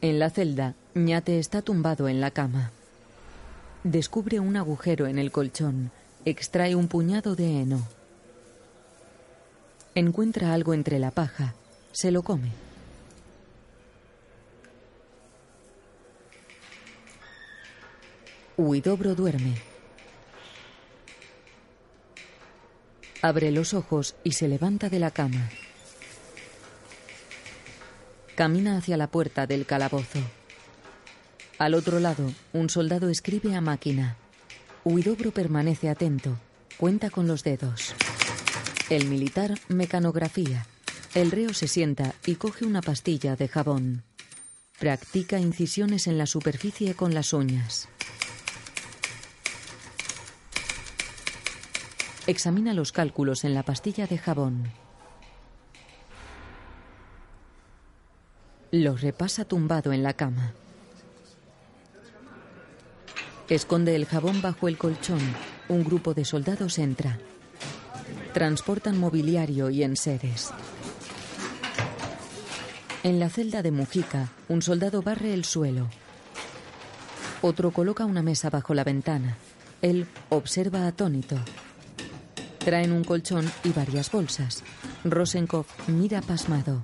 En 0.02 0.20
la 0.20 0.30
celda, 0.30 0.76
Ñate 0.96 1.40
está 1.40 1.62
tumbado 1.62 2.08
en 2.08 2.22
la 2.22 2.32
cama. 2.32 2.72
Descubre 3.84 4.40
un 4.40 4.56
agujero 4.56 5.08
en 5.08 5.18
el 5.18 5.32
colchón. 5.32 5.92
Extrae 6.26 6.76
un 6.76 6.88
puñado 6.88 7.36
de 7.36 7.62
heno. 7.62 7.88
Encuentra 9.96 10.54
algo 10.54 10.74
entre 10.74 11.00
la 11.00 11.12
paja. 11.12 11.56
Se 11.92 12.12
lo 12.12 12.24
come. 12.24 12.63
Huidobro 18.56 19.16
duerme. 19.16 19.56
Abre 23.24 23.52
los 23.52 23.74
ojos 23.74 24.16
y 24.24 24.34
se 24.34 24.48
levanta 24.48 24.90
de 24.90 25.00
la 25.00 25.10
cama. 25.10 25.50
Camina 28.36 28.78
hacia 28.78 28.96
la 28.96 29.08
puerta 29.08 29.48
del 29.48 29.66
calabozo. 29.66 30.20
Al 31.58 31.74
otro 31.74 32.00
lado, 32.00 32.32
un 32.52 32.70
soldado 32.70 33.10
escribe 33.10 33.56
a 33.56 33.62
máquina. 33.62 34.18
Huidobro 34.84 35.32
permanece 35.32 35.90
atento. 35.90 36.38
Cuenta 36.78 37.10
con 37.10 37.26
los 37.26 37.44
dedos. 37.44 37.96
El 38.92 39.08
militar 39.08 39.60
mecanografía. 39.68 40.68
El 41.16 41.32
reo 41.32 41.56
se 41.56 41.68
sienta 41.68 42.14
y 42.26 42.36
coge 42.36 42.66
una 42.66 42.82
pastilla 42.82 43.36
de 43.36 43.48
jabón. 43.48 44.04
Practica 44.78 45.40
incisiones 45.40 46.06
en 46.06 46.20
la 46.20 46.28
superficie 46.28 46.94
con 46.94 47.16
las 47.16 47.34
uñas. 47.34 47.90
Examina 52.26 52.74
los 52.74 52.94
cálculos 52.94 53.44
en 53.44 53.54
la 53.54 53.64
pastilla 53.64 54.08
de 54.08 54.18
jabón. 54.18 54.72
Los 58.72 59.02
repasa 59.02 59.44
tumbado 59.44 59.92
en 59.92 60.04
la 60.04 60.14
cama. 60.14 60.54
Esconde 63.50 63.96
el 63.96 64.06
jabón 64.06 64.42
bajo 64.42 64.70
el 64.70 64.78
colchón. 64.78 65.20
Un 65.68 65.84
grupo 65.84 66.14
de 66.14 66.24
soldados 66.24 66.80
entra. 66.80 67.20
Transportan 68.34 68.98
mobiliario 68.98 69.70
y 69.70 69.84
enseres. 69.84 70.52
En 73.04 73.20
la 73.20 73.30
celda 73.30 73.62
de 73.62 73.72
Mujica, 73.72 74.30
un 74.48 74.62
soldado 74.62 75.02
barre 75.02 75.34
el 75.34 75.44
suelo. 75.44 75.90
Otro 77.42 77.72
coloca 77.72 78.06
una 78.06 78.22
mesa 78.22 78.50
bajo 78.50 78.74
la 78.74 78.86
ventana. 78.86 79.36
Él 79.82 80.08
observa 80.30 80.88
atónito. 80.88 81.36
Traen 82.66 82.94
un 82.94 83.04
colchón 83.04 83.52
y 83.66 83.74
varias 83.74 84.10
bolsas. 84.10 84.64
Rosenkopf 85.04 85.90
mira 85.90 86.22
pasmado. 86.22 86.82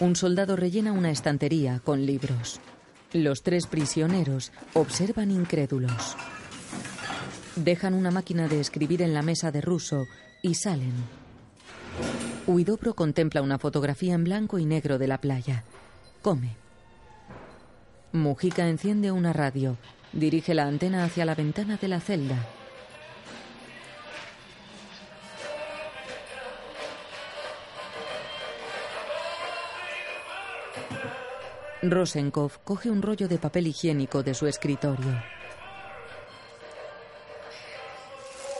Un 0.00 0.16
soldado 0.16 0.56
rellena 0.56 0.92
una 0.92 1.10
estantería 1.10 1.80
con 1.84 2.06
libros. 2.06 2.58
Los 3.12 3.42
tres 3.42 3.66
prisioneros 3.66 4.50
observan 4.72 5.30
incrédulos. 5.30 6.16
Dejan 7.54 7.92
una 7.92 8.10
máquina 8.10 8.48
de 8.48 8.60
escribir 8.60 9.02
en 9.02 9.12
la 9.12 9.20
mesa 9.20 9.50
de 9.50 9.60
ruso 9.60 10.06
y 10.40 10.54
salen. 10.54 10.94
Huidobro 12.46 12.94
contempla 12.94 13.42
una 13.42 13.58
fotografía 13.58 14.14
en 14.14 14.24
blanco 14.24 14.58
y 14.58 14.64
negro 14.64 14.96
de 14.96 15.06
la 15.06 15.20
playa. 15.20 15.64
Come. 16.22 16.56
Mujica 18.12 18.68
enciende 18.68 19.12
una 19.12 19.34
radio. 19.34 19.76
Dirige 20.14 20.54
la 20.54 20.66
antena 20.66 21.04
hacia 21.04 21.26
la 21.26 21.34
ventana 21.34 21.76
de 21.76 21.88
la 21.88 22.00
celda. 22.00 22.46
Rosenkopf 31.82 32.58
coge 32.64 32.90
un 32.90 33.00
rollo 33.00 33.26
de 33.28 33.38
papel 33.38 33.66
higiénico 33.66 34.22
de 34.22 34.34
su 34.34 34.46
escritorio. 34.46 35.22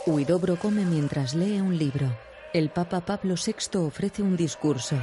Huidobro 0.07 0.55
come 0.55 0.83
mientras 0.85 1.35
lee 1.35 1.61
un 1.61 1.77
libro. 1.77 2.07
El 2.53 2.69
Papa 2.69 3.01
Pablo 3.01 3.35
VI 3.35 3.77
ofrece 3.77 4.23
un 4.23 4.35
discurso. 4.35 4.95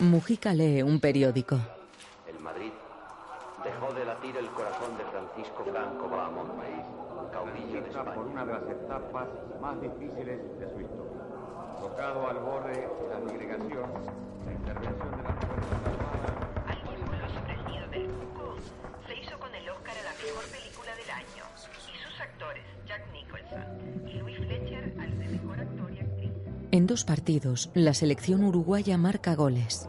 Mujica 0.00 0.52
lee 0.52 0.82
un 0.82 0.98
periódico. 0.98 1.60
El 2.26 2.40
Madrid 2.40 2.72
dejó 3.64 3.92
de 3.94 4.04
latir 4.04 4.36
el 4.36 4.48
corazón 4.48 4.98
de 4.98 5.04
Francisco 5.04 5.64
Franco 5.70 6.08
Bahamonde, 6.08 6.84
caudillo 7.32 7.80
de 7.80 7.88
España. 7.88 8.14
por 8.14 8.26
una 8.26 8.44
de 8.44 8.52
las 8.52 8.62
etapas 8.64 9.28
más 9.72 9.80
difíciles 9.80 10.38
de 10.58 10.68
su 10.68 10.80
historia. 10.80 11.22
Tocado 11.80 12.28
al 12.28 12.38
borde 12.40 12.72
de 12.72 13.08
la 13.08 13.28
segregación, 13.28 13.90
la 14.44 14.52
intervención 14.52 15.10
de 15.16 15.22
las 15.22 15.36
Fuerzas 15.44 15.72
Armadas 15.72 17.32
sobre 17.32 17.54
el 17.54 17.64
nido 17.66 17.88
del 17.88 18.06
cuco 18.06 18.56
se 19.06 19.14
hizo 19.16 19.38
con 19.38 19.54
el 19.54 19.68
Oscar 19.68 19.96
a 19.96 20.02
la 20.02 20.14
mejor 20.22 20.44
película 20.50 20.94
del 20.94 21.10
año 21.10 21.44
y 21.88 21.98
sus 21.98 22.20
actores 22.20 22.64
Jack 22.86 23.02
Nicholson 23.12 24.08
y 24.08 24.12
Louis 24.18 24.36
Fletcher 24.38 24.94
al 25.00 25.18
de 25.18 25.28
mejor 25.28 25.60
actor 25.60 25.92
y 25.92 26.00
actriz. 26.00 26.32
En 26.70 26.86
dos 26.86 27.04
partidos, 27.04 27.70
la 27.74 27.94
selección 27.94 28.44
uruguaya 28.44 28.98
marca 28.98 29.34
goles. 29.34 29.88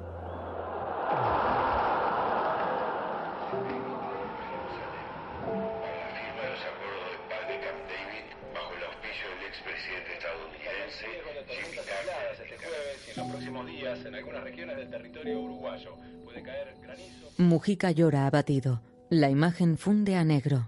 Próximos 13.54 13.66
días 13.68 14.06
en 14.06 14.16
algunas 14.16 14.44
regiones 14.44 14.78
del 14.78 14.90
territorio 14.90 15.42
uruguayo. 15.42 15.96
Puede 16.24 16.42
caer 16.42 16.76
granizo. 16.82 17.30
Mujica 17.38 17.92
llora 17.92 18.26
abatido. 18.26 18.82
La 19.10 19.30
imagen 19.30 19.78
funde 19.78 20.16
a 20.16 20.24
negro. 20.24 20.68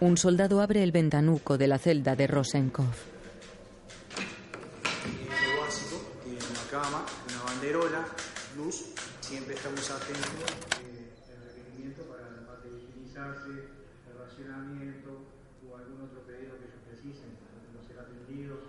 Un 0.00 0.16
soldado 0.16 0.60
abre 0.60 0.82
el 0.82 0.92
ventanuco 0.92 1.58
de 1.58 1.66
la 1.66 1.78
celda 1.78 2.14
de 2.14 2.26
Rosenkopf. 2.26 3.02
Lo 5.26 5.60
básico, 5.60 5.96
tiene 6.22 6.38
una 6.38 6.70
cama, 6.70 7.06
una 7.28 7.42
banderola, 7.42 8.06
luz, 8.56 8.84
siempre 9.20 9.54
estamos 9.54 9.90
atentos 9.90 10.50
eh, 10.84 11.10
el 11.32 11.42
requerimiento 11.48 12.02
para 12.02 12.30
la 12.30 12.46
parte 12.46 12.70
de 12.70 12.78
higienizarse, 12.78 13.50
el 13.50 14.18
racionamiento 14.18 15.26
o 15.68 15.76
algún 15.76 16.02
otro 16.02 16.20
pedido 16.26 16.58
que 16.58 16.66
ellos 16.66 16.80
precisen, 16.86 17.30
no 17.74 17.82
ser 17.88 17.98
atendidos. 17.98 18.60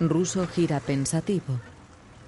Ruso 0.00 0.46
gira 0.48 0.80
pensativo. 0.80 1.60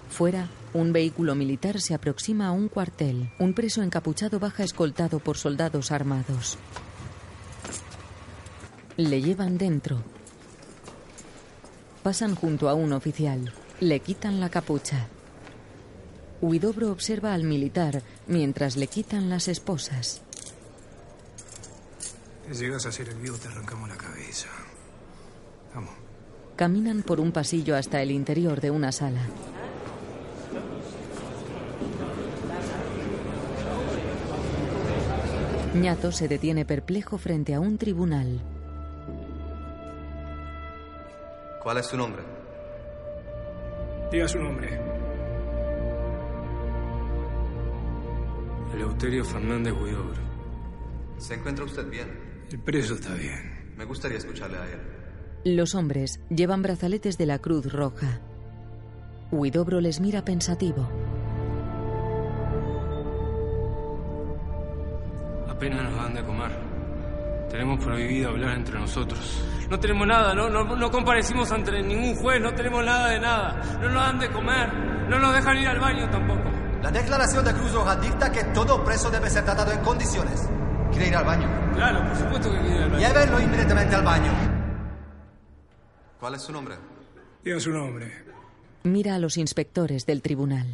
Fuera, 0.09 0.49
un 0.75 0.93
vehículo 0.93 1.35
militar 1.35 1.81
se 1.81 1.95
aproxima 1.95 2.49
a 2.49 2.53
un 2.53 2.69
cuartel. 2.69 3.31
Un 3.39 3.55
preso 3.55 3.83
encapuchado 3.83 4.39
baja 4.39 4.65
escoltado 4.65 5.19
por 5.19 5.37
soldados 5.37 5.93
armados. 5.93 6.59
Le 8.97 9.23
llevan 9.23 9.59
dentro. 9.59 10.03
Pasan 12.03 12.35
junto 12.35 12.69
a 12.69 12.75
un 12.75 12.93
oficial. 12.93 13.53
Le 13.81 14.01
quitan 14.01 14.41
la 14.41 14.49
capucha. 14.49 15.07
Huidobro 16.41 16.91
observa 16.91 17.35
al 17.35 17.45
militar 17.45 18.03
mientras 18.27 18.77
le 18.77 18.87
quitan 18.87 19.29
las 19.29 19.49
esposas. 19.49 20.23
Si 22.51 22.55
llegas 22.59 22.87
a 22.87 22.93
ser 22.93 23.09
el 23.09 23.17
vivo, 23.17 23.37
te 23.37 23.49
arrancamos 23.49 23.89
la 23.89 23.97
cabeza. 23.97 24.49
Vamos. 25.75 25.91
Caminan 26.57 27.03
por 27.03 27.21
un 27.21 27.31
pasillo 27.31 27.77
hasta 27.77 28.03
el 28.03 28.11
interior 28.11 28.61
de 28.61 28.71
una 28.71 28.91
sala. 28.91 29.21
Ñato 35.75 36.13
se 36.13 36.29
detiene 36.29 36.65
perplejo 36.65 37.19
frente 37.19 37.55
a 37.55 37.61
un 37.61 37.77
tribunal. 37.77 38.41
¿Cuál 41.63 41.79
es 41.79 41.87
su 41.87 41.97
nombre? 41.97 42.23
Diga 44.11 44.27
su 44.27 44.39
nombre. 44.39 44.81
Eleuterio 48.75 49.25
Fernández 49.25 49.75
Huidobro. 49.75 50.23
¿Se 51.19 51.35
encuentra 51.35 51.65
usted 51.65 51.87
bien? 51.91 52.09
El 52.51 52.59
preso 52.61 52.95
está 52.95 53.13
bien. 53.15 53.75
Me 53.77 53.85
gustaría 53.85 54.19
escucharle 54.19 54.57
a 54.57 54.65
él. 54.65 55.57
Los 55.57 55.75
hombres 55.75 56.21
llevan 56.31 56.63
brazaletes 56.63 57.19
de 57.19 57.27
la 57.27 57.39
Cruz 57.39 57.71
Roja. 57.71 58.21
Huidobro 59.31 59.81
les 59.81 60.01
mira 60.01 60.25
pensativo. 60.25 60.89
Apenas 65.59 65.91
nos 65.91 65.97
dan 65.97 66.15
de 66.15 66.23
comer. 66.23 66.53
Tenemos 67.51 67.85
prohibido 67.85 68.29
hablar 68.29 68.59
entre 68.59 68.79
nosotros. 68.79 69.43
No 69.69 69.81
tenemos 69.81 70.07
nada, 70.07 70.33
no, 70.33 70.49
no, 70.49 70.77
no 70.77 70.89
comparecimos 70.89 71.51
ante 71.51 71.83
ningún 71.83 72.15
juez, 72.15 72.41
no 72.41 72.55
tenemos 72.55 72.85
nada 72.85 73.09
de 73.09 73.19
nada. 73.19 73.61
No 73.81 73.89
nos 73.89 74.05
dan 74.05 74.21
de 74.21 74.31
comer, 74.31 74.73
no 75.09 75.19
nos 75.19 75.35
dejan 75.35 75.59
ir 75.59 75.67
al 75.67 75.81
baño 75.81 76.09
tampoco. 76.11 76.49
La 76.81 76.93
declaración 76.93 77.45
de 77.45 77.53
Cruz 77.55 77.73
Roja 77.73 77.97
dicta 77.97 78.31
que 78.31 78.45
todo 78.55 78.85
preso 78.85 79.11
debe 79.11 79.29
ser 79.29 79.45
tratado 79.45 79.73
en 79.73 79.81
condiciones. 79.81 80.49
¿Quiere 80.93 81.09
ir 81.09 81.17
al 81.17 81.25
baño? 81.25 81.49
Claro, 81.75 82.07
por 82.07 82.17
supuesto 82.17 82.53
que 82.53 82.61
quiere 82.61 82.77
ir 82.77 82.83
al 82.83 82.91
baño. 82.91 83.09
Llévenlo 83.09 83.41
inmediatamente 83.41 83.97
al 83.97 84.05
baño. 84.05 84.33
¿Cuál 86.21 86.35
es 86.37 86.43
su 86.43 86.53
nombre? 86.53 86.77
Diga 87.43 87.59
su 87.59 87.73
nombre. 87.73 88.13
Mira 88.85 89.17
a 89.17 89.19
los 89.19 89.37
inspectores 89.37 90.07
del 90.07 90.23
tribunal. 90.23 90.69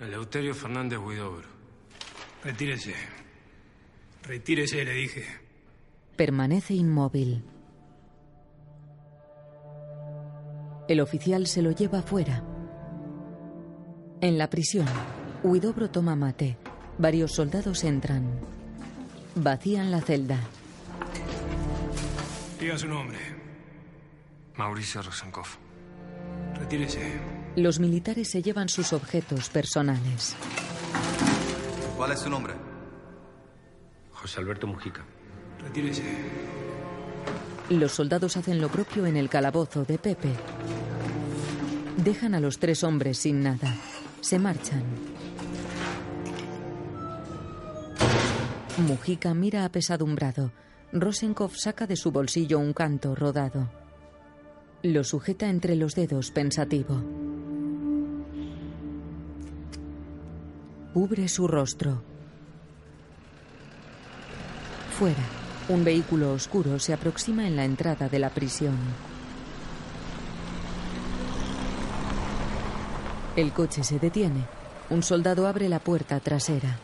Eleuterio 0.00 0.54
Fernández 0.54 0.98
Huidobro. 0.98 1.57
Retírese. 2.44 2.94
Retírese, 4.22 4.84
le 4.84 4.92
dije. 4.92 5.24
Permanece 6.16 6.74
inmóvil. 6.74 7.44
El 10.88 11.00
oficial 11.00 11.46
se 11.46 11.62
lo 11.62 11.70
lleva 11.72 12.02
fuera. 12.02 12.42
En 14.20 14.38
la 14.38 14.50
prisión, 14.50 14.86
Huidobro 15.42 15.90
toma 15.90 16.16
mate. 16.16 16.56
Varios 16.98 17.32
soldados 17.32 17.84
entran. 17.84 18.40
Vacían 19.34 19.90
la 19.90 20.00
celda. 20.00 20.40
Diga 22.58 22.76
su 22.76 22.88
nombre. 22.88 23.18
Mauricio 24.56 25.02
Rosenkopf. 25.02 25.56
Retírese. 26.58 27.20
Los 27.54 27.78
militares 27.78 28.28
se 28.28 28.42
llevan 28.42 28.68
sus 28.68 28.92
objetos 28.92 29.48
personales. 29.48 30.34
¿Cuál 31.98 32.12
es 32.12 32.20
su 32.20 32.30
nombre? 32.30 32.54
José 34.12 34.38
Alberto 34.38 34.68
Mujica. 34.68 35.04
Retírese. 35.60 36.04
Los 37.70 37.90
soldados 37.90 38.36
hacen 38.36 38.60
lo 38.60 38.68
propio 38.68 39.04
en 39.04 39.16
el 39.16 39.28
calabozo 39.28 39.84
de 39.84 39.98
Pepe. 39.98 40.28
Dejan 41.96 42.36
a 42.36 42.40
los 42.40 42.60
tres 42.60 42.84
hombres 42.84 43.18
sin 43.18 43.42
nada. 43.42 43.74
Se 44.20 44.38
marchan. 44.38 44.84
Mujica 48.86 49.34
mira 49.34 49.64
apesadumbrado. 49.64 50.52
Rosenkopf 50.92 51.56
saca 51.56 51.88
de 51.88 51.96
su 51.96 52.12
bolsillo 52.12 52.60
un 52.60 52.74
canto 52.74 53.16
rodado. 53.16 53.68
Lo 54.84 55.02
sujeta 55.02 55.50
entre 55.50 55.74
los 55.74 55.96
dedos 55.96 56.30
pensativo. 56.30 57.02
Cubre 60.98 61.28
su 61.28 61.46
rostro. 61.46 62.02
Fuera, 64.98 65.22
un 65.68 65.84
vehículo 65.84 66.32
oscuro 66.32 66.80
se 66.80 66.92
aproxima 66.92 67.46
en 67.46 67.54
la 67.54 67.64
entrada 67.64 68.08
de 68.08 68.18
la 68.18 68.30
prisión. 68.30 68.76
El 73.36 73.52
coche 73.52 73.84
se 73.84 74.00
detiene. 74.00 74.44
Un 74.90 75.04
soldado 75.04 75.46
abre 75.46 75.68
la 75.68 75.78
puerta 75.78 76.18
trasera. 76.18 76.80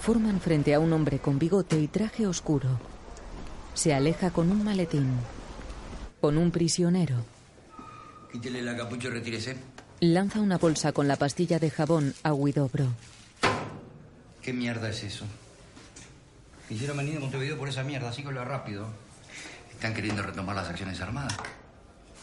Forman 0.00 0.40
frente 0.40 0.72
a 0.72 0.80
un 0.80 0.94
hombre 0.94 1.18
con 1.18 1.38
bigote 1.38 1.78
y 1.78 1.88
traje 1.88 2.26
oscuro. 2.26 2.70
Se 3.74 3.92
aleja 3.92 4.30
con 4.30 4.50
un 4.50 4.64
maletín. 4.64 5.10
Con 6.22 6.38
un 6.38 6.50
prisionero. 6.50 7.31
Quítele 8.32 8.62
la 8.62 8.76
capucha 8.76 9.08
y 9.08 9.10
retírese. 9.10 9.56
Lanza 10.00 10.40
una 10.40 10.58
bolsa 10.58 10.92
con 10.92 11.06
la 11.06 11.16
pastilla 11.16 11.58
de 11.58 11.70
jabón 11.70 12.14
a 12.22 12.32
Huidobro. 12.32 12.86
¿Qué 14.40 14.52
mierda 14.52 14.88
es 14.88 15.04
eso? 15.04 15.24
Quisieron 16.68 16.96
venir 16.96 17.14
de 17.14 17.20
Montevideo 17.20 17.58
por 17.58 17.68
esa 17.68 17.84
mierda, 17.84 18.08
así 18.08 18.22
que 18.22 18.32
lo 18.32 18.44
rápido. 18.44 18.86
Están 19.70 19.94
queriendo 19.94 20.22
retomar 20.22 20.56
las 20.56 20.68
acciones 20.68 21.00
armadas. 21.00 21.36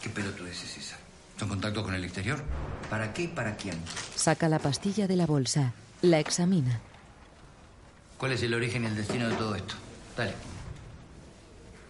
¿Qué 0.02 0.10
pelotudez 0.10 0.62
es 0.64 0.78
esa? 0.78 0.96
¿Son 1.38 1.48
contactos 1.48 1.84
con 1.84 1.94
el 1.94 2.04
exterior? 2.04 2.42
¿Para 2.90 3.14
qué 3.14 3.22
y 3.22 3.28
para 3.28 3.56
quién? 3.56 3.76
Saca 4.16 4.48
la 4.48 4.58
pastilla 4.58 5.06
de 5.06 5.16
la 5.16 5.26
bolsa. 5.26 5.72
La 6.02 6.18
examina. 6.18 6.80
¿Cuál 8.18 8.32
es 8.32 8.42
el 8.42 8.52
origen 8.52 8.82
y 8.82 8.86
el 8.86 8.96
destino 8.96 9.28
de 9.28 9.36
todo 9.36 9.54
esto? 9.54 9.74
Dale. 10.16 10.34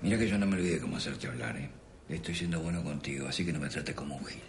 Mira 0.02 0.18
que 0.18 0.28
yo 0.28 0.38
no 0.38 0.46
me 0.46 0.56
olvidé 0.56 0.78
cómo 0.80 0.98
hacerte 0.98 1.26
hablar, 1.26 1.56
¿eh? 1.56 1.70
Estoy 2.10 2.34
siendo 2.34 2.60
bueno 2.60 2.82
contigo, 2.82 3.28
así 3.28 3.44
que 3.44 3.52
no 3.52 3.60
me 3.60 3.68
trates 3.68 3.94
como 3.94 4.16
un 4.16 4.24
gil. 4.24 4.42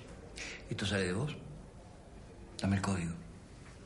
¿Esto 0.69 0.85
sale 0.85 1.05
de 1.05 1.13
vos? 1.13 1.35
Dame 2.59 2.77
el 2.77 2.81
código. 2.81 3.13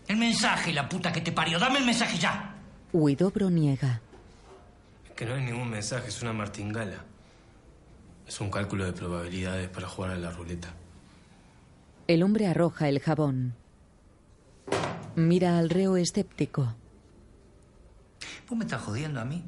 El 0.07 0.17
mensaje, 0.17 0.71
la 0.71 0.87
puta 0.87 1.11
que 1.11 1.21
te 1.21 1.31
parió. 1.31 1.59
Dame 1.59 1.79
el 1.79 1.85
mensaje 1.85 2.17
ya. 2.17 2.55
Huidobro 2.93 3.49
niega. 3.49 4.01
Que 5.15 5.25
no 5.25 5.33
hay 5.33 5.43
ningún 5.43 5.69
mensaje, 5.69 6.07
es 6.07 6.21
una 6.21 6.31
martingala. 6.31 7.03
Es 8.27 8.39
un 8.39 8.49
cálculo 8.49 8.85
de 8.85 8.93
probabilidades 8.93 9.69
para 9.69 9.87
jugar 9.87 10.11
a 10.11 10.17
la 10.17 10.31
ruleta. 10.31 10.73
El 12.07 12.23
hombre 12.23 12.47
arroja 12.47 12.87
el 12.87 12.99
jabón. 12.99 13.55
Mira 15.15 15.57
al 15.57 15.69
reo 15.69 15.97
escéptico. 15.97 16.75
¿Vos 18.47 18.57
me 18.57 18.65
estás 18.65 18.81
jodiendo 18.81 19.19
a 19.19 19.25
mí? 19.25 19.43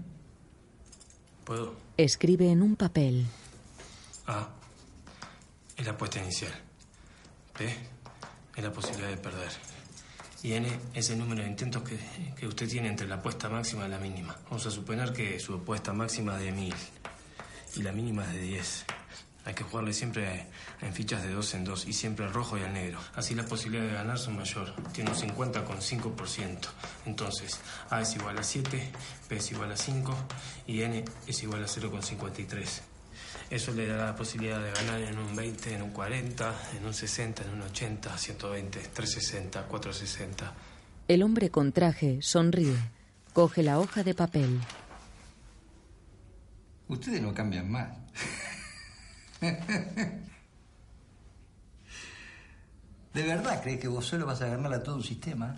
¿Puedo? 1.43 1.75
Escribe 1.97 2.49
en 2.49 2.61
un 2.61 2.75
papel. 2.75 3.25
A 4.27 4.49
es 5.75 5.85
la 5.85 5.91
apuesta 5.91 6.19
inicial. 6.19 6.51
P 7.57 7.75
es 8.55 8.63
la 8.63 8.71
posibilidad 8.71 9.09
de 9.09 9.17
perder. 9.17 9.51
Y 10.43 10.53
N 10.53 10.67
es 10.93 11.09
el 11.09 11.19
número 11.19 11.41
de 11.43 11.49
intentos 11.49 11.83
que, 11.83 11.97
que 12.35 12.47
usted 12.47 12.69
tiene 12.69 12.89
entre 12.89 13.07
la 13.07 13.15
apuesta 13.15 13.49
máxima 13.49 13.87
y 13.87 13.89
la 13.89 13.99
mínima. 13.99 14.35
Vamos 14.45 14.65
a 14.65 14.71
suponer 14.71 15.13
que 15.13 15.39
su 15.39 15.55
apuesta 15.55 15.93
máxima 15.93 16.35
es 16.37 16.43
de 16.43 16.51
1000 16.51 16.73
y 17.75 17.81
la 17.83 17.91
mínima 17.91 18.23
es 18.25 18.33
de 18.33 18.39
10. 18.39 18.85
Hay 19.45 19.53
que 19.53 19.63
jugarle 19.63 19.93
siempre 19.93 20.47
en 20.81 20.93
fichas 20.93 21.23
de 21.23 21.31
dos 21.31 21.53
en 21.53 21.63
dos 21.63 21.87
y 21.87 21.93
siempre 21.93 22.25
al 22.25 22.33
rojo 22.33 22.57
y 22.57 22.63
al 22.63 22.73
negro. 22.73 22.99
Así 23.15 23.33
las 23.33 23.45
posibilidades 23.45 23.91
de 23.91 23.97
ganar 23.97 24.19
son 24.19 24.35
mayor. 24.35 24.73
Tiene 24.91 25.11
un 25.11 25.15
50,5%. 25.15 26.59
Entonces, 27.05 27.59
A 27.89 28.01
es 28.01 28.13
igual 28.15 28.37
a 28.37 28.43
7, 28.43 28.91
P 29.29 29.35
es 29.37 29.51
igual 29.51 29.71
a 29.71 29.77
5 29.77 30.17
y 30.67 30.81
N 30.81 31.05
es 31.25 31.43
igual 31.43 31.63
a 31.63 31.67
0,53. 31.67 32.96
Eso 33.49 33.71
le 33.73 33.87
dará 33.87 34.07
la 34.07 34.15
posibilidad 34.15 34.61
de 34.61 34.71
ganar 34.71 34.99
en 35.01 35.17
un 35.17 35.33
20, 35.33 35.75
en 35.75 35.81
un 35.81 35.91
40, 35.91 36.53
en 36.77 36.85
un 36.85 36.93
60, 36.93 37.43
en 37.43 37.49
un 37.51 37.61
80, 37.61 38.17
120, 38.17 38.79
360, 38.79 39.63
460. 39.63 40.53
El 41.07 41.23
hombre 41.23 41.49
con 41.49 41.71
traje 41.71 42.21
sonríe. 42.21 42.75
Coge 43.31 43.63
la 43.63 43.79
hoja 43.79 44.03
de 44.03 44.13
papel. 44.13 44.59
Ustedes 46.89 47.21
no 47.21 47.33
cambian 47.33 47.71
más. 47.71 47.89
¿De 53.13 53.23
verdad 53.23 53.61
crees 53.63 53.79
que 53.79 53.87
vos 53.87 54.05
solo 54.05 54.25
vas 54.25 54.41
a 54.41 54.47
ganar 54.47 54.73
a 54.73 54.83
todo 54.83 54.97
un 54.97 55.03
sistema? 55.03 55.55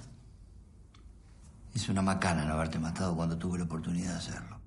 Es 1.74 1.90
una 1.90 2.04
macana 2.04 2.46
no 2.46 2.54
haberte 2.54 2.78
matado 2.78 3.16
cuando 3.16 3.38
tuve 3.38 3.58
la 3.58 3.66
oportunidad 3.66 4.12
de 4.12 4.18
hacerlo. 4.18 4.59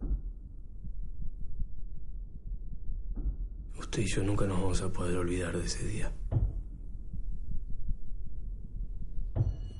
Usted 3.82 4.02
y 4.02 4.06
yo 4.06 4.22
nunca 4.22 4.46
nos 4.46 4.60
vamos 4.60 4.80
a 4.80 4.88
poder 4.88 5.16
olvidar 5.16 5.58
de 5.58 5.66
ese 5.66 5.84
día. 5.84 6.12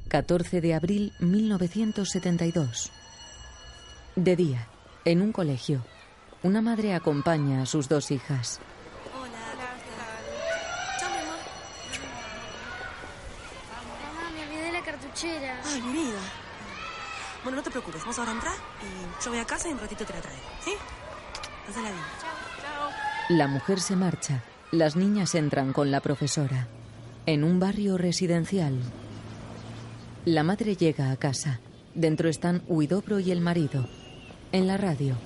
14 0.08 0.60
de 0.60 0.74
abril 0.74 1.12
1972. 1.20 2.90
De 4.16 4.36
día, 4.36 4.68
en 5.04 5.22
un 5.22 5.32
colegio, 5.32 5.84
una 6.42 6.60
madre 6.60 6.94
acompaña 6.94 7.62
a 7.62 7.66
sus 7.66 7.88
dos 7.88 8.10
hijas. 8.10 8.60
Mamá, 14.10 14.30
me 14.34 14.44
olvidé 14.44 14.72
la 14.72 14.82
cartuchera. 14.82 15.62
Ay, 15.64 15.80
mi 15.80 15.92
vida. 15.92 16.20
Bueno, 17.44 17.56
no 17.56 17.62
te 17.62 17.70
preocupes, 17.70 18.00
vamos 18.00 18.18
ahora 18.18 18.32
a 18.32 18.34
entrar 18.34 18.56
y 18.82 19.24
yo 19.24 19.30
voy 19.30 19.38
a 19.38 19.46
casa 19.46 19.68
y 19.68 19.72
un 19.72 19.78
ratito 19.78 20.04
te 20.04 20.12
la 20.12 20.20
traigo. 20.20 20.42
¿Sí? 20.64 20.72
Pásala 21.66 21.90
bien. 21.90 22.51
La 23.28 23.46
mujer 23.46 23.80
se 23.80 23.96
marcha. 23.96 24.42
Las 24.72 24.96
niñas 24.96 25.34
entran 25.34 25.72
con 25.72 25.90
la 25.90 26.00
profesora. 26.00 26.66
En 27.24 27.44
un 27.44 27.60
barrio 27.60 27.96
residencial. 27.96 28.78
La 30.24 30.42
madre 30.42 30.76
llega 30.76 31.10
a 31.10 31.16
casa. 31.16 31.60
Dentro 31.94 32.28
están 32.28 32.62
Huidobro 32.66 33.20
y 33.20 33.30
el 33.30 33.40
marido. 33.40 33.88
En 34.50 34.66
la 34.66 34.76
radio. 34.76 35.16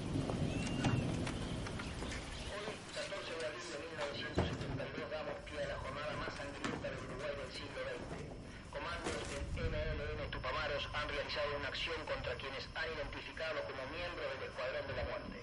MLN 9.56 10.30
Tupamaros 10.30 10.88
han 10.92 11.08
realizado 11.08 11.56
una 11.58 11.68
acción 11.68 11.96
contra 12.06 12.34
quienes 12.34 12.68
han 12.74 12.88
identificado 12.92 13.56
como 13.64 13.82
miembros 13.90 14.26
del 14.36 14.48
Escuadrón 14.48 14.86
de 14.86 14.94
la 14.96 15.04
Muerte. 15.04 15.38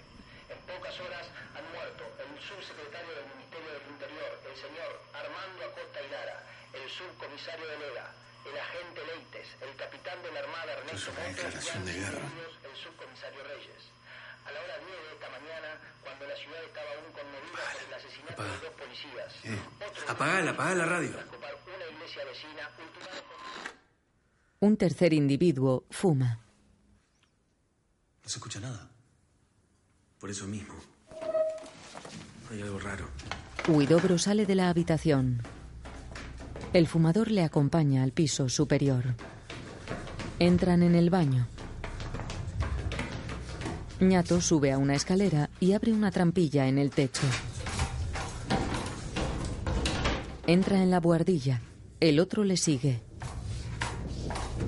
En 0.50 0.60
pocas 0.70 0.96
horas 1.02 1.26
han 1.54 1.66
muerto 1.74 2.04
el 2.22 2.30
subsecretario 2.42 3.14
del 3.16 3.28
Ministerio 3.38 3.70
del 3.74 3.88
Interior, 3.94 4.32
el 4.44 4.58
señor 4.58 4.92
Armando 5.14 5.60
Acosta 5.66 6.00
Hilara, 6.02 6.38
el 6.74 6.90
subcomisario 7.44 7.68
de 7.68 7.78
Lega, 7.78 8.08
el 8.48 8.56
agente 8.58 9.02
Leites, 9.04 9.48
el 9.62 9.76
capitán 9.76 10.22
de 10.24 10.32
la 10.32 10.40
Armada 10.40 10.72
Ernesto 10.80 11.12
Montes 11.12 11.76
y 11.76 11.84
de 11.84 11.94
guerra. 11.94 12.24
el 12.64 12.76
subcomisario 12.80 13.44
Reyes. 13.44 13.84
A 14.48 14.52
la 14.52 14.60
hora 14.64 14.76
10 14.80 14.88
de 14.88 15.12
esta 15.14 15.30
mañana, 15.30 15.70
cuando 16.04 16.28
la 16.28 16.36
ciudad 16.36 16.64
estaba 16.64 16.90
aún 16.96 17.12
conmovida 17.12 17.64
por 17.68 17.84
el 17.84 17.94
asesinato 17.94 18.44
de 18.44 18.58
dos 18.64 18.74
policías, 18.80 19.32
Apagala, 20.08 20.52
apagá 20.52 20.76
la 20.76 20.86
radio. 20.86 21.10
una 21.12 21.86
iglesia 21.92 22.24
vecina, 22.26 22.70
Un 24.60 24.78
tercer 24.78 25.14
individuo 25.14 25.84
fuma. 25.92 26.40
No 28.24 28.30
se 28.30 28.38
escucha 28.38 28.60
nada. 28.62 28.90
Por 30.20 30.30
eso 30.30 30.48
mismo. 30.48 30.76
Hay 32.52 32.62
algo 32.62 32.80
raro. 32.80 33.10
Huidobro 33.68 34.18
sale 34.18 34.46
de 34.46 34.56
la 34.56 34.70
habitación. 34.70 35.42
El 36.74 36.88
fumador 36.88 37.30
le 37.30 37.44
acompaña 37.44 38.02
al 38.02 38.12
piso 38.14 38.50
superior. 38.50 39.04
Entran 40.40 40.82
en 40.82 40.96
el 40.96 41.12
baño. 41.12 41.48
Ñato 44.00 44.42
sube 44.42 44.72
a 44.72 44.80
una 44.80 44.96
escalera 44.96 45.52
y 45.60 45.74
abre 45.74 45.94
una 45.94 46.10
trampilla 46.10 46.68
en 46.68 46.80
el 46.80 46.90
techo. 46.90 47.28
Entra 50.48 50.82
en 50.82 50.90
la 50.90 51.00
buhardilla. 51.00 51.62
El 52.00 52.20
otro 52.20 52.44
le 52.44 52.58
sigue. 52.58 53.02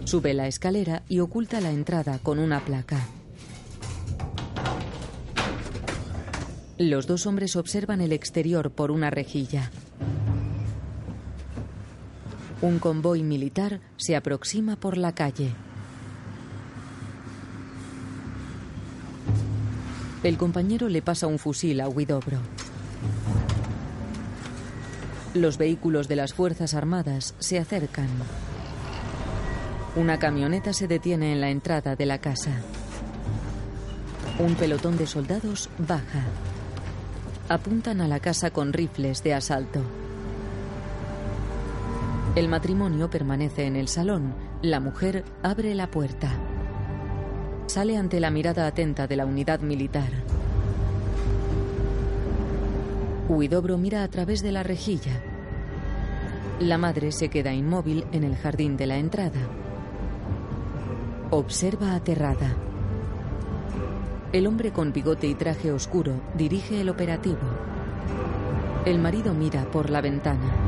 Sube 0.03 0.35
la 0.35 0.47
escalera 0.47 1.01
y 1.09 1.21
oculta 1.21 1.59
la 1.59 1.71
entrada 1.71 2.19
con 2.19 2.37
una 2.37 2.63
placa. 2.63 3.03
Los 6.77 7.07
dos 7.07 7.25
hombres 7.25 7.55
observan 7.55 7.99
el 7.99 8.13
exterior 8.13 8.69
por 8.69 8.91
una 8.91 9.09
rejilla. 9.09 9.71
Un 12.65 12.79
convoy 12.79 13.21
militar 13.21 13.79
se 13.95 14.15
aproxima 14.15 14.75
por 14.75 14.97
la 14.97 15.13
calle. 15.13 15.51
El 20.23 20.35
compañero 20.37 20.89
le 20.89 21.03
pasa 21.03 21.27
un 21.27 21.37
fusil 21.37 21.79
a 21.79 21.87
Huidobro. 21.87 22.39
Los 25.35 25.59
vehículos 25.59 26.07
de 26.07 26.15
las 26.15 26.33
Fuerzas 26.33 26.73
Armadas 26.73 27.35
se 27.37 27.59
acercan. 27.59 28.09
Una 29.95 30.17
camioneta 30.17 30.73
se 30.73 30.87
detiene 30.87 31.33
en 31.33 31.41
la 31.41 31.51
entrada 31.51 31.95
de 31.95 32.07
la 32.07 32.17
casa. 32.17 32.63
Un 34.39 34.55
pelotón 34.55 34.97
de 34.97 35.05
soldados 35.05 35.69
baja. 35.77 36.23
Apuntan 37.47 38.01
a 38.01 38.07
la 38.07 38.19
casa 38.19 38.49
con 38.49 38.73
rifles 38.73 39.21
de 39.21 39.35
asalto. 39.35 39.81
El 42.35 42.49
matrimonio 42.49 43.09
permanece 43.09 43.65
en 43.65 43.77
el 43.77 43.87
salón. 43.87 44.33
La 44.61 44.81
mujer 44.81 45.23
abre 45.41 45.73
la 45.73 45.89
puerta. 45.89 46.33
Sale 47.67 47.95
ante 47.95 48.19
la 48.19 48.29
mirada 48.29 48.67
atenta 48.67 49.07
de 49.07 49.15
la 49.15 49.25
unidad 49.25 49.61
militar. 49.61 50.09
Huidobro 53.29 53.77
mira 53.77 54.03
a 54.03 54.09
través 54.09 54.43
de 54.43 54.51
la 54.51 54.63
rejilla. 54.63 55.23
La 56.59 56.77
madre 56.77 57.13
se 57.13 57.29
queda 57.29 57.53
inmóvil 57.53 58.05
en 58.11 58.25
el 58.25 58.35
jardín 58.35 58.75
de 58.75 58.87
la 58.87 58.97
entrada. 58.97 59.39
Observa 61.29 61.95
aterrada. 61.95 62.53
El 64.33 64.45
hombre 64.45 64.71
con 64.71 64.91
bigote 64.91 65.27
y 65.27 65.35
traje 65.35 65.71
oscuro 65.71 66.19
dirige 66.37 66.81
el 66.81 66.89
operativo. 66.89 67.47
El 68.83 68.99
marido 68.99 69.33
mira 69.33 69.63
por 69.71 69.89
la 69.89 70.01
ventana. 70.01 70.64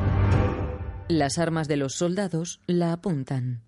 Las 1.09 1.37
armas 1.37 1.69
de 1.69 1.77
los 1.77 1.93
soldados 1.93 2.59
la 2.67 2.91
apuntan. 2.91 3.61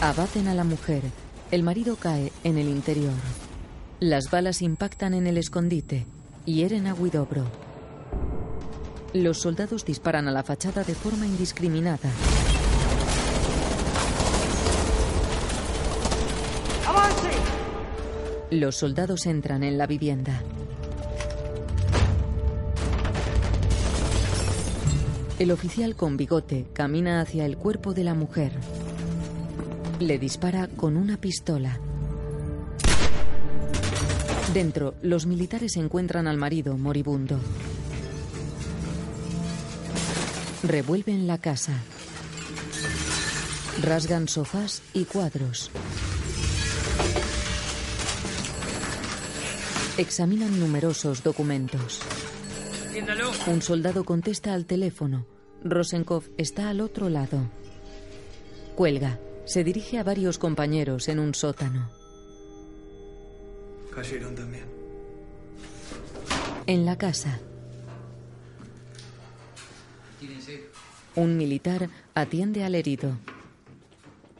Abaten 0.00 0.46
a 0.46 0.54
la 0.54 0.62
mujer. 0.62 1.02
El 1.50 1.64
marido 1.64 1.96
cae 1.96 2.30
en 2.44 2.58
el 2.58 2.68
interior. 2.68 3.12
Las 3.98 4.30
balas 4.30 4.62
impactan 4.62 5.14
en 5.14 5.26
el 5.26 5.36
escondite. 5.36 6.06
Hieren 6.44 6.86
a 6.86 6.94
Huidobro. 6.94 7.44
Los 9.14 9.40
soldados 9.40 9.84
disparan 9.84 10.28
a 10.28 10.30
la 10.30 10.44
fachada 10.44 10.84
de 10.84 10.94
forma 10.94 11.26
indiscriminada. 11.26 12.08
¡Avance! 16.86 17.30
Los 18.52 18.76
soldados 18.76 19.26
entran 19.26 19.64
en 19.64 19.76
la 19.76 19.88
vivienda. 19.88 20.40
El 25.38 25.50
oficial 25.50 25.96
con 25.96 26.16
bigote 26.16 26.66
camina 26.72 27.20
hacia 27.20 27.44
el 27.44 27.58
cuerpo 27.58 27.92
de 27.92 28.04
la 28.04 28.14
mujer. 28.14 28.52
Le 30.00 30.18
dispara 30.18 30.66
con 30.66 30.96
una 30.96 31.18
pistola. 31.18 31.78
Dentro, 34.54 34.94
los 35.02 35.26
militares 35.26 35.76
encuentran 35.76 36.26
al 36.26 36.38
marido 36.38 36.78
moribundo. 36.78 37.38
Revuelven 40.62 41.26
la 41.26 41.36
casa. 41.36 41.74
Rasgan 43.82 44.28
sofás 44.28 44.82
y 44.94 45.04
cuadros. 45.04 45.70
Examinan 49.98 50.58
numerosos 50.58 51.22
documentos. 51.22 52.00
Atiéndalo. 52.96 53.30
Un 53.48 53.60
soldado 53.60 54.04
contesta 54.04 54.54
al 54.54 54.64
teléfono. 54.64 55.26
Rosenkopf 55.62 56.28
está 56.38 56.70
al 56.70 56.80
otro 56.80 57.10
lado. 57.10 57.40
Cuelga. 58.74 59.20
Se 59.44 59.64
dirige 59.64 59.98
a 59.98 60.02
varios 60.02 60.38
compañeros 60.38 61.08
en 61.08 61.18
un 61.18 61.34
sótano. 61.34 61.90
Cayeron 63.94 64.34
también. 64.34 64.64
En 66.66 66.86
la 66.86 66.96
casa, 66.96 67.38
Tírense. 70.18 70.64
un 71.16 71.36
militar 71.36 71.90
atiende 72.14 72.64
al 72.64 72.74
herido. 72.74 73.18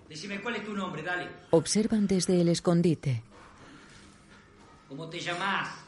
Decime 0.08 0.40
cuál 0.40 0.56
es 0.56 0.64
tu 0.64 0.72
nombre, 0.72 1.02
dale. 1.02 1.28
Observan 1.50 2.06
desde 2.06 2.40
el 2.40 2.48
escondite. 2.48 3.22
¿Cómo 4.88 5.08
te 5.10 5.20
llamás? 5.20 5.85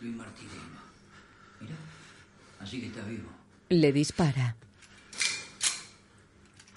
Luis 0.00 0.14
Martirena. 0.14 0.80
Mira, 1.60 1.74
así 2.60 2.80
que 2.80 2.86
está 2.86 3.02
vivo. 3.02 3.28
Le 3.68 3.92
dispara. 3.92 4.54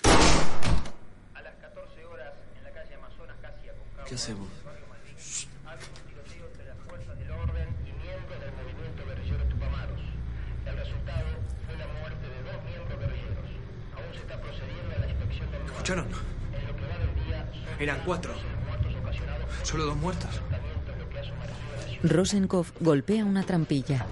A 0.03 1.41
las 1.41 1.56
14 1.61 2.06
horas, 2.06 2.34
en 2.57 2.64
la 2.64 2.72
calle 2.72 2.95
Amazonas, 2.95 3.38
casi 3.41 3.69
Aconcagua, 3.69 4.06
¿Qué 4.06 4.15
hacemos? 4.15 4.48
ha 4.65 5.72
habido 5.72 5.88
un 5.93 6.02
tiroteo 6.10 6.48
entre 6.52 6.65
las 6.65 6.77
fuerzas 6.88 7.18
del 7.19 7.31
orden 7.31 7.69
y 7.85 7.91
miembros 8.03 8.39
del 8.41 8.52
movimiento 8.57 9.06
guerrillero 9.06 9.43
Tupamaros. 9.45 10.02
El 10.65 10.76
resultado 10.77 11.27
fue 11.65 11.77
la 11.77 11.88
muerte 11.88 12.26
de 12.27 12.43
dos 12.43 12.60
miembros 12.65 12.99
guerrilleros. 12.99 13.49
Aún 13.95 14.14
se 14.14 14.19
está 14.19 14.41
procediendo 14.41 14.95
a 14.95 14.99
la 14.99 15.07
inspección 15.07 15.52
del 15.52 15.60
lugar. 15.61 15.72
¿Escucharon? 15.77 16.07
En 16.10 16.68
lo 16.68 16.76
que 16.76 16.85
va 16.89 16.98
del 16.98 17.14
día, 17.26 17.49
son 17.53 17.81
Eran 17.81 17.99
cuatro. 18.03 18.34
muertos 18.65 18.95
ocasionados 18.95 19.45
por 19.45 19.65
Solo 19.65 19.85
dos 19.85 19.98
muertos. 19.98 20.34
lo 20.35 21.10
que 21.10 21.19
ha 21.19 21.23
sumergido 21.23 21.72
la 21.77 21.81
ciudad. 21.84 21.90
Rosenkopf 22.03 22.72
golpea 22.80 23.23
una 23.26 23.44
trampilla. 23.44 24.07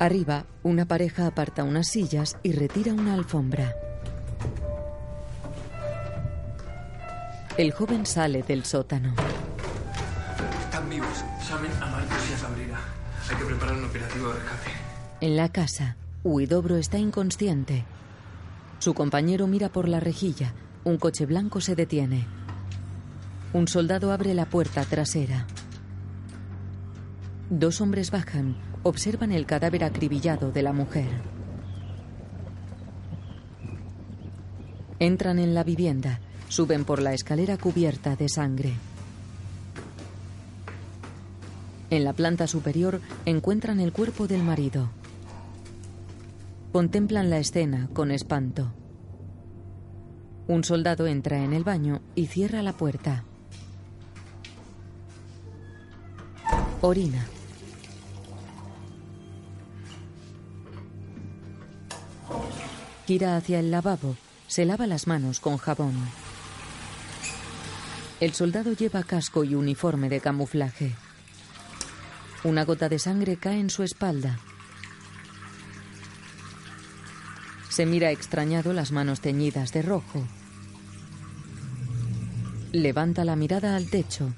Arriba, 0.00 0.44
una 0.64 0.86
pareja 0.86 1.28
aparta 1.28 1.62
unas 1.62 1.86
sillas 1.88 2.36
y 2.42 2.52
retira 2.52 2.92
una 2.92 3.14
alfombra. 3.14 3.76
El 7.56 7.70
joven 7.72 8.06
sale 8.06 8.42
del 8.42 8.64
sótano. 8.64 9.14
Están 10.64 10.90
vivos. 10.90 11.24
Llamen 11.48 11.70
a 11.80 11.86
Marcos 11.86 12.30
y 12.30 12.34
a 12.34 12.38
Sabrina. 12.38 12.80
Hay 13.30 13.36
que 13.36 13.44
preparar 13.44 13.76
un 13.76 13.84
operativo 13.84 14.28
de 14.28 14.34
rescate. 14.34 14.70
En 15.20 15.36
la 15.36 15.48
casa, 15.48 15.96
Huidobro 16.24 16.76
está 16.76 16.98
inconsciente. 16.98 17.84
Su 18.80 18.94
compañero 18.94 19.46
mira 19.46 19.68
por 19.68 19.88
la 19.88 20.00
rejilla. 20.00 20.54
Un 20.82 20.96
coche 20.96 21.26
blanco 21.26 21.60
se 21.60 21.76
detiene. 21.76 22.26
Un 23.52 23.68
soldado 23.68 24.10
abre 24.12 24.34
la 24.34 24.46
puerta 24.46 24.84
trasera. 24.84 25.46
Dos 27.50 27.80
hombres 27.80 28.12
bajan, 28.12 28.54
observan 28.84 29.32
el 29.32 29.44
cadáver 29.44 29.82
acribillado 29.82 30.52
de 30.52 30.62
la 30.62 30.72
mujer. 30.72 31.08
Entran 35.00 35.40
en 35.40 35.52
la 35.52 35.64
vivienda, 35.64 36.20
suben 36.48 36.84
por 36.84 37.02
la 37.02 37.12
escalera 37.12 37.56
cubierta 37.56 38.14
de 38.14 38.28
sangre. 38.28 38.72
En 41.90 42.04
la 42.04 42.12
planta 42.12 42.46
superior 42.46 43.00
encuentran 43.24 43.80
el 43.80 43.92
cuerpo 43.92 44.28
del 44.28 44.44
marido. 44.44 44.88
Contemplan 46.70 47.30
la 47.30 47.38
escena 47.38 47.88
con 47.92 48.12
espanto. 48.12 48.72
Un 50.46 50.62
soldado 50.62 51.08
entra 51.08 51.42
en 51.42 51.52
el 51.52 51.64
baño 51.64 52.00
y 52.14 52.26
cierra 52.26 52.62
la 52.62 52.74
puerta. 52.74 53.24
Orina. 56.80 57.26
Gira 63.10 63.36
hacia 63.36 63.58
el 63.58 63.72
lavabo. 63.72 64.14
Se 64.46 64.64
lava 64.64 64.86
las 64.86 65.08
manos 65.08 65.40
con 65.40 65.56
jabón. 65.56 65.94
El 68.20 68.34
soldado 68.34 68.72
lleva 68.72 69.02
casco 69.02 69.42
y 69.42 69.56
uniforme 69.56 70.08
de 70.08 70.20
camuflaje. 70.20 70.94
Una 72.44 72.64
gota 72.64 72.88
de 72.88 73.00
sangre 73.00 73.36
cae 73.36 73.58
en 73.58 73.68
su 73.68 73.82
espalda. 73.82 74.38
Se 77.68 77.84
mira 77.84 78.12
extrañado 78.12 78.72
las 78.72 78.92
manos 78.92 79.20
teñidas 79.20 79.72
de 79.72 79.82
rojo. 79.82 80.22
Levanta 82.70 83.24
la 83.24 83.34
mirada 83.34 83.74
al 83.74 83.90
techo. 83.90 84.32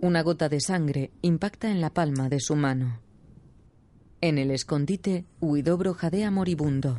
Una 0.00 0.22
gota 0.22 0.48
de 0.48 0.58
sangre 0.60 1.12
impacta 1.22 1.70
en 1.70 1.80
la 1.80 1.90
palma 1.90 2.28
de 2.28 2.40
su 2.40 2.56
mano. 2.56 3.03
En 4.24 4.38
el 4.38 4.50
escondite, 4.52 5.26
Huidobro 5.42 5.92
jadea 5.92 6.30
moribundo. 6.30 6.98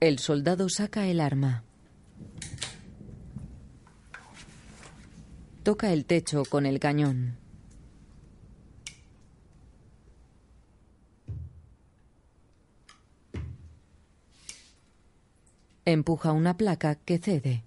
El 0.00 0.18
soldado 0.18 0.68
saca 0.68 1.06
el 1.06 1.20
arma. 1.20 1.62
Toca 5.62 5.92
el 5.92 6.06
techo 6.06 6.42
con 6.44 6.66
el 6.66 6.80
cañón. 6.80 7.38
Empuja 15.84 16.32
una 16.32 16.56
placa 16.56 16.96
que 16.96 17.18
cede. 17.18 17.62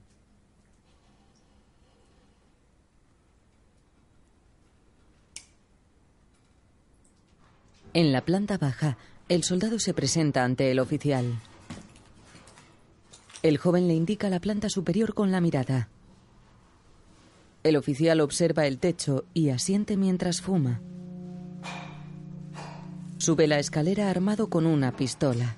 En 7.97 8.11
la 8.11 8.21
planta 8.21 8.59
baja, 8.59 8.95
el 9.27 9.43
soldado 9.43 9.79
se 9.79 9.91
presenta 9.91 10.43
ante 10.43 10.69
el 10.69 10.77
oficial. 10.77 11.39
El 13.41 13.57
joven 13.57 13.87
le 13.87 13.95
indica 13.95 14.29
la 14.29 14.39
planta 14.39 14.69
superior 14.69 15.15
con 15.15 15.31
la 15.31 15.41
mirada. 15.41 15.89
El 17.63 17.75
oficial 17.75 18.21
observa 18.21 18.67
el 18.67 18.77
techo 18.77 19.25
y 19.33 19.49
asiente 19.49 19.97
mientras 19.97 20.41
fuma. 20.41 20.79
Sube 23.17 23.47
la 23.47 23.57
escalera 23.57 24.11
armado 24.11 24.47
con 24.47 24.67
una 24.67 24.95
pistola. 24.95 25.55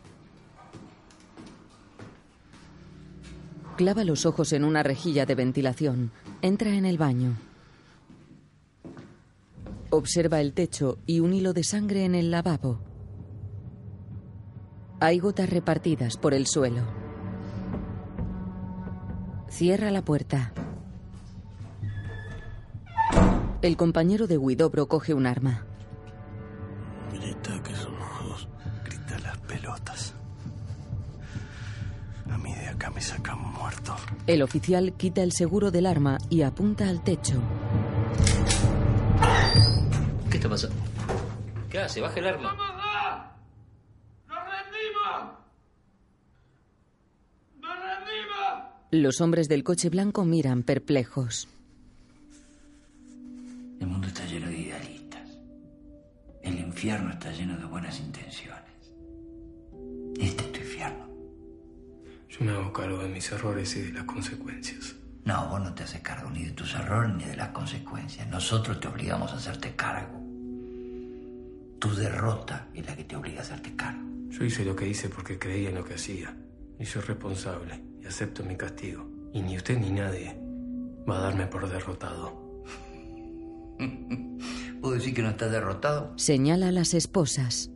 Clava 3.76 4.06
los 4.06 4.26
ojos 4.26 4.54
en 4.54 4.64
una 4.64 4.82
rejilla 4.82 5.26
de 5.26 5.36
ventilación. 5.36 6.12
Entra 6.42 6.74
en 6.74 6.86
el 6.86 6.98
baño. 6.98 7.49
Observa 9.92 10.40
el 10.40 10.54
techo 10.54 11.00
y 11.08 11.20
un 11.20 11.34
hilo 11.34 11.54
de 11.54 11.64
sangre 11.64 12.06
en 12.06 12.14
el 12.14 12.30
lavabo. 12.30 12.80
Hay 15.00 15.18
gotas 15.18 15.50
repartidas 15.50 16.16
por 16.16 16.36
el 16.36 16.46
suelo. 16.46 16.84
Cierra 19.48 19.90
la 19.90 20.04
puerta. 20.04 20.54
El 23.64 23.78
compañero 23.78 24.28
de 24.28 24.38
Huidobro 24.38 24.88
coge 24.88 25.16
un 25.16 25.26
arma. 25.26 25.66
Grita 27.12 27.64
que 27.64 27.74
somos 27.74 28.10
dos. 28.28 28.48
Grita 28.86 29.18
las 29.20 29.38
pelotas. 29.40 30.14
A 32.30 32.38
mí 32.38 32.54
de 32.54 32.68
acá 32.68 32.92
me 32.92 33.02
sacan 33.02 33.40
muerto. 33.54 33.96
El 34.28 34.44
oficial 34.44 34.94
quita 34.94 35.24
el 35.24 35.32
seguro 35.32 35.72
del 35.72 35.88
arma 35.88 36.20
y 36.30 36.44
apunta 36.44 36.88
al 36.88 37.04
techo. 37.04 37.42
¿Qué 40.40 40.48
está 40.48 40.56
pasando? 40.56 40.76
¿Qué 41.70 41.80
hace? 41.80 42.00
Baja 42.00 42.18
el 42.18 42.28
arma. 42.28 42.56
¡Nos 44.26 44.38
rendimos! 44.38 45.34
¡Nos 47.60 47.76
rendimos! 47.78 48.64
Los 48.92 49.20
hombres 49.20 49.50
del 49.50 49.66
coche 49.66 49.90
blanco 49.90 50.24
miran 50.24 50.64
perplejos. 50.64 51.50
El 53.82 53.88
mundo 53.88 54.08
está 54.08 54.26
lleno 54.28 54.48
de 54.48 54.60
idealistas. 54.60 55.28
El 56.42 56.58
infierno 56.58 57.12
está 57.12 57.34
lleno 57.34 57.58
de 57.58 57.66
buenas 57.66 58.00
intenciones. 58.00 58.94
Este 60.22 60.44
es 60.46 60.52
tu 60.54 60.60
infierno. 60.62 61.06
Yo 62.30 62.46
me 62.46 62.52
hago 62.54 62.72
cargo 62.72 63.00
de 63.00 63.10
mis 63.10 63.30
errores 63.30 63.76
y 63.76 63.82
de 63.82 63.92
las 63.92 64.06
consecuencias. 64.06 64.96
No, 65.26 65.50
vos 65.50 65.60
no 65.60 65.74
te 65.74 65.84
haces 65.84 66.00
cargo 66.00 66.30
ni 66.30 66.46
de 66.46 66.52
tus 66.52 66.74
errores 66.76 67.14
ni 67.14 67.26
de 67.26 67.36
las 67.36 67.50
consecuencias. 67.50 68.26
Nosotros 68.30 68.80
te 68.80 68.88
obligamos 68.88 69.34
a 69.34 69.36
hacerte 69.36 69.76
cargo. 69.76 70.19
Tu 71.80 71.96
derrota 71.96 72.68
es 72.74 72.86
la 72.86 72.96
que 72.96 73.06
te 73.06 73.16
obliga 73.16 73.40
a 73.40 73.44
hacerte 73.44 73.74
cargo. 73.76 74.02
Yo 74.30 74.44
hice 74.44 74.66
lo 74.66 74.76
que 74.76 74.88
hice 74.88 75.08
porque 75.08 75.40
creía 75.40 75.70
en 75.70 75.76
lo 75.76 75.86
que 75.86 75.94
hacía. 75.94 76.36
Y 76.78 76.86
soy 76.86 77.02
responsable 77.04 77.82
y 78.02 78.06
acepto 78.06 78.44
mi 78.44 78.58
castigo. 78.58 79.10
Y 79.34 79.42
ni 79.42 79.56
usted 79.56 79.80
ni 79.80 79.90
nadie 79.90 80.38
va 81.10 81.20
a 81.20 81.22
darme 81.22 81.48
por 81.48 81.70
derrotado. 81.70 82.64
¿Puedo 84.82 84.94
decir 84.94 85.14
que 85.14 85.22
no 85.22 85.30
estás 85.30 85.52
derrotado? 85.52 86.14
Señala 86.18 86.68
a 86.68 86.72
las 86.72 86.94
esposas. 86.94 87.72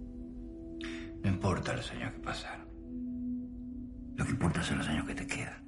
No 1.24 1.30
importa 1.30 1.74
los 1.74 1.90
años 1.92 2.12
que 2.14 2.20
pasaron. 2.20 2.68
Lo 4.18 4.26
que 4.26 4.32
importa 4.32 4.62
son 4.64 4.80
los 4.80 4.88
años 4.88 5.06
que 5.06 5.16
te 5.16 5.26
quedan. 5.26 5.64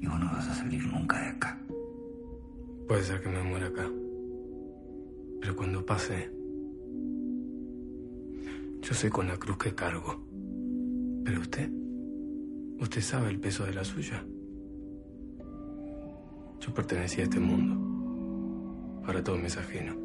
Y 0.00 0.06
vos 0.06 0.18
no 0.18 0.26
vas 0.26 0.48
a 0.48 0.54
salir 0.54 0.86
nunca 0.86 1.20
de 1.20 1.28
acá. 1.28 1.60
Puede 2.88 3.02
ser 3.02 3.20
que 3.20 3.28
me 3.28 3.42
muera 3.42 3.66
acá. 3.66 3.90
Pero 5.40 5.56
cuando 5.56 5.84
pase, 5.84 6.30
yo 8.86 8.94
sé 8.94 9.10
con 9.10 9.26
la 9.26 9.36
cruz 9.36 9.58
que 9.58 9.74
cargo. 9.74 10.24
Pero 11.24 11.40
usted, 11.40 11.68
usted 12.78 13.00
sabe 13.00 13.30
el 13.30 13.40
peso 13.40 13.64
de 13.64 13.74
la 13.74 13.84
suya. 13.84 14.24
Yo 16.60 16.72
pertenecía 16.72 17.24
a 17.24 17.24
este 17.24 17.40
mundo. 17.40 19.02
Ahora 19.04 19.24
todo 19.24 19.38
me 19.38 19.48
es 19.48 19.56
ajeno. 19.56 19.96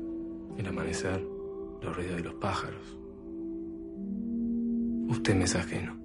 El 0.57 0.65
amanecer, 0.65 1.21
los 1.79 1.95
ruidos 1.95 2.15
de 2.15 2.23
los 2.23 2.33
pájaros. 2.35 2.97
Usted 5.09 5.35
me 5.35 5.43
es 5.43 5.55
ajeno. 5.55 5.99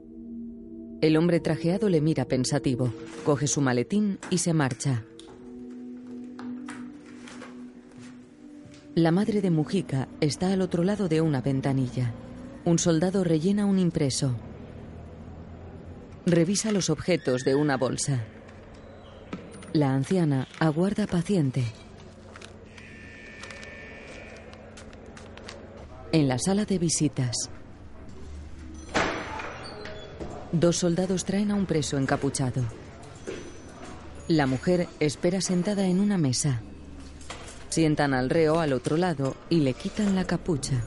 El 1.00 1.16
hombre 1.16 1.40
trajeado 1.40 1.88
le 1.88 2.02
mira 2.02 2.26
pensativo, 2.26 2.92
coge 3.24 3.46
su 3.46 3.62
maletín 3.62 4.18
y 4.28 4.38
se 4.38 4.52
marcha. 4.52 5.02
La 8.94 9.12
madre 9.12 9.40
de 9.40 9.50
Mujica 9.50 10.08
está 10.20 10.52
al 10.52 10.60
otro 10.60 10.84
lado 10.84 11.08
de 11.08 11.22
una 11.22 11.40
ventanilla. 11.40 12.12
Un 12.66 12.80
soldado 12.80 13.22
rellena 13.22 13.64
un 13.64 13.78
impreso. 13.78 14.34
Revisa 16.26 16.72
los 16.72 16.90
objetos 16.90 17.44
de 17.44 17.54
una 17.54 17.76
bolsa. 17.76 18.24
La 19.72 19.94
anciana 19.94 20.48
aguarda 20.58 21.06
paciente. 21.06 21.62
En 26.10 26.26
la 26.26 26.40
sala 26.40 26.64
de 26.64 26.80
visitas. 26.80 27.36
Dos 30.50 30.78
soldados 30.78 31.24
traen 31.24 31.52
a 31.52 31.54
un 31.54 31.66
preso 31.66 31.98
encapuchado. 31.98 32.64
La 34.26 34.48
mujer 34.48 34.88
espera 34.98 35.40
sentada 35.40 35.86
en 35.86 36.00
una 36.00 36.18
mesa. 36.18 36.62
Sientan 37.68 38.12
al 38.12 38.28
reo 38.28 38.58
al 38.58 38.72
otro 38.72 38.96
lado 38.96 39.36
y 39.50 39.60
le 39.60 39.72
quitan 39.74 40.16
la 40.16 40.24
capucha. 40.24 40.82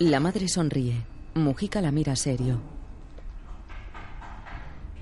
La 0.00 0.20
madre 0.20 0.46
sonríe. 0.46 1.04
Mujica 1.34 1.80
la 1.80 1.90
mira 1.90 2.14
serio. 2.14 2.60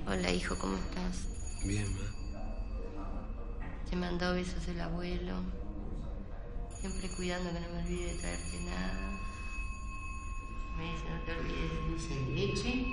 Hola, 0.06 0.32
hijo, 0.32 0.56
¿cómo 0.56 0.74
estás? 0.77 1.27
Bien, 1.66 1.86
ma. 1.94 2.01
Te 3.90 3.94
mandó 3.94 4.32
besos 4.32 4.66
el 4.68 4.81
abuelo. 4.81 5.35
Siempre 6.81 7.10
cuidando 7.10 7.51
que 7.52 7.60
no 7.60 7.68
me 7.74 7.82
olvide 7.82 8.06
de 8.06 8.18
traerte 8.20 8.60
nada. 8.64 9.20
Me 10.78 10.85
dice, 10.85 11.05
no 11.10 11.20
te 11.27 11.32
olvides 11.32 11.70
de 11.70 11.90
dulce 11.90 12.14
de 12.14 12.35
leche 12.35 12.86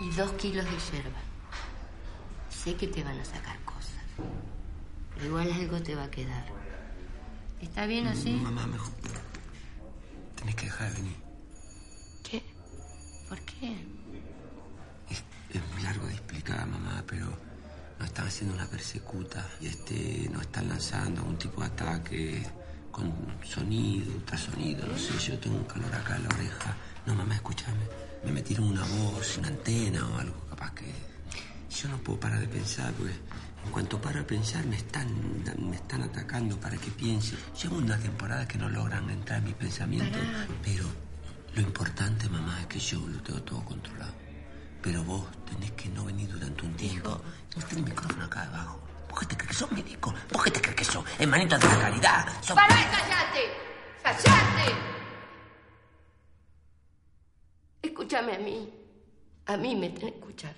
y 0.00 0.10
dos 0.16 0.30
kilos 0.32 0.64
de 0.64 0.70
yerba. 0.70 1.18
Sé 2.48 2.76
que 2.76 2.86
te 2.86 3.02
van 3.02 3.18
a 3.18 3.24
sacar 3.24 3.58
cosas, 3.64 4.04
pero 5.14 5.26
igual 5.26 5.52
algo 5.52 5.82
te 5.82 5.96
va 5.96 6.04
a 6.04 6.10
quedar. 6.12 6.46
¿Está 7.60 7.86
bien 7.86 8.06
así? 8.06 8.30
Mamá, 8.34 8.68
mejor. 8.68 8.92
Tenés 10.42 10.56
que 10.56 10.64
dejar 10.64 10.88
de 10.88 10.94
venir. 11.02 11.16
¿Qué? 12.24 12.42
¿Por 13.28 13.38
qué? 13.42 13.76
Es 15.08 15.62
muy 15.72 15.82
largo 15.82 16.04
de 16.08 16.14
explicar, 16.14 16.66
mamá, 16.66 17.04
pero 17.06 17.26
nos 18.00 18.08
están 18.08 18.26
haciendo 18.26 18.56
una 18.56 18.66
persecuta 18.66 19.48
y 19.60 19.68
este 19.68 20.28
nos 20.32 20.42
están 20.42 20.68
lanzando 20.68 21.22
un 21.22 21.38
tipo 21.38 21.60
de 21.60 21.68
ataque 21.68 22.42
con 22.90 23.14
sonido, 23.44 24.14
ultrasonido, 24.14 24.84
no 24.84 24.98
sé, 24.98 25.16
yo 25.30 25.38
tengo 25.38 25.58
un 25.58 25.64
calor 25.64 25.94
acá 25.94 26.16
en 26.16 26.24
la 26.24 26.28
oreja. 26.30 26.76
No, 27.06 27.14
mamá, 27.14 27.36
escúchame. 27.36 27.84
Me 28.24 28.32
metieron 28.32 28.66
una 28.66 28.84
voz, 28.84 29.38
una 29.38 29.46
antena 29.48 30.08
o 30.08 30.18
algo, 30.18 30.40
capaz 30.50 30.74
que. 30.74 30.86
Yo 31.70 31.88
no 31.88 31.98
puedo 31.98 32.18
parar 32.18 32.40
de 32.40 32.48
pensar, 32.48 32.92
porque 32.94 33.14
en 33.64 33.70
cuanto 33.70 34.00
paro 34.00 34.18
de 34.20 34.24
pensar 34.24 34.64
me 34.66 34.76
están, 34.76 35.08
me 35.68 35.76
están 35.76 36.02
atacando 36.02 36.58
para 36.58 36.76
que 36.76 36.90
piense. 36.90 37.36
Llevo 37.62 37.76
una 37.76 37.98
temporada 37.98 38.46
que 38.46 38.58
no 38.58 38.68
logran 38.68 39.08
entrar 39.10 39.38
en 39.38 39.44
mis 39.44 39.54
pensamientos, 39.54 40.20
pero 40.62 40.84
lo 41.54 41.60
importante, 41.60 42.28
mamá, 42.28 42.60
es 42.60 42.66
que 42.66 42.78
yo 42.78 42.98
lo 43.06 43.20
tengo 43.22 43.42
todo 43.42 43.64
controlado. 43.64 44.12
Pero 44.82 45.04
vos 45.04 45.24
tenés 45.48 45.70
que 45.72 45.88
no 45.90 46.04
venir 46.04 46.28
durante 46.30 46.64
un 46.66 46.74
tiempo. 46.74 47.10
No 47.10 47.62
tenés 47.62 47.72
el 47.76 47.82
micrófono 47.84 48.24
acá 48.24 48.42
abajo. 48.44 48.80
¿Vos 49.08 49.20
qué 49.20 49.26
te 49.26 49.36
crees 49.36 49.50
que 49.50 49.54
sos 49.56 49.70
médico? 49.72 50.12
¿Vos 50.32 50.42
qué 50.42 50.50
te 50.50 50.60
crees 50.60 50.76
que 50.76 50.84
sos? 50.84 51.04
Hermanito 51.18 51.56
de 51.58 51.66
la 51.68 51.78
caridad. 51.78 52.26
Sos- 52.42 52.56
¡Pará 52.56 52.74
y 52.80 52.84
callate! 52.84 53.50
¡Callate! 54.02 54.72
Escúchame 57.82 58.34
a 58.34 58.38
mí. 58.38 58.72
A 59.46 59.56
mí 59.56 59.74
me 59.76 59.90
tenés 59.90 60.12
que 60.12 60.18
escuchar. 60.18 60.54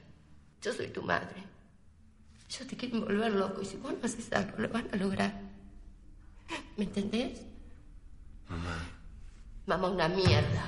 Yo 0.63 0.73
soy 0.73 0.89
tu 0.89 1.03
madre. 1.03 1.43
Yo 2.59 2.67
te 2.67 2.77
quiero 2.77 3.01
volver 3.01 3.33
loco 3.33 3.63
y 3.63 3.65
si 3.65 3.77
vos 3.79 3.93
no 3.93 4.05
haces 4.05 4.33
algo, 4.33 4.59
lo 4.59 4.69
van 4.69 4.89
a 4.93 4.97
lograr. 4.97 5.41
¿Me 6.77 6.85
entendés? 6.85 7.41
Mamá. 8.49 8.89
Mamá, 9.67 9.89
una 9.89 10.09
mierda. 10.09 10.65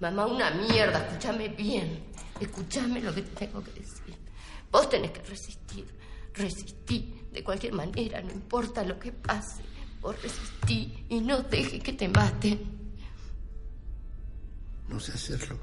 Mamá, 0.00 0.26
una 0.26 0.50
mierda. 0.50 1.06
Escúchame 1.06 1.48
bien. 1.48 2.04
Escúchame 2.40 3.00
lo 3.00 3.14
que 3.14 3.22
te 3.22 3.46
tengo 3.46 3.62
que 3.62 3.72
decir. 3.72 4.14
Vos 4.70 4.88
tenés 4.90 5.12
que 5.12 5.22
resistir. 5.22 5.86
Resistí 6.34 7.28
de 7.32 7.42
cualquier 7.42 7.72
manera, 7.72 8.20
no 8.20 8.32
importa 8.32 8.84
lo 8.84 8.98
que 8.98 9.12
pase. 9.12 9.62
Vos 10.00 10.20
resistí 10.22 11.06
y 11.08 11.20
no 11.20 11.42
dejes 11.42 11.82
que 11.82 11.92
te 11.92 12.08
maten. 12.08 12.60
No 14.88 14.98
sé 14.98 15.12
hacerlo. 15.12 15.58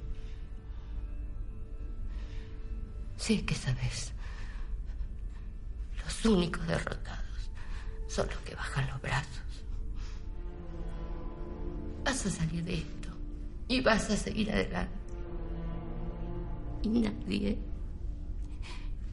Sé 3.17 3.45
que 3.45 3.55
sabes. 3.55 4.13
Los 6.07 6.25
únicos 6.25 6.65
derrotados 6.65 7.51
son 8.07 8.27
los 8.27 8.37
que 8.37 8.55
bajan 8.55 8.87
los 8.87 9.01
brazos. 9.01 9.43
Vas 12.05 12.25
a 12.25 12.29
salir 12.29 12.63
de 12.63 12.75
esto 12.75 13.09
y 13.67 13.81
vas 13.81 14.09
a 14.09 14.15
seguir 14.15 14.49
adelante. 14.49 14.95
Y 16.83 16.89
nadie, 17.01 17.59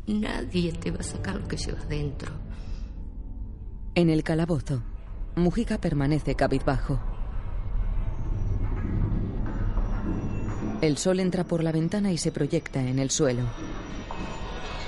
nadie 0.06 0.72
te 0.74 0.92
va 0.92 1.00
a 1.00 1.02
sacar 1.02 1.34
lo 1.34 1.48
que 1.48 1.56
llevas 1.56 1.88
dentro. 1.88 2.32
En 3.96 4.08
el 4.08 4.22
calabozo, 4.22 4.80
Mujica 5.34 5.80
permanece 5.80 6.36
cabizbajo. 6.36 7.00
El 10.80 10.96
sol 10.96 11.18
entra 11.18 11.42
por 11.42 11.64
la 11.64 11.72
ventana 11.72 12.12
y 12.12 12.18
se 12.18 12.30
proyecta 12.30 12.80
en 12.80 13.00
el 13.00 13.10
suelo. 13.10 13.42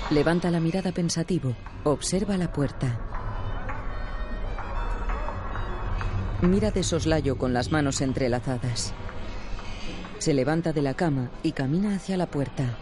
Levanta 0.09 0.49
la 0.51 0.61
mirada 0.61 0.93
pensativo, 0.93 1.53
observa 1.83 2.37
la 2.37 2.53
puerta. 2.53 2.97
Mira 6.41 6.71
de 6.71 6.81
soslayo 6.81 7.37
con 7.37 7.51
las 7.51 7.73
manos 7.73 7.99
entrelazadas. 7.99 8.93
Se 10.19 10.33
levanta 10.33 10.71
de 10.71 10.81
la 10.81 10.93
cama 10.93 11.29
y 11.43 11.51
camina 11.51 11.95
hacia 11.95 12.15
la 12.15 12.27
puerta. 12.27 12.77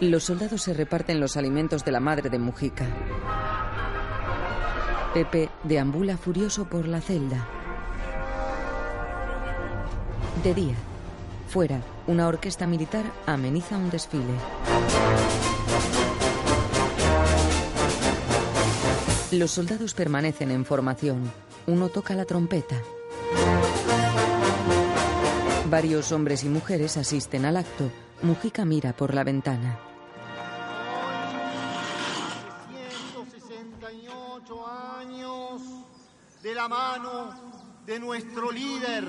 Los 0.00 0.24
soldados 0.24 0.62
se 0.62 0.72
reparten 0.72 1.20
los 1.20 1.36
alimentos 1.36 1.84
de 1.84 1.92
la 1.92 2.00
madre 2.00 2.30
de 2.30 2.38
Mujica. 2.38 2.86
Pepe 5.14 5.50
deambula 5.64 6.16
furioso 6.16 6.66
por 6.66 6.86
la 6.86 7.00
celda. 7.00 7.44
De 10.44 10.54
día, 10.54 10.76
fuera, 11.48 11.80
una 12.06 12.28
orquesta 12.28 12.68
militar 12.68 13.04
ameniza 13.26 13.76
un 13.76 13.90
desfile. 13.90 14.34
Los 19.32 19.50
soldados 19.50 19.94
permanecen 19.94 20.52
en 20.52 20.64
formación. 20.64 21.30
Uno 21.66 21.88
toca 21.88 22.14
la 22.14 22.24
trompeta. 22.24 22.76
Varios 25.68 26.12
hombres 26.12 26.44
y 26.44 26.48
mujeres 26.48 26.96
asisten 26.96 27.46
al 27.46 27.56
acto. 27.56 27.90
Mujica 28.22 28.64
mira 28.64 28.92
por 28.92 29.12
la 29.12 29.24
ventana. 29.24 29.89
168 33.90 34.66
años 35.00 35.62
de 36.42 36.54
la 36.54 36.68
mano 36.68 37.34
de 37.84 37.98
nuestro 37.98 38.52
líder, 38.52 39.04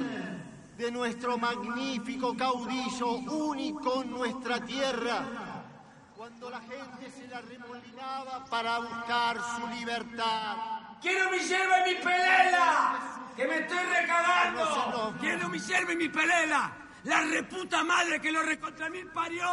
de 0.75 0.91
nuestro 0.91 1.37
magnífico 1.37 2.35
caudillo 2.35 3.11
único 3.11 4.01
en 4.01 4.11
nuestra 4.11 4.59
tierra, 4.65 5.23
cuando 6.17 6.49
la 6.49 6.61
gente 6.61 7.11
se 7.11 7.27
la 7.27 7.41
remolinaba 7.41 8.45
para 8.45 8.79
buscar 8.79 9.37
su 9.55 9.67
libertad. 9.67 10.57
¡Quiero 10.99 11.29
mi 11.29 11.39
yerba 11.39 11.87
y 11.87 11.93
mi 11.93 12.01
pelela! 12.01 12.99
¡Que 13.35 13.47
me 13.47 13.59
estoy 13.59 13.77
recagando! 13.77 15.13
¡Quiero 15.19 15.49
mi 15.49 15.59
yerba 15.59 15.93
y 15.93 15.95
mi 15.95 16.09
pelela! 16.09 16.71
¡La 17.03 17.21
reputa 17.21 17.83
madre 17.83 18.19
que 18.19 18.31
lo 18.31 18.41
recontra 18.43 18.89
mil 18.89 19.07
parió! 19.07 19.47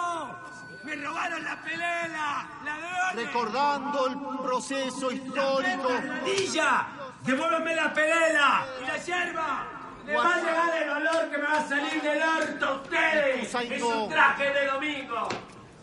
¡Me 0.85 0.95
robaron 0.97 1.45
la 1.45 1.57
pelela! 1.63 2.47
¡Ladrones! 2.65 3.27
Recordando 3.27 4.07
el 4.07 4.39
proceso 4.39 5.11
histórico. 5.11 5.89
¡Ardilla! 5.89 6.87
¡Devuélveme 7.23 7.75
la 7.75 7.93
pelela! 7.93 8.67
¡Y 8.81 8.87
la 8.87 8.97
yerba! 8.97 9.67
¡Le 10.07 10.17
va 10.17 10.35
a 10.35 10.37
llegar 10.37 10.83
el 10.83 10.89
olor 10.91 11.31
que 11.31 11.37
me 11.39 11.45
va 11.45 11.59
a 11.59 11.69
salir 11.69 12.01
del 12.01 12.23
orto 12.23 12.67
a 12.67 12.75
ustedes! 12.75 13.55
¡Es 13.55 13.83
un 13.83 14.09
traje 14.09 14.51
de 14.51 14.67
domingo! 14.67 15.29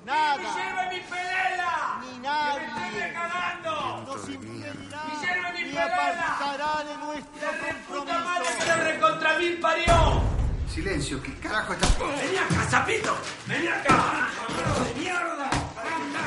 Nada. 0.05 0.37
¡Mi 0.37 0.43
y 0.45 0.99
mi 0.99 1.01
pelela! 1.07 1.99
Ni 2.01 2.11
¡Que 2.13 2.19
nadie 2.19 2.59
me 2.59 2.65
estoy 2.85 2.99
recagando! 3.01 4.03
nos 4.07 4.29
impedirá 4.29 5.03
¡Mi 5.03 5.25
yerba 5.25 5.49
y 5.49 5.53
mi 5.53 5.63
ni 5.63 5.73
pelela! 5.73 5.93
apartará 5.95 6.83
de 6.83 6.97
nuestro 6.97 7.99
¡Puta 7.99 8.19
madre 8.19 8.45
que 8.45 8.53
compromiso. 8.53 8.77
lo 8.77 8.83
recontra 8.83 9.37
mil 9.39 9.59
parió! 9.59 10.34
Silencio, 10.75 11.23
¿qué 11.23 11.33
carajo 11.35 11.71
está...? 11.71 11.87
¡Vení 12.03 12.37
acá, 12.37 12.69
sapito! 12.69 13.17
¡Vení 13.47 13.67
acá! 13.69 14.29
¡Cabrón 14.35 14.83
de 14.83 14.99
mierda! 14.99 15.49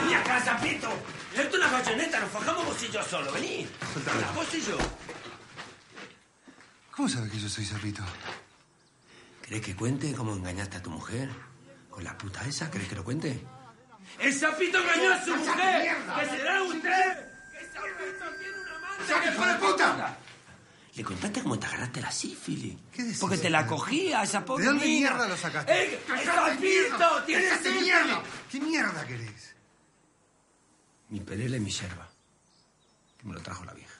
¡Vení 0.01 0.15
acá, 0.15 0.43
sapito! 0.43 0.89
Esto 1.35 1.49
es 1.49 1.55
una 1.55 1.71
bayoneta, 1.71 2.21
nos 2.21 2.31
fajamos 2.31 2.65
vos 2.65 2.83
y 2.83 2.89
yo 2.89 3.03
solo, 3.03 3.31
vení. 3.31 3.69
Vos 4.35 4.55
y 4.55 4.61
yo. 4.63 4.79
¿Cómo 6.93 7.11
sabe 7.11 7.29
que 7.29 7.39
yo 7.39 7.47
soy 7.47 7.67
Zapito? 7.67 8.03
¿Querés 9.43 9.61
que 9.61 9.77
cuente 9.77 10.15
cómo 10.15 10.33
engañaste 10.33 10.79
a 10.79 10.83
tu 10.83 10.91
mujer? 10.91 11.29
¿Con 11.91 12.03
la 12.03 12.17
puta 12.17 12.43
esa? 12.47 12.71
¿Querés 12.71 12.89
que 12.89 12.95
lo 12.95 13.05
cuente? 13.05 13.45
¡El 14.19 14.33
sapito 14.33 14.79
engañó 14.79 15.13
a 15.13 15.25
su 15.27 15.33
¡Cállate, 15.33 15.51
mujer! 15.51 15.97
¡Que 16.19 16.37
será 16.39 16.63
usted! 16.63 17.29
¡El 17.53 17.67
sapito 17.71 18.25
tiene 18.41 18.61
una 18.61 18.79
madre! 18.79 19.07
¡Saca, 19.07 19.21
que 19.21 19.29
hijo 19.29 19.47
de 19.47 19.55
puta! 19.57 20.19
¿Le 20.99 21.05
contaste 21.05 21.41
cómo 21.45 21.57
te 21.57 21.65
agarraste 21.67 22.01
la 22.01 22.11
sífilis? 22.11 22.77
¿Qué 22.93 23.05
decís? 23.05 23.21
Porque 23.21 23.39
te 23.39 23.49
la 23.49 23.65
cogía 23.69 24.25
esa 24.25 24.45
pobre 24.45 24.65
¿De 24.65 24.71
dónde 24.71 24.85
niña. 24.85 25.11
mierda 25.11 25.29
lo 25.29 25.37
sacaste? 25.37 25.73
¡Eh, 25.95 26.01
¡El 26.09 26.25
sapito! 26.25 27.23
¡Tiene 27.25 27.45
¡Cállate, 27.45 27.63
sífilis! 27.63 27.83
mierda! 27.85 28.23
¿Qué 28.51 28.61
mierda 28.61 29.07
querés? 29.07 29.55
Mi 31.11 31.21
pelela 31.21 31.57
y 31.57 31.61
mi 31.61 31.71
yerba. 31.71 32.09
Que 33.17 33.29
me 33.29 33.35
lo 33.35 33.41
trajo 33.41 33.65
la 33.65 33.75
vieja. 33.75 33.95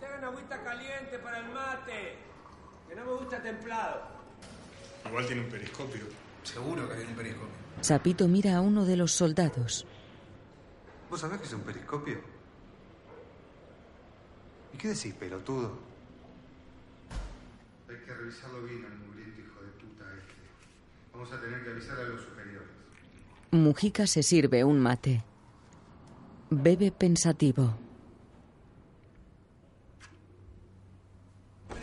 Te 0.00 0.06
hagan 0.06 0.24
agüita 0.24 0.64
caliente 0.64 1.18
para 1.18 1.36
el 1.40 1.48
mate. 1.50 2.16
Que 2.88 2.94
no 2.96 3.04
me 3.04 3.12
gusta 3.12 3.42
templado. 3.42 4.00
Igual 5.06 5.26
tiene 5.26 5.42
un 5.42 5.50
periscopio. 5.50 6.04
Seguro 6.44 6.88
que 6.88 6.94
hay 6.94 7.04
un 7.04 7.14
periscopio. 7.14 7.54
Sapito 7.82 8.26
mira 8.26 8.56
a 8.56 8.62
uno 8.62 8.86
de 8.86 8.96
los 8.96 9.12
soldados. 9.12 9.84
¿Vos 11.10 11.20
sabés 11.20 11.40
que 11.40 11.46
es 11.46 11.52
un 11.52 11.60
periscopio? 11.60 12.31
¿Y 14.82 14.88
qué 14.88 14.94
decís, 14.94 15.14
pelotudo? 15.14 15.70
Hay 17.88 18.04
que 18.04 18.12
revisarlo 18.14 18.64
bien 18.64 18.84
al 18.84 18.98
mugriento 18.98 19.40
hijo 19.40 19.62
de 19.62 19.70
puta 19.78 20.04
este. 20.18 21.12
Vamos 21.12 21.32
a 21.32 21.40
tener 21.40 21.62
que 21.62 21.70
avisar 21.70 22.00
a 22.00 22.02
los 22.02 22.20
superiores. 22.20 22.68
Mujica 23.52 24.08
se 24.08 24.24
sirve 24.24 24.64
un 24.64 24.80
mate. 24.80 25.22
Bebe 26.50 26.90
pensativo. 26.90 27.76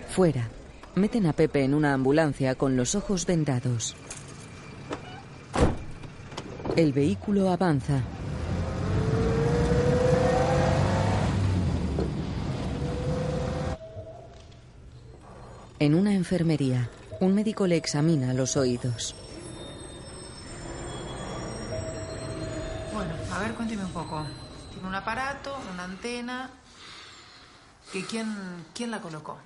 Fuera. 0.09 0.49
Meten 0.95 1.25
a 1.27 1.31
Pepe 1.31 1.63
en 1.63 1.75
una 1.75 1.93
ambulancia 1.93 2.55
con 2.55 2.75
los 2.75 2.95
ojos 2.95 3.25
vendados. 3.25 3.95
El 6.75 6.91
vehículo 6.91 7.49
avanza. 7.49 8.03
En 15.79 15.95
una 15.95 16.13
enfermería, 16.13 16.89
un 17.21 17.33
médico 17.33 17.65
le 17.65 17.77
examina 17.77 18.33
los 18.33 18.57
oídos. 18.57 19.15
Bueno, 22.93 23.13
a 23.31 23.39
ver, 23.39 23.53
cuénteme 23.53 23.85
un 23.85 23.93
poco. 23.93 24.25
Tiene 24.73 24.89
un 24.89 24.95
aparato, 24.95 25.57
una 25.73 25.85
antena. 25.85 26.49
¿Que 27.93 28.03
quién, 28.03 28.27
¿Quién 28.73 28.91
la 28.91 28.99
colocó? 28.99 29.37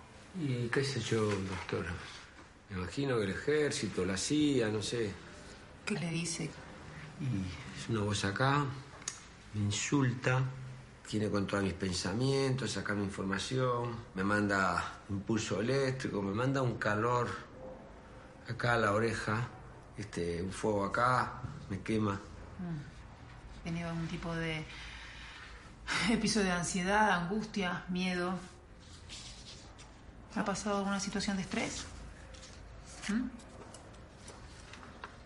Y 0.41 0.69
qué 0.69 0.83
sé 0.83 1.01
yo, 1.01 1.27
doctora. 1.27 1.93
Me 2.71 2.77
imagino 2.77 3.17
que 3.17 3.25
el 3.25 3.29
ejército, 3.29 4.03
la 4.03 4.17
CIA, 4.17 4.69
no 4.69 4.81
sé. 4.81 5.11
¿Qué 5.85 5.93
le 5.99 6.09
dice? 6.09 6.45
Y 7.21 7.79
es 7.79 7.89
una 7.89 8.01
voz 8.01 8.25
acá, 8.25 8.65
me 9.53 9.61
insulta, 9.61 10.41
tiene 11.07 11.29
control 11.29 11.61
de 11.61 11.67
mis 11.67 11.75
pensamientos, 11.75 12.71
saca 12.71 12.93
mi 12.93 13.03
información, 13.03 13.95
me 14.15 14.23
manda 14.23 14.99
impulso 15.09 15.61
eléctrico, 15.61 16.21
me 16.21 16.33
manda 16.33 16.61
un 16.61 16.77
calor 16.77 17.27
acá 18.49 18.73
a 18.73 18.77
la 18.77 18.93
oreja, 18.93 19.47
este, 19.97 20.41
un 20.41 20.51
fuego 20.51 20.85
acá, 20.85 21.41
me 21.69 21.81
quema. 21.81 22.13
Mm. 22.13 23.63
¿Tiene 23.63 23.83
algún 23.85 24.07
tipo 24.07 24.33
de 24.35 24.65
Episodio 26.09 26.47
de 26.47 26.51
ansiedad, 26.53 27.11
angustia, 27.11 27.83
miedo. 27.89 28.33
¿Ha 30.35 30.43
pasado 30.43 30.79
alguna 30.79 30.99
situación 30.99 31.37
de 31.37 31.43
estrés? 31.43 31.85
¿Mm? 33.09 33.27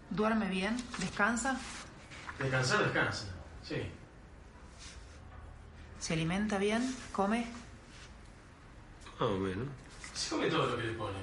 ¿Duerme 0.09 0.49
bien? 0.49 0.77
¿Descansa? 0.99 1.57
Descansar, 2.39 2.83
descansa. 2.83 3.25
Sí. 3.63 3.75
¿Se 6.07 6.13
alimenta 6.13 6.57
bien? 6.57 6.95
¿Come? 7.11 7.45
Más 9.19 9.29
o 9.29 9.37
menos. 9.37 9.67
Se 10.13 10.29
come 10.29 10.47
todo 10.47 10.67
lo 10.67 10.77
que 10.77 10.83
le 10.83 10.93
ponen. 10.93 11.21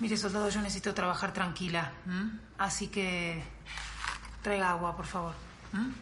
Mire, 0.00 0.16
soldado, 0.16 0.48
yo 0.48 0.62
necesito 0.62 0.94
trabajar 0.94 1.34
tranquila. 1.34 1.92
¿m? 2.06 2.30
Así 2.56 2.88
que 2.88 3.42
traiga 4.40 4.70
agua, 4.70 4.96
por 4.96 5.04
favor. 5.04 5.34
¿m? 5.74 5.92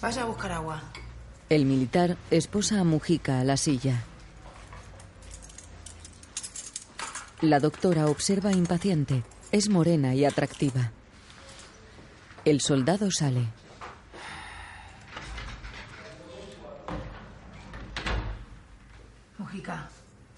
Vaya 0.00 0.22
a 0.22 0.24
buscar 0.24 0.50
agua. 0.50 0.82
El 1.48 1.64
militar 1.64 2.16
esposa 2.32 2.80
a 2.80 2.84
Mujica 2.84 3.38
a 3.38 3.44
la 3.44 3.56
silla. 3.56 4.02
La 7.40 7.60
doctora 7.60 8.06
observa 8.06 8.50
impaciente. 8.50 9.22
Es 9.52 9.68
morena 9.68 10.16
y 10.16 10.24
atractiva. 10.24 10.90
El 12.44 12.60
soldado 12.60 13.12
sale. 13.12 13.59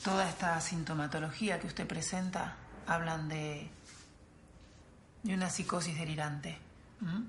Toda 0.03 0.29
esta 0.29 0.61
sintomatología 0.61 1.61
que 1.61 1.67
usted 1.67 1.87
presenta 1.87 2.57
hablan 2.87 3.29
de, 3.29 3.71
de 5.23 5.35
una 5.35 5.49
psicosis 5.49 5.97
delirante. 5.97 6.59
¿m? 7.01 7.25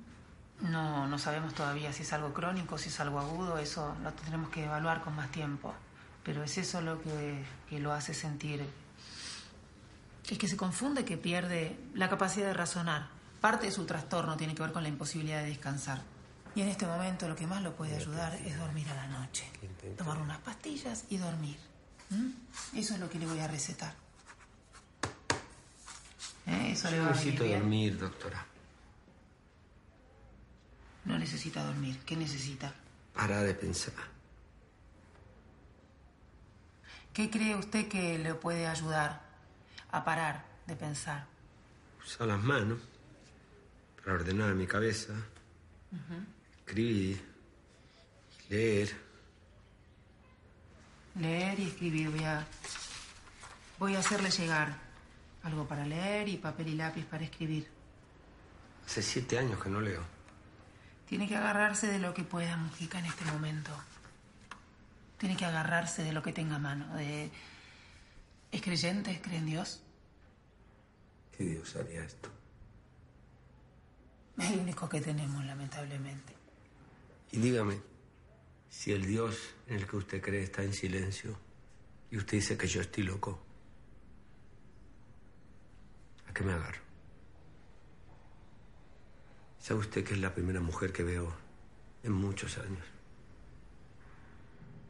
No, 0.61 1.07
no 1.07 1.19
sabemos 1.19 1.53
todavía 1.53 1.91
si 1.93 2.03
es 2.03 2.13
algo 2.13 2.33
crónico, 2.33 2.77
si 2.77 2.89
es 2.89 2.99
algo 2.99 3.19
agudo, 3.19 3.57
eso 3.57 3.95
lo 4.01 4.11
tendremos 4.13 4.49
que 4.49 4.63
evaluar 4.63 5.03
con 5.03 5.15
más 5.15 5.29
tiempo. 5.31 5.73
Pero 6.23 6.43
es 6.43 6.57
eso 6.57 6.81
lo 6.81 7.01
que, 7.01 7.43
que 7.69 7.79
lo 7.79 7.91
hace 7.91 8.13
sentir. 8.13 8.65
Es 10.29 10.37
que 10.37 10.47
se 10.47 10.55
confunde, 10.55 11.03
que 11.03 11.17
pierde 11.17 11.77
la 11.93 12.09
capacidad 12.09 12.47
de 12.47 12.53
razonar. 12.53 13.07
Parte 13.41 13.65
de 13.65 13.71
su 13.73 13.85
trastorno 13.85 14.37
tiene 14.37 14.55
que 14.55 14.63
ver 14.63 14.71
con 14.71 14.83
la 14.83 14.89
imposibilidad 14.89 15.41
de 15.41 15.49
descansar. 15.49 16.01
Y 16.55 16.61
en 16.61 16.69
este 16.69 16.85
momento 16.85 17.27
lo 17.27 17.35
que 17.35 17.45
más 17.45 17.61
lo 17.61 17.75
puede 17.75 17.95
ayudar 17.95 18.33
es 18.35 18.57
dormir 18.57 18.87
a 18.89 18.95
la 18.95 19.07
noche. 19.07 19.45
Tomar 19.97 20.17
unas 20.17 20.39
pastillas 20.39 21.05
y 21.09 21.17
dormir. 21.17 21.57
¿Mm? 22.13 22.77
Eso 22.77 22.93
es 22.93 22.99
lo 22.99 23.09
que 23.09 23.19
le 23.19 23.25
voy 23.25 23.39
a 23.39 23.47
recetar. 23.47 23.93
¿Eh? 26.47 26.71
Eso 26.73 26.89
le 26.91 26.97
Yo 26.97 27.03
va 27.03 27.09
a 27.09 27.11
venir 27.11 27.25
necesito 27.25 27.43
bien. 27.43 27.59
dormir, 27.59 27.97
doctora. 27.97 28.45
No 31.05 31.17
necesita 31.19 31.63
dormir. 31.65 31.99
¿Qué 32.05 32.15
necesita? 32.15 32.73
Para 33.13 33.41
de 33.43 33.53
pensar. 33.53 33.93
¿Qué 37.13 37.29
cree 37.29 37.55
usted 37.55 37.87
que 37.87 38.17
le 38.17 38.33
puede 38.33 38.65
ayudar 38.67 39.21
a 39.91 40.03
parar 40.03 40.45
de 40.65 40.75
pensar? 40.75 41.27
Usar 42.03 42.27
las 42.27 42.41
manos 42.41 42.79
para 44.03 44.13
ordenar 44.15 44.53
mi 44.55 44.65
cabeza, 44.67 45.13
escribir, 46.59 47.23
leer. 48.49 49.02
Leer 51.15 51.59
y 51.59 51.67
escribir. 51.67 52.09
Voy 52.09 52.23
a, 52.23 52.47
voy 53.79 53.95
a 53.95 53.99
hacerle 53.99 54.31
llegar 54.31 54.77
algo 55.43 55.67
para 55.67 55.85
leer 55.85 56.29
y 56.29 56.37
papel 56.37 56.69
y 56.69 56.75
lápiz 56.75 57.05
para 57.05 57.23
escribir. 57.23 57.67
Hace 58.85 59.01
siete 59.01 59.37
años 59.37 59.61
que 59.61 59.69
no 59.69 59.81
leo. 59.81 60.01
Tiene 61.07 61.27
que 61.27 61.35
agarrarse 61.35 61.87
de 61.87 61.99
lo 61.99 62.13
que 62.13 62.23
pueda, 62.23 62.57
Mujica, 62.57 62.99
en 62.99 63.05
este 63.05 63.25
momento. 63.25 63.71
Tiene 65.17 65.37
que 65.37 65.45
agarrarse 65.45 66.03
de 66.03 66.11
lo 66.11 66.23
que 66.23 66.33
tenga 66.33 66.55
a 66.55 66.59
mano. 66.59 66.95
De... 66.95 67.29
¿Es 68.51 68.61
creyente? 68.61 69.21
¿Cree 69.21 69.37
en 69.37 69.45
Dios? 69.45 69.81
¿Qué 71.37 71.43
Dios 71.43 71.75
haría 71.75 72.03
esto? 72.03 72.29
Es 74.37 74.51
el 74.51 74.59
único 74.59 74.89
que 74.89 75.01
tenemos, 75.01 75.45
lamentablemente. 75.45 76.33
Y 77.31 77.39
dígame, 77.39 77.79
si 78.73 78.91
el 78.91 79.05
Dios 79.05 79.53
en 79.67 79.75
el 79.75 79.87
que 79.87 79.97
usted 79.97 80.19
cree 80.19 80.41
está 80.41 80.63
en 80.63 80.73
silencio 80.73 81.37
y 82.09 82.17
usted 82.17 82.37
dice 82.37 82.57
que 82.57 82.65
yo 82.65 82.81
estoy 82.81 83.03
loco, 83.03 83.39
¿a 86.27 86.33
qué 86.33 86.43
me 86.43 86.53
agarro? 86.53 86.81
¿Sabe 89.59 89.81
usted 89.81 90.03
que 90.03 90.15
es 90.15 90.19
la 90.19 90.33
primera 90.33 90.59
mujer 90.59 90.91
que 90.91 91.03
veo 91.03 91.31
en 92.01 92.13
muchos 92.13 92.57
años? 92.57 92.83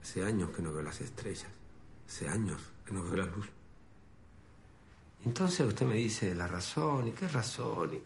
Hace 0.01 0.23
años 0.23 0.51
que 0.51 0.61
no 0.61 0.71
veo 0.71 0.81
las 0.81 1.01
estrellas. 1.01 1.51
Hace 2.07 2.29
años 2.29 2.61
que 2.85 2.93
no 2.93 3.03
veo 3.03 3.17
la 3.17 3.25
luz. 3.25 3.49
Entonces 5.25 5.67
usted 5.67 5.85
me 5.85 5.95
dice 5.95 6.33
la 6.33 6.47
razón, 6.47 7.09
¿y 7.09 7.11
qué 7.11 7.27
razón? 7.27 7.93
¿Y 7.93 8.01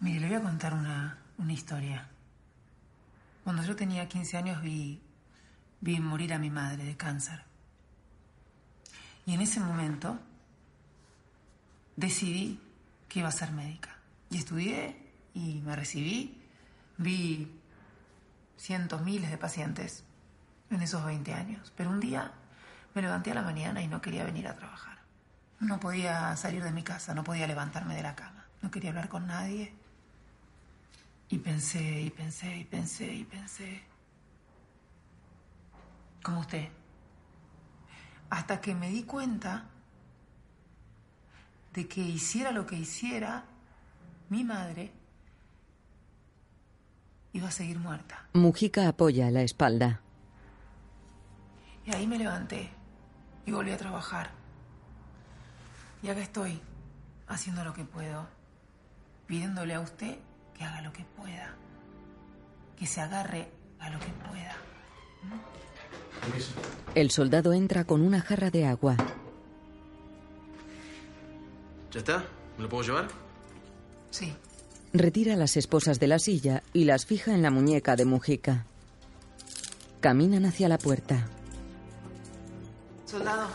Mire, 0.00 0.20
le 0.20 0.28
voy 0.28 0.36
a 0.36 0.42
contar 0.42 0.74
una, 0.74 1.18
una 1.38 1.52
historia. 1.52 2.13
Cuando 3.44 3.62
yo 3.62 3.76
tenía 3.76 4.08
15 4.08 4.38
años 4.38 4.62
vi, 4.62 5.02
vi 5.80 6.00
morir 6.00 6.32
a 6.32 6.38
mi 6.38 6.50
madre 6.50 6.84
de 6.84 6.96
cáncer. 6.96 7.44
Y 9.26 9.34
en 9.34 9.42
ese 9.42 9.60
momento 9.60 10.18
decidí 11.96 12.60
que 13.08 13.20
iba 13.20 13.28
a 13.28 13.32
ser 13.32 13.52
médica. 13.52 13.96
Y 14.30 14.38
estudié 14.38 14.96
y 15.34 15.60
me 15.60 15.76
recibí. 15.76 16.40
Vi 16.96 17.60
cientos, 18.56 19.02
miles 19.02 19.30
de 19.30 19.38
pacientes 19.38 20.04
en 20.70 20.80
esos 20.80 21.04
20 21.04 21.34
años. 21.34 21.72
Pero 21.76 21.90
un 21.90 22.00
día 22.00 22.32
me 22.94 23.02
levanté 23.02 23.32
a 23.32 23.34
la 23.34 23.42
mañana 23.42 23.82
y 23.82 23.88
no 23.88 24.00
quería 24.00 24.24
venir 24.24 24.48
a 24.48 24.54
trabajar. 24.54 24.98
No 25.60 25.80
podía 25.80 26.34
salir 26.36 26.62
de 26.62 26.72
mi 26.72 26.82
casa, 26.82 27.14
no 27.14 27.24
podía 27.24 27.46
levantarme 27.46 27.94
de 27.94 28.02
la 28.02 28.14
cama. 28.14 28.46
No 28.62 28.70
quería 28.70 28.90
hablar 28.90 29.08
con 29.08 29.26
nadie. 29.26 29.74
Y 31.28 31.38
pensé, 31.38 32.02
y 32.02 32.10
pensé, 32.10 32.56
y 32.56 32.64
pensé, 32.64 33.12
y 33.12 33.24
pensé. 33.24 33.82
Como 36.22 36.40
usted. 36.40 36.68
Hasta 38.30 38.60
que 38.60 38.74
me 38.74 38.90
di 38.90 39.04
cuenta 39.04 39.68
de 41.72 41.88
que 41.88 42.00
hiciera 42.00 42.52
lo 42.52 42.66
que 42.66 42.76
hiciera, 42.76 43.44
mi 44.28 44.44
madre 44.44 44.92
iba 47.32 47.48
a 47.48 47.50
seguir 47.50 47.78
muerta. 47.78 48.28
Mujica 48.32 48.88
apoya 48.88 49.30
la 49.30 49.42
espalda. 49.42 50.00
Y 51.84 51.94
ahí 51.94 52.06
me 52.06 52.18
levanté 52.18 52.70
y 53.44 53.52
volví 53.52 53.72
a 53.72 53.76
trabajar. 53.76 54.30
Y 56.02 56.08
acá 56.08 56.20
estoy, 56.20 56.60
haciendo 57.26 57.64
lo 57.64 57.74
que 57.74 57.84
puedo, 57.84 58.26
pidiéndole 59.26 59.74
a 59.74 59.80
usted 59.80 60.18
que 60.56 60.64
haga 60.64 60.82
lo 60.82 60.92
que 60.92 61.04
pueda, 61.16 61.54
que 62.76 62.86
se 62.86 63.00
agarre 63.00 63.48
a 63.80 63.90
lo 63.90 63.98
que 63.98 64.06
pueda. 64.06 64.56
El 66.94 67.10
soldado 67.10 67.52
entra 67.52 67.84
con 67.84 68.00
una 68.00 68.20
jarra 68.20 68.50
de 68.50 68.66
agua. 68.66 68.96
¿Ya 71.90 71.98
está? 71.98 72.24
¿Me 72.56 72.64
lo 72.64 72.68
puedo 72.68 72.84
llevar? 72.84 73.08
Sí. 74.10 74.32
Retira 74.92 75.36
las 75.36 75.56
esposas 75.56 75.98
de 75.98 76.06
la 76.06 76.18
silla 76.18 76.62
y 76.72 76.84
las 76.84 77.04
fija 77.04 77.34
en 77.34 77.42
la 77.42 77.50
muñeca 77.50 77.96
de 77.96 78.04
Mujica. 78.04 78.66
Caminan 80.00 80.44
hacia 80.44 80.68
la 80.68 80.78
puerta. 80.78 81.26
Soldado, 83.06 83.48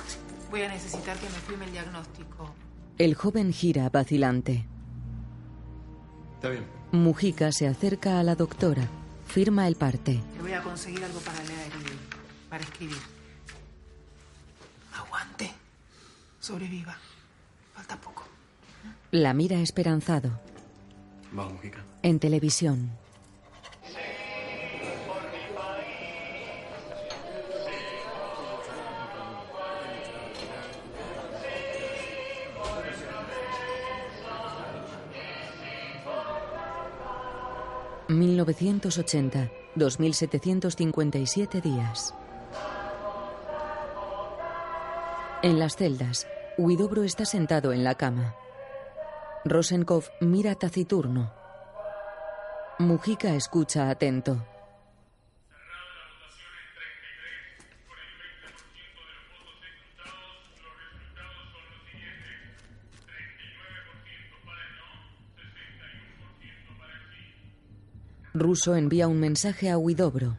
voy 0.51 0.63
a 0.63 0.69
necesitar 0.69 1.17
que 1.17 1.25
me 1.25 1.35
firme 1.47 1.65
el 1.65 1.71
diagnóstico. 1.71 2.53
El 2.97 3.15
joven 3.15 3.53
gira 3.53 3.89
vacilante. 3.89 4.65
Está 6.35 6.49
bien. 6.49 6.78
Mujica 6.91 7.51
se 7.51 7.67
acerca 7.67 8.19
a 8.19 8.23
la 8.23 8.35
doctora. 8.35 8.87
Firma 9.27 9.67
el 9.67 9.75
parte. 9.75 10.19
Le 10.35 10.41
voy 10.41 10.53
a 10.53 10.63
conseguir 10.63 11.03
algo 11.03 11.19
para 11.19 11.37
leer 11.43 11.71
y 11.75 12.49
para 12.49 12.63
escribir. 12.63 12.97
Aguante. 14.95 15.51
Sobreviva. 16.39 16.97
Falta 17.75 17.95
poco. 17.97 18.23
La 19.11 19.33
mira 19.33 19.59
esperanzado. 19.59 20.31
Vamos, 21.31 21.53
Mujica. 21.53 21.83
En 22.01 22.19
televisión. 22.19 22.89
...1980... 38.09 39.51
...2757 39.75 41.61
días... 41.61 42.13
En 45.41 45.59
las 45.59 45.77
celdas... 45.77 46.27
Huidobro 46.57 47.03
está 47.03 47.23
sentado 47.23 47.71
en 47.71 47.85
la 47.85 47.95
cama... 47.95 48.35
Rosenkopf 49.45 50.09
mira 50.19 50.55
taciturno. 50.55 51.31
Mujica 52.77 53.35
escucha 53.35 53.89
atento. 53.89 54.45
Russo 68.39 68.75
envía 68.75 69.07
un 69.07 69.19
mensaje 69.19 69.69
a 69.69 69.77
Huidobro. 69.77 70.37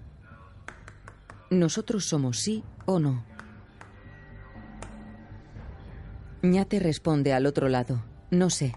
Nosotros 1.51 2.06
somos 2.06 2.39
sí 2.39 2.64
o 2.86 2.98
no. 2.98 3.24
Ñate 6.43 6.81
responde 6.81 7.35
al 7.35 7.44
otro 7.44 7.68
lado. 7.68 8.02
No 8.31 8.48
sé. 8.48 8.74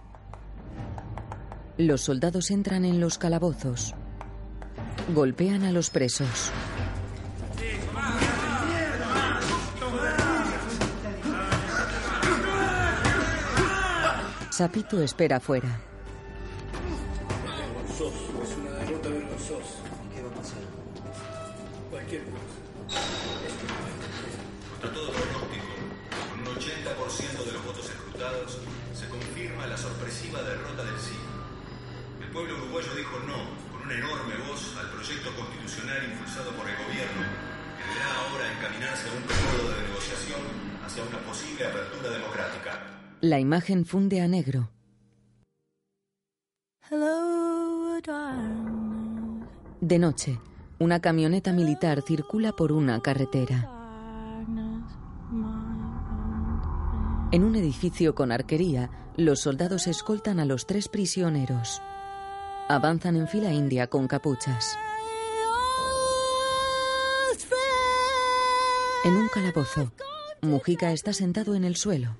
Los 1.78 2.02
soldados 2.02 2.52
entran 2.52 2.84
en 2.84 3.00
los 3.00 3.18
calabozos. 3.18 3.96
Golpean 5.14 5.64
a 5.64 5.72
los 5.72 5.90
presos. 5.90 6.52
Sapito 14.50 15.02
espera 15.02 15.40
fuera. 15.40 15.93
La 43.24 43.40
imagen 43.40 43.86
funde 43.86 44.20
a 44.20 44.28
negro. 44.28 44.70
De 49.80 49.98
noche, 49.98 50.42
una 50.78 51.00
camioneta 51.00 51.54
militar 51.54 52.02
circula 52.06 52.52
por 52.52 52.74
una 52.74 53.02
carretera. 53.02 53.72
En 57.32 57.46
un 57.46 57.56
edificio 57.56 58.14
con 58.14 58.34
arquería, 58.34 58.90
los 59.16 59.40
soldados 59.40 59.88
escoltan 59.88 60.42
a 60.42 60.46
los 60.46 60.68
tres 60.68 60.90
prisioneros. 60.90 61.82
Avanzan 62.68 63.16
en 63.16 63.30
fila 63.30 63.54
india 63.54 63.88
con 63.88 64.10
capuchas. 64.10 64.78
En 69.06 69.14
un 69.14 69.30
calabozo, 69.30 69.94
Mujica 70.42 70.92
está 70.92 71.14
sentado 71.14 71.56
en 71.56 71.64
el 71.64 71.78
suelo. 71.78 72.18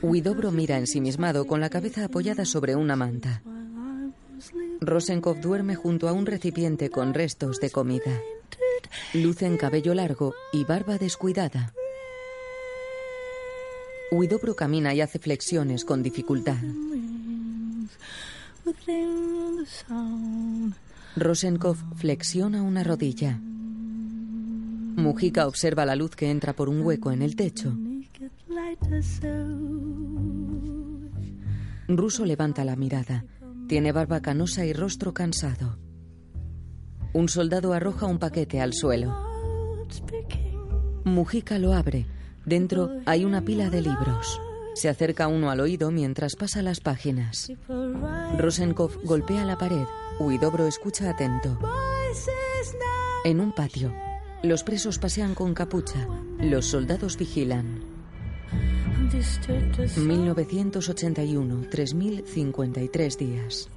Huidobro 0.00 0.50
mira 0.52 0.78
ensimismado 0.78 1.46
con 1.46 1.60
la 1.60 1.70
cabeza 1.70 2.04
apoyada 2.04 2.44
sobre 2.44 2.76
una 2.76 2.96
manta. 2.96 3.42
Rosenkopf 4.80 5.40
duerme 5.40 5.74
junto 5.74 6.08
a 6.08 6.12
un 6.12 6.24
recipiente 6.24 6.88
con 6.88 7.14
restos 7.14 7.58
de 7.60 7.70
comida. 7.70 8.20
Lucen 9.14 9.56
cabello 9.56 9.94
largo 9.94 10.34
y 10.52 10.64
barba 10.64 10.98
descuidada. 10.98 11.74
Huidobro 14.10 14.54
camina 14.54 14.94
y 14.94 15.00
hace 15.00 15.18
flexiones 15.18 15.84
con 15.84 16.02
dificultad. 16.02 16.56
Rosenkopf 21.16 21.80
flexiona 21.96 22.62
una 22.62 22.84
rodilla. 22.84 23.40
Mujica 24.98 25.46
observa 25.46 25.86
la 25.86 25.94
luz 25.94 26.16
que 26.16 26.28
entra 26.28 26.54
por 26.54 26.68
un 26.68 26.82
hueco 26.82 27.12
en 27.12 27.22
el 27.22 27.36
techo. 27.36 27.72
Ruso 31.86 32.24
levanta 32.24 32.64
la 32.64 32.74
mirada. 32.74 33.24
Tiene 33.68 33.92
barba 33.92 34.20
canosa 34.20 34.66
y 34.66 34.72
rostro 34.72 35.14
cansado. 35.14 35.78
Un 37.12 37.28
soldado 37.28 37.74
arroja 37.74 38.06
un 38.06 38.18
paquete 38.18 38.60
al 38.60 38.72
suelo. 38.72 39.16
Mujica 41.04 41.60
lo 41.60 41.74
abre. 41.74 42.06
Dentro 42.44 42.90
hay 43.06 43.24
una 43.24 43.42
pila 43.42 43.70
de 43.70 43.82
libros. 43.82 44.40
Se 44.74 44.88
acerca 44.88 45.28
uno 45.28 45.52
al 45.52 45.60
oído 45.60 45.92
mientras 45.92 46.34
pasa 46.34 46.60
las 46.60 46.80
páginas. 46.80 47.52
Rosenkopf 48.36 48.96
golpea 49.04 49.44
la 49.44 49.56
pared. 49.56 49.84
Huidobro 50.18 50.66
escucha 50.66 51.08
atento. 51.10 51.56
En 53.24 53.40
un 53.40 53.52
patio, 53.52 53.92
los 54.42 54.62
presos 54.62 54.98
pasean 54.98 55.34
con 55.34 55.54
capucha. 55.54 56.06
Los 56.38 56.66
soldados 56.66 57.16
vigilan. 57.16 57.80
1981, 59.96 61.66
3053 61.70 63.18
días. 63.18 63.68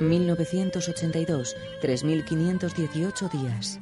1982, 0.00 1.56
3518 1.80 3.28
días. 3.28 3.80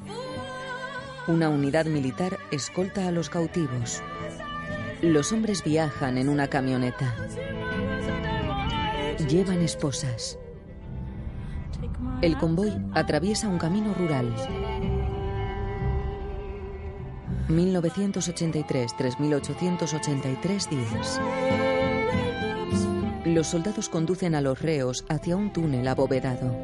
Una 1.26 1.48
unidad 1.48 1.86
militar 1.86 2.38
escolta 2.50 3.08
a 3.08 3.10
los 3.10 3.28
cautivos. 3.30 4.02
Los 5.02 5.32
hombres 5.32 5.64
viajan 5.64 6.18
en 6.18 6.28
una 6.28 6.48
camioneta. 6.48 7.14
Llevan 9.28 9.62
esposas. 9.62 10.38
El 12.22 12.38
convoy 12.38 12.72
atraviesa 12.94 13.46
un 13.46 13.58
camino 13.58 13.92
rural. 13.92 14.34
1983, 17.48 18.96
3883 18.96 20.70
días. 20.70 21.20
Los 23.26 23.48
soldados 23.48 23.88
conducen 23.88 24.34
a 24.34 24.40
los 24.40 24.62
reos 24.62 25.04
hacia 25.08 25.36
un 25.36 25.52
túnel 25.52 25.86
abovedado. 25.86 26.56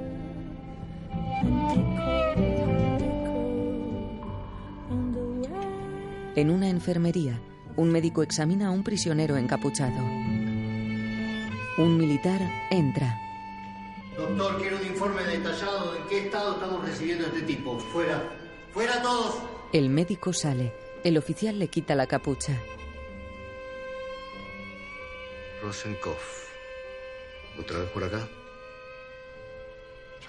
En 6.35 6.51
una 6.51 6.71
enfermería, 6.71 7.39
un 7.77 7.91
médico 7.91 8.23
examina 8.23 8.69
a 8.69 8.71
un 8.71 8.83
prisionero 8.83 9.37
encapuchado. 9.37 10.03
Un 11.77 11.97
militar 11.99 12.41
entra. 12.71 13.22
Doctor, 14.17 14.61
quiero 14.61 14.77
un 14.77 14.87
informe 14.87 15.23
detallado 15.23 15.93
de 15.93 16.01
en 16.01 16.07
qué 16.07 16.19
estado 16.27 16.55
estamos 16.55 16.85
recibiendo 16.85 17.25
a 17.25 17.29
este 17.29 17.43
tipo. 17.43 17.79
Fuera. 17.79 18.23
Fuera 18.73 19.01
todos. 19.01 19.37
El 19.73 19.89
médico 19.89 20.33
sale. 20.33 20.75
El 21.03 21.17
oficial 21.17 21.59
le 21.59 21.69
quita 21.69 21.95
la 21.95 22.07
capucha. 22.07 22.59
Rosenkopf. 25.63 26.49
¿Otra 27.59 27.79
vez 27.79 27.91
por 27.91 28.05
acá? 28.05 28.29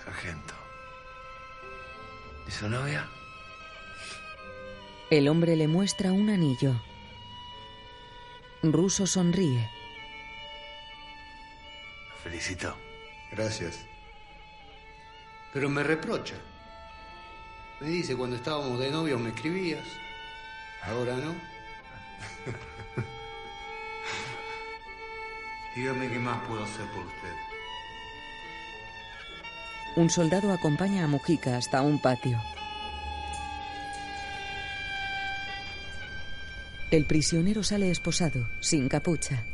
Sargento. 0.04 0.54
¿Y 2.48 2.52
su 2.52 2.70
novia? 2.70 3.08
El 5.10 5.28
hombre 5.28 5.56
le 5.56 5.68
muestra 5.68 6.14
un 6.14 6.30
anillo. 6.30 6.74
Ruso 8.64 9.06
sonríe. 9.08 9.70
Lo 12.10 12.16
felicito. 12.24 12.76
Gracias. 13.36 13.86
Pero 15.54 15.70
me 15.70 15.84
reprocha. 15.84 16.36
Me 17.80 17.88
dice, 17.88 18.16
cuando 18.16 18.36
estábamos 18.36 18.80
de 18.80 18.92
novios 18.92 19.20
me 19.20 19.30
escribías. 19.30 19.88
Ahora 20.84 21.16
no. 21.18 21.34
Dígame 25.76 26.10
qué 26.10 26.20
más 26.20 26.48
puedo 26.48 26.64
hacer 26.64 26.86
por 26.92 27.06
usted. 27.06 27.34
Un 29.96 30.10
soldado 30.10 30.52
acompaña 30.52 31.04
a 31.04 31.08
Mujica 31.08 31.58
hasta 31.58 31.82
un 31.82 32.00
patio. 32.02 32.40
El 36.92 37.06
prisionero 37.06 37.64
sale 37.64 37.90
esposado, 37.90 38.48
sin 38.60 38.88
capucha. 38.88 39.46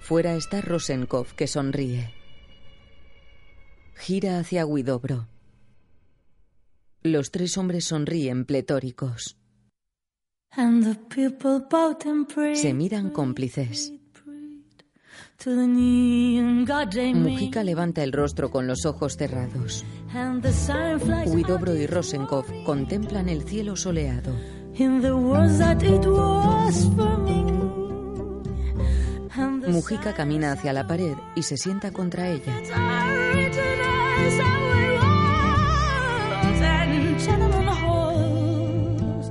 Fuera 0.00 0.34
está 0.34 0.62
Rosenkopf, 0.62 1.34
que 1.34 1.46
sonríe. 1.46 2.17
Gira 3.98 4.38
hacia 4.38 4.64
Huidobro. 4.64 5.26
Los 7.02 7.30
tres 7.30 7.58
hombres 7.58 7.84
sonríen 7.84 8.44
pletóricos. 8.44 9.36
Se 12.54 12.72
miran 12.74 13.10
cómplices. 13.10 13.92
Mujica 17.14 17.62
levanta 17.64 18.02
el 18.02 18.12
rostro 18.12 18.50
con 18.50 18.66
los 18.66 18.86
ojos 18.86 19.16
cerrados. 19.16 19.84
Huidobro 21.26 21.74
y 21.74 21.86
Rosenkopf 21.86 22.50
contemplan 22.64 23.28
el 23.28 23.42
cielo 23.42 23.76
soleado. 23.76 24.32
Mujica 29.68 30.14
camina 30.14 30.52
hacia 30.52 30.72
la 30.72 30.86
pared 30.86 31.16
y 31.36 31.42
se 31.42 31.56
sienta 31.56 31.92
contra 31.92 32.28
ella. 32.28 32.52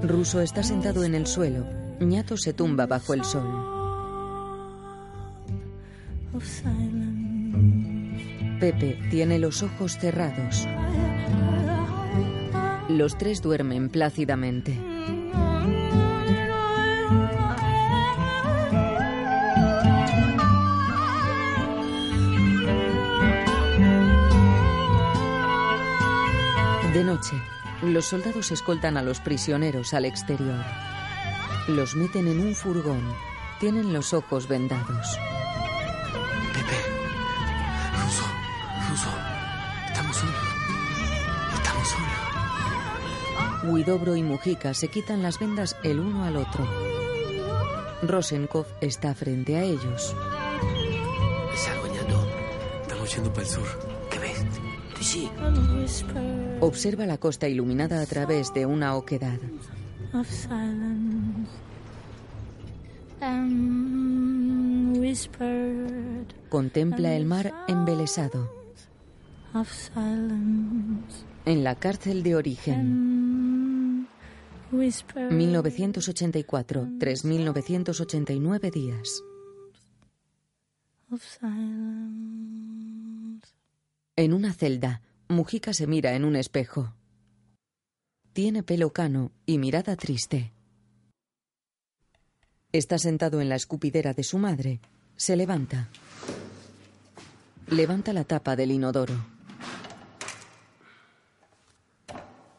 Ruso 0.04 0.42
está 0.42 0.64
sentado 0.64 1.04
en 1.04 1.16
el 1.16 1.28
suelo. 1.28 1.66
Ñato 2.00 2.38
se 2.38 2.54
tumba 2.54 2.86
bajo 2.86 3.14
el 3.14 3.26
sol. 3.26 3.78
Pepe 8.60 9.00
tiene 9.10 9.40
los 9.40 9.64
ojos 9.64 9.98
cerrados. 9.98 10.68
Los 12.90 13.18
tres 13.18 13.42
duermen 13.42 13.90
plácidamente. 13.90 14.78
De 26.98 27.04
noche, 27.04 27.40
los 27.84 28.06
soldados 28.06 28.52
escoltan 28.52 28.98
a 28.98 29.04
los 29.04 29.20
prisioneros 29.20 29.94
al 29.94 30.06
exterior. 30.06 30.66
Los 31.68 31.96
meten 31.96 32.28
en 32.28 32.40
un 32.40 32.56
furgón. 32.56 33.14
Tienen 33.60 33.94
los 33.94 34.16
ojos 34.16 34.48
vendados. 34.48 35.20
Ruso, 38.02 38.24
Ruso, 38.90 39.10
estamos 39.86 40.18
solos. 40.18 40.36
Estamos 41.54 41.88
solos. 41.88 43.64
Huidobro 43.66 44.16
y 44.16 44.24
Mujica 44.24 44.74
se 44.74 44.88
quitan 44.88 45.22
las 45.22 45.38
vendas 45.38 45.78
el 45.84 46.00
uno 46.00 46.24
al 46.24 46.36
otro. 46.36 46.68
Rosenkopf 48.02 48.72
está 48.82 49.14
frente 49.14 49.56
a 49.56 49.62
ellos. 49.62 50.16
Es 51.54 51.68
algo, 51.68 51.88
ñato. 51.94 52.28
Estamos 52.82 53.14
yendo 53.14 53.32
para 53.32 53.44
el 53.44 53.50
sur. 53.50 53.87
Observa 56.60 57.06
la 57.06 57.18
costa 57.18 57.48
iluminada 57.48 58.02
a 58.02 58.06
través 58.06 58.54
de 58.54 58.66
una 58.66 58.96
oquedad. 58.96 59.40
Contempla 66.50 67.16
el 67.16 67.26
mar 67.26 67.54
embelesado. 67.68 68.52
En 71.46 71.64
la 71.64 71.76
cárcel 71.76 72.24
de 72.24 72.36
origen. 72.36 72.78
and 72.78 74.08
whispered 74.72 75.32
1984, 75.32 76.88
3.989 77.00 78.72
días. 78.72 79.24
En 84.20 84.34
una 84.34 84.52
celda, 84.52 85.04
Mujica 85.28 85.74
se 85.76 85.86
mira 85.86 86.16
en 86.16 86.26
un 86.26 86.36
espejo. 86.36 86.92
Tiene 88.34 88.64
pelo 88.64 88.92
cano 88.92 89.32
y 89.46 89.60
mirada 89.60 89.96
triste. 89.96 90.54
Está 92.72 92.98
sentado 92.98 93.42
en 93.42 93.50
la 93.50 93.56
escupidera 93.56 94.14
de 94.14 94.24
su 94.24 94.40
madre. 94.40 94.82
Se 95.18 95.36
levanta. 95.36 95.90
Levanta 97.68 98.12
la 98.12 98.24
tapa 98.24 98.56
del 98.56 98.72
inodoro. 98.72 99.14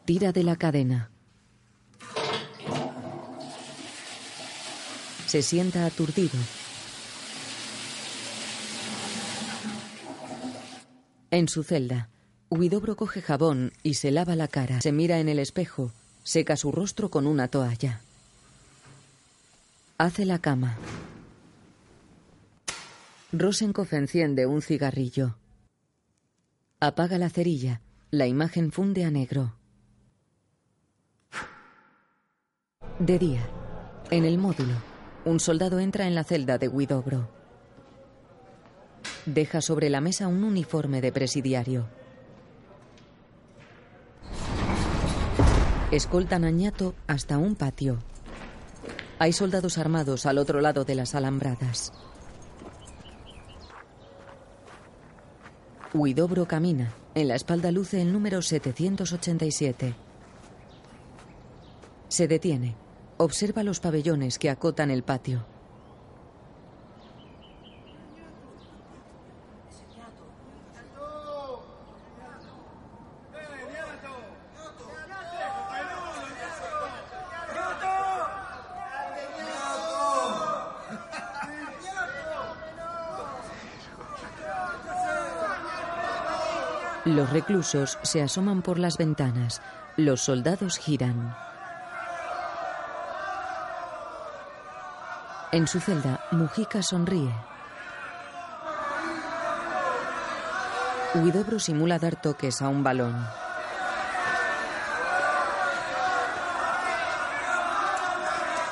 Tira 0.04 0.30
de 0.30 0.44
la 0.44 0.54
cadena. 0.54 1.10
Se 5.26 5.42
sienta 5.42 5.86
aturdido. 5.86 6.38
En 11.30 11.48
su 11.48 11.62
celda, 11.62 12.08
Huidobro 12.50 12.96
coge 12.96 13.20
jabón 13.20 13.72
y 13.82 13.94
se 13.94 14.10
lava 14.10 14.34
la 14.34 14.48
cara. 14.48 14.80
Se 14.80 14.92
mira 14.92 15.18
en 15.18 15.28
el 15.28 15.38
espejo, 15.38 15.92
seca 16.22 16.56
su 16.56 16.72
rostro 16.72 17.10
con 17.10 17.26
una 17.26 17.48
toalla. 17.48 18.00
Hace 19.98 20.24
la 20.24 20.38
cama. 20.38 20.78
Rosenkopf 23.32 23.92
enciende 23.92 24.46
un 24.46 24.62
cigarrillo. 24.62 25.36
Apaga 26.80 27.18
la 27.18 27.28
cerilla. 27.28 27.82
La 28.10 28.26
imagen 28.26 28.72
funde 28.72 29.04
a 29.04 29.10
negro. 29.10 29.52
De 32.98 33.18
día, 33.18 33.46
en 34.10 34.24
el 34.24 34.38
módulo, 34.38 34.74
un 35.26 35.40
soldado 35.40 35.78
entra 35.78 36.06
en 36.06 36.14
la 36.14 36.24
celda 36.24 36.56
de 36.56 36.68
Huidobro. 36.68 37.37
Deja 39.28 39.60
sobre 39.60 39.90
la 39.90 40.00
mesa 40.00 40.26
un 40.26 40.42
uniforme 40.42 41.02
de 41.02 41.12
presidiario. 41.12 41.86
Escoltan 45.92 46.44
a 46.44 46.50
Ñato 46.50 46.94
hasta 47.06 47.36
un 47.36 47.54
patio. 47.54 47.98
Hay 49.18 49.34
soldados 49.34 49.76
armados 49.76 50.24
al 50.24 50.38
otro 50.38 50.62
lado 50.62 50.86
de 50.86 50.94
las 50.94 51.14
alambradas. 51.14 51.92
Huidobro 55.92 56.48
camina. 56.48 56.94
En 57.14 57.28
la 57.28 57.34
espalda 57.34 57.70
luce 57.70 58.00
el 58.00 58.14
número 58.14 58.40
787. 58.40 59.94
Se 62.08 62.28
detiene. 62.28 62.76
Observa 63.18 63.62
los 63.62 63.80
pabellones 63.80 64.38
que 64.38 64.48
acotan 64.48 64.90
el 64.90 65.02
patio. 65.02 65.44
Los 87.18 87.30
reclusos 87.30 87.98
se 88.02 88.22
asoman 88.22 88.62
por 88.62 88.78
las 88.78 88.96
ventanas. 88.96 89.60
Los 89.96 90.20
soldados 90.20 90.78
giran. 90.78 91.34
En 95.50 95.66
su 95.66 95.80
celda, 95.80 96.20
Mujica 96.30 96.80
sonríe. 96.80 97.34
Huidobro 101.16 101.58
simula 101.58 101.98
dar 101.98 102.14
toques 102.14 102.62
a 102.62 102.68
un 102.68 102.84
balón. 102.84 103.26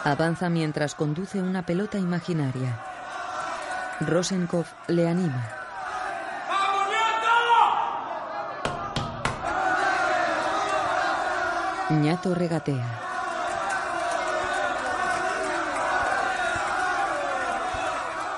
Avanza 0.04 0.48
mientras 0.50 0.94
conduce 0.94 1.42
una 1.42 1.66
pelota 1.66 1.98
imaginaria. 1.98 2.78
Rosenkopf 4.02 4.70
le 4.86 5.08
anima. 5.08 5.65
Ñato 11.88 12.34
regatea. 12.34 12.84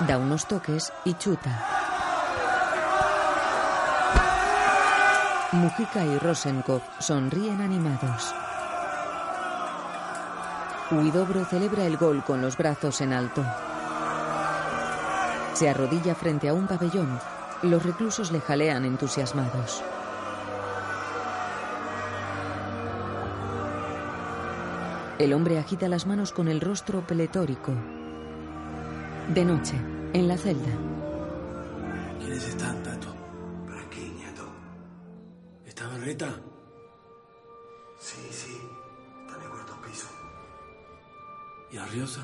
Da 0.01 0.19
unos 0.19 0.45
toques 0.45 0.93
y 1.03 1.15
chuta. 1.15 1.65
Mujica 5.51 6.05
y 6.05 6.19
Rosenkopf 6.19 6.83
sonríen 6.99 7.59
animados. 7.61 8.35
Huidobro 10.91 11.43
celebra 11.43 11.85
el 11.85 11.97
gol 11.97 12.23
con 12.23 12.43
los 12.43 12.55
brazos 12.55 13.01
en 13.01 13.13
alto. 13.13 13.43
Se 15.53 15.67
arrodilla 15.67 16.13
frente 16.13 16.49
a 16.49 16.53
un 16.53 16.67
pabellón. 16.67 17.19
Los 17.63 17.83
reclusos 17.83 18.31
le 18.31 18.41
jalean 18.41 18.85
entusiasmados. 18.85 19.83
El 25.19 25.33
hombre 25.33 25.59
agita 25.59 25.89
las 25.89 26.07
manos 26.07 26.31
con 26.31 26.47
el 26.47 26.61
rostro 26.61 27.05
pletórico. 27.05 27.73
De 29.33 29.43
noche, 29.43 29.75
en 30.13 30.29
la 30.29 30.37
celda. 30.37 30.71
¿Quiénes 32.19 32.47
están, 32.47 32.81
Tato? 32.83 33.13
¿Para 33.67 33.89
qué, 33.89 33.99
ñato? 34.11 34.49
¿Está 35.65 35.89
Berreta? 35.89 36.33
Sí, 37.99 38.15
sí. 38.31 38.61
Está 39.25 39.35
en 39.35 39.43
el 39.43 39.49
cuarto 39.49 39.81
piso. 39.85 40.07
¿Y 41.69 41.77
Arriosa? 41.77 42.21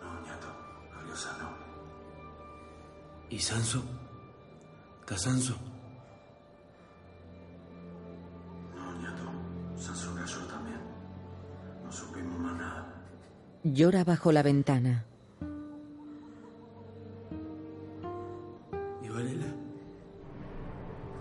No, 0.00 0.20
ñato. 0.28 0.46
Nerviosa 0.96 1.36
no. 1.40 1.48
¿Y 3.30 3.40
Sanso? 3.40 3.82
¿Está 5.00 5.18
Sanso? 5.18 5.56
llora 13.64 14.04
bajo 14.04 14.30
la 14.30 14.42
ventana. 14.42 15.06
¿Y 19.02 19.08
Varela? 19.08 19.46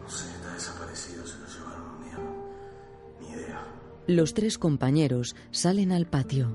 No 0.04 0.10
sé, 0.10 0.26
está 0.36 0.54
desaparecido, 0.54 1.26
se 1.26 1.40
lo 1.40 1.48
llevaron 1.48 1.96
un 1.96 2.04
día. 2.04 2.20
Ni 3.22 3.28
idea. 3.30 3.66
Los 4.08 4.34
tres 4.34 4.58
compañeros 4.58 5.36
salen 5.52 5.92
al 5.94 6.06
patio. 6.06 6.50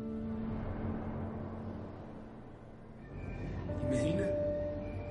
¿Y 3.83 3.91
Medina? 3.91 4.27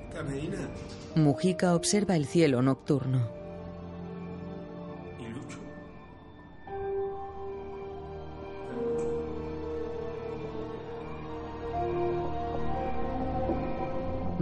¿Está 0.07 0.23
Medina? 0.23 0.69
Mujica 1.15 1.75
observa 1.75 2.15
el 2.15 2.27
cielo 2.27 2.61
nocturno. 2.61 3.35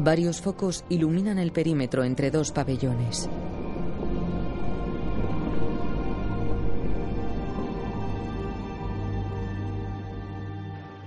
Varios 0.05 0.39
focos 0.39 0.85
iluminan 0.87 1.39
el 1.39 1.51
perímetro 1.51 2.03
entre 2.03 2.29
dos 2.29 2.51
pabellones. 2.51 3.27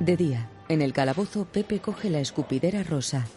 De 0.00 0.16
día, 0.16 0.50
en 0.68 0.82
el 0.82 0.92
calabozo, 0.92 1.44
Pepe 1.44 1.78
coge 1.78 2.10
la 2.10 2.18
escupidera 2.18 2.82
rosa. 2.82 3.28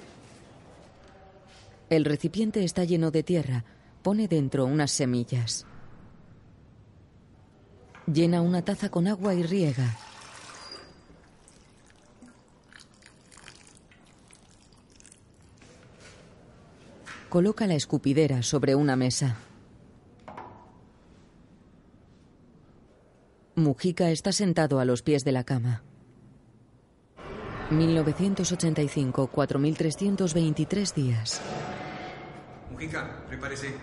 El 1.91 2.05
recipiente 2.05 2.63
está 2.63 2.83
lleno 2.83 3.11
de 3.11 3.21
tierra. 3.21 3.63
Pone 4.01 4.27
dentro 4.27 4.65
unas 4.65 4.89
semillas. 4.89 5.67
Llena 8.11 8.41
una 8.41 8.63
taza 8.63 8.89
con 8.89 9.07
agua 9.07 9.35
y 9.35 9.43
riega. 9.43 9.95
Coloca 17.31 17.65
la 17.65 17.75
escupidera 17.75 18.43
sobre 18.43 18.75
una 18.75 18.97
mesa. 18.97 19.37
Mujica 23.55 24.11
está 24.11 24.33
sentado 24.33 24.81
a 24.81 24.85
los 24.85 25.01
pies 25.01 25.23
de 25.23 25.31
la 25.31 25.45
cama. 25.45 25.81
1985, 27.69 29.27
4323 29.27 30.93
días. 30.93 31.41
Mujica, 32.69 33.23
prepárese. 33.29 33.75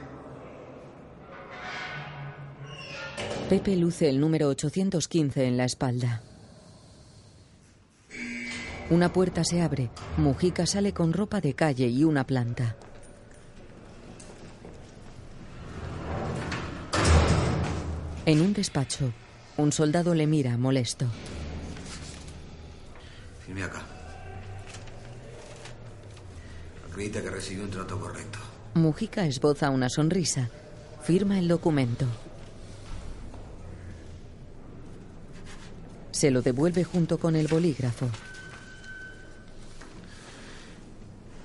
Pepe 3.48 3.76
luce 3.76 4.10
el 4.10 4.20
número 4.20 4.48
815 4.48 5.46
en 5.46 5.56
la 5.56 5.64
espalda. 5.64 6.20
Una 8.90 9.10
puerta 9.10 9.42
se 9.42 9.62
abre. 9.62 9.88
Mujica 10.18 10.66
sale 10.66 10.92
con 10.92 11.14
ropa 11.14 11.40
de 11.40 11.54
calle 11.54 11.86
y 11.86 12.04
una 12.04 12.26
planta. 12.26 12.76
En 18.28 18.42
un 18.42 18.52
despacho, 18.52 19.10
un 19.56 19.72
soldado 19.72 20.14
le 20.14 20.26
mira 20.26 20.58
molesto. 20.58 21.06
Firme 23.46 23.62
acá. 23.62 23.80
Acredita 26.90 27.22
que 27.22 27.30
recibió 27.30 27.64
un 27.64 27.70
trato 27.70 27.98
correcto. 27.98 28.38
Mujica 28.74 29.24
esboza 29.24 29.70
una 29.70 29.88
sonrisa. 29.88 30.50
Firma 31.02 31.38
el 31.38 31.48
documento. 31.48 32.04
Se 36.10 36.30
lo 36.30 36.42
devuelve 36.42 36.84
junto 36.84 37.16
con 37.16 37.34
el 37.34 37.48
bolígrafo. 37.48 38.10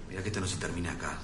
Mira 0.10 0.22
que 0.22 0.28
esto 0.28 0.42
no 0.42 0.48
se 0.48 0.58
termina 0.58 0.92
acá. 0.92 1.18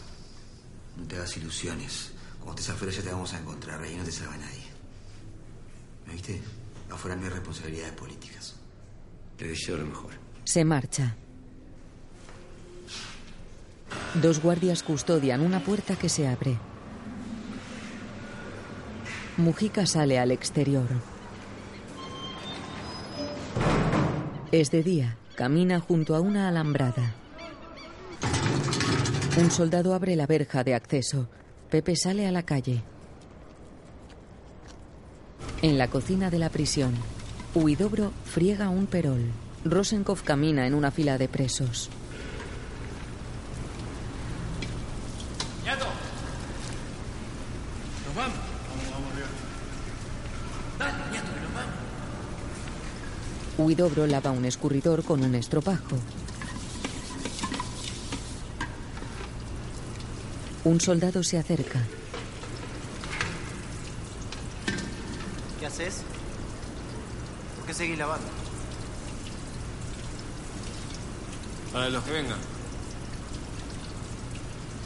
No 0.95 1.05
te 1.05 1.17
hagas 1.17 1.35
ilusiones. 1.35 2.11
Cuando 2.39 2.61
estés 2.61 2.73
afuera 2.73 2.93
ya 2.93 3.01
te 3.01 3.11
vamos 3.11 3.33
a 3.33 3.39
encontrar. 3.39 3.81
Ahí 3.83 3.97
no 3.97 4.05
te 4.05 4.11
salva 4.13 4.37
nadie. 4.37 4.68
¿Me 6.09 6.15
viste? 6.15 6.41
Afuera 6.89 7.15
no 7.15 7.25
hay 7.25 7.29
responsabilidades 7.29 7.93
políticas. 7.93 8.55
Te 9.37 9.47
deseo 9.47 9.77
lo 9.77 9.85
mejor. 9.85 10.09
Se 10.43 10.65
marcha. 10.65 11.15
Dos 14.15 14.41
guardias 14.41 14.81
custodian 14.81 15.41
una 15.41 15.59
puerta 15.59 15.95
que 15.95 16.09
se 16.09 16.27
abre. 16.27 16.57
Mujica 19.37 19.85
sale 19.85 20.17
al 20.17 20.31
exterior. 20.31 20.87
Es 24.51 24.71
de 24.71 24.81
día. 24.81 25.15
Camina 25.35 25.79
junto 25.79 26.15
a 26.15 26.21
una 26.21 26.47
alambrada. 26.47 27.13
Un 29.37 29.51
soldado 29.51 29.93
abre 29.93 30.15
la 30.15 30.25
verja 30.25 30.63
de 30.63 30.73
acceso. 30.73 31.29
Pepe 31.69 31.95
sale 31.95 32.27
a 32.27 32.31
la 32.31 32.41
calle. 32.41 32.83
En 35.61 35.77
la 35.77 35.89
cocina 35.89 36.29
de 36.29 36.39
la 36.39 36.49
prisión, 36.49 36.93
Huidobro 37.53 38.13
friega 38.23 38.69
un 38.69 38.87
perol. 38.87 39.25
Rosenkopf 39.65 40.23
camina 40.23 40.65
en 40.65 40.73
una 40.73 40.89
fila 40.89 41.17
de 41.17 41.27
presos. 41.27 41.89
¿Nos 48.05 48.15
vamos? 48.15 48.37
Dale, 50.79 50.93
ñato, 51.11 51.33
que 51.33 51.41
nos 51.41 51.53
vamos. 51.53 51.73
Huidobro 53.57 54.07
lava 54.07 54.31
un 54.31 54.45
escurridor 54.45 55.03
con 55.03 55.25
un 55.25 55.35
estropajo. 55.35 55.97
Un 60.63 60.79
soldado 60.79 61.21
se 61.21 61.37
acerca. 61.37 61.81
Haces? 65.69 66.01
¿Por 67.55 67.65
qué 67.67 67.73
seguís 67.73 67.97
lavando? 67.97 68.27
Para 71.71 71.89
los 71.89 72.03
que 72.03 72.11
vengan. 72.11 72.39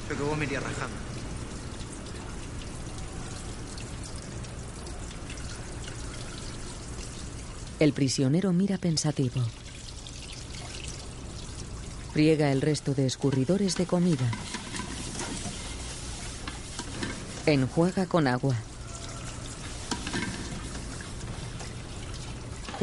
Yo 0.09 0.17
que 0.17 0.23
vos 0.23 0.37
me 0.37 0.45
irías 0.45 0.61
rajando. 0.61 0.97
El 7.79 7.93
prisionero 7.93 8.51
mira 8.53 8.77
pensativo. 8.77 9.41
Friega 12.11 12.51
el 12.51 12.61
resto 12.61 12.93
de 12.93 13.05
escurridores 13.05 13.75
de 13.75 13.85
comida. 13.85 14.29
Enjuaga 17.45 18.05
con 18.05 18.27
agua. 18.27 18.55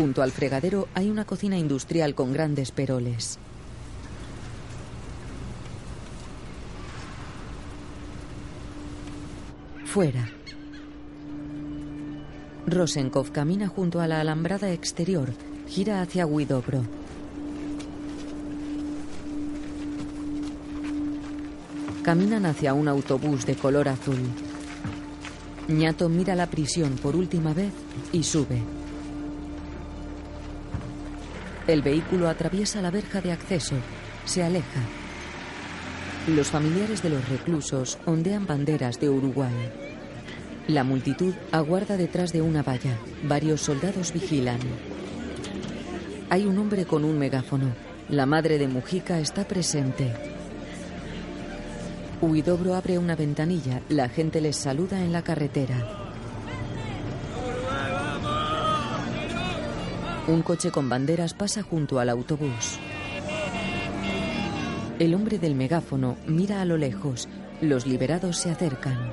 Junto 0.01 0.23
al 0.23 0.33
fregadero 0.33 0.89
hay 0.95 1.11
una 1.11 1.27
cocina 1.27 1.59
industrial 1.59 2.15
con 2.15 2.33
grandes 2.33 2.71
peroles. 2.71 3.39
Fuera. 9.85 10.27
Rosenkopf 12.67 13.31
camina 13.31 13.69
junto 13.69 14.01
a 14.01 14.07
la 14.07 14.23
alambrada 14.23 14.73
exterior. 14.73 15.35
Gira 15.69 16.01
hacia 16.01 16.25
Huidobro. 16.25 16.83
Caminan 22.03 22.47
hacia 22.47 22.73
un 22.73 22.89
autobús 22.89 23.45
de 23.45 23.55
color 23.55 23.91
azul. 23.91 24.21
Ñato 25.69 26.09
mira 26.09 26.35
la 26.35 26.47
prisión 26.47 26.97
por 26.97 27.17
última 27.17 27.53
vez 27.53 27.75
y 28.13 28.23
sube. 28.23 28.80
El 31.71 31.83
vehículo 31.83 32.29
atraviesa 32.29 32.83
la 32.83 32.91
verja 32.91 33.21
de 33.21 33.31
acceso. 33.31 33.77
Se 34.25 34.43
aleja. 34.43 34.81
Los 36.27 36.49
familiares 36.49 37.01
de 37.01 37.11
los 37.11 37.29
reclusos 37.29 37.97
ondean 38.07 38.45
banderas 38.45 38.99
de 38.99 39.09
Uruguay. 39.09 39.55
La 40.67 40.83
multitud 40.83 41.33
aguarda 41.53 41.97
detrás 41.97 42.33
de 42.33 42.43
una 42.43 42.65
valla. 42.65 42.99
Varios 43.23 43.61
soldados 43.61 44.13
vigilan. 44.13 44.59
Hay 46.29 46.45
un 46.45 46.59
hombre 46.59 46.87
con 46.87 47.05
un 47.05 47.17
megáfono. 47.17 47.73
La 48.09 48.27
madre 48.27 48.59
de 48.59 48.67
Mujica 48.67 49.21
está 49.21 49.47
presente. 49.47 50.13
Huidobro 52.21 52.75
abre 52.75 52.99
una 52.99 53.15
ventanilla. 53.15 53.81
La 53.89 54.09
gente 54.09 54.41
les 54.41 54.57
saluda 54.57 55.05
en 55.05 55.13
la 55.13 55.23
carretera. 55.23 56.00
Un 60.31 60.43
coche 60.43 60.71
con 60.71 60.89
banderas 60.89 61.35
pasa 61.35 61.61
junto 61.65 61.99
al 61.99 62.09
autobús. 62.09 62.79
El 65.01 65.17
hombre 65.17 65.41
del 65.41 65.57
megáfono 65.57 66.19
mira 66.29 66.63
a 66.63 66.65
lo 66.65 66.77
lejos. 66.77 67.29
Los 67.61 67.85
liberados 67.85 68.37
se 68.37 68.49
acercan. 68.49 69.13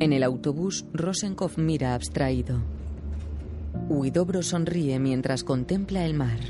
En 0.00 0.12
el 0.12 0.24
autobús, 0.24 0.84
Rosenkopf 0.92 1.58
mira 1.58 1.94
abstraído. 1.94 2.60
Huidobro 3.88 4.42
sonríe 4.42 4.98
mientras 4.98 5.44
contempla 5.44 6.04
el 6.04 6.14
mar. 6.14 6.40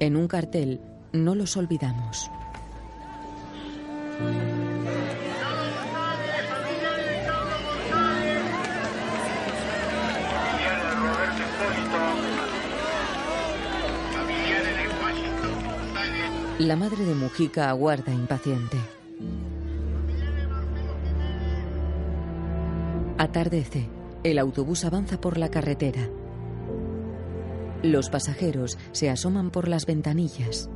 En 0.00 0.16
un 0.16 0.28
cartel, 0.28 0.80
no 1.12 1.34
los 1.34 1.56
olvidamos. 1.56 2.30
La 16.60 16.76
madre 16.76 17.04
de 17.04 17.14
Mujica 17.14 17.68
aguarda 17.70 18.12
impaciente. 18.12 18.76
Atardece. 23.16 23.88
El 24.22 24.38
autobús 24.38 24.84
avanza 24.84 25.20
por 25.20 25.38
la 25.38 25.50
carretera. 25.50 26.08
Los 27.82 28.10
pasajeros 28.10 28.76
se 28.92 29.08
asoman 29.08 29.50
por 29.50 29.68
las 29.68 29.86
ventanillas. 29.86 30.68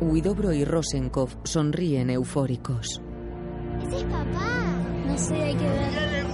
Huidobro 0.00 0.52
y 0.52 0.64
Rosenkopf 0.64 1.36
sonríen 1.44 2.10
eufóricos. 2.10 3.00
Ese 3.86 3.96
es 3.96 4.04
papá. 4.04 4.76
No 5.06 5.16
sé, 5.16 5.34
hay 5.34 5.54
que 5.54 5.64
ver. 5.64 6.24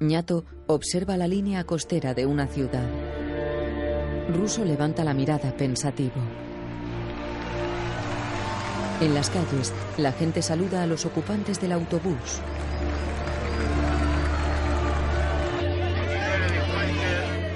Ñato 0.00 0.44
observa 0.66 1.16
la 1.16 1.26
línea 1.26 1.64
costera 1.64 2.14
de 2.14 2.26
una 2.26 2.46
ciudad. 2.46 2.88
Ruso 4.28 4.64
levanta 4.64 5.04
la 5.04 5.14
mirada 5.14 5.56
pensativo. 5.56 6.45
En 9.00 9.12
las 9.14 9.28
calles, 9.28 9.74
la 9.98 10.10
gente 10.12 10.40
saluda 10.40 10.82
a 10.82 10.86
los 10.86 11.04
ocupantes 11.04 11.60
del 11.60 11.72
autobús. 11.72 12.40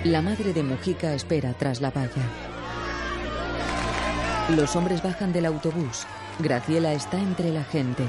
La 0.04 0.20
madre 0.20 0.52
de 0.52 0.62
Mujica 0.62 1.14
espera 1.14 1.54
tras 1.54 1.80
la 1.80 1.90
valla. 1.90 2.10
Los 4.54 4.76
hombres 4.76 5.02
bajan 5.02 5.32
del 5.32 5.46
autobús. 5.46 6.06
Graciela 6.40 6.92
está 6.92 7.18
entre 7.18 7.50
la 7.52 7.64
gente. 7.64 8.04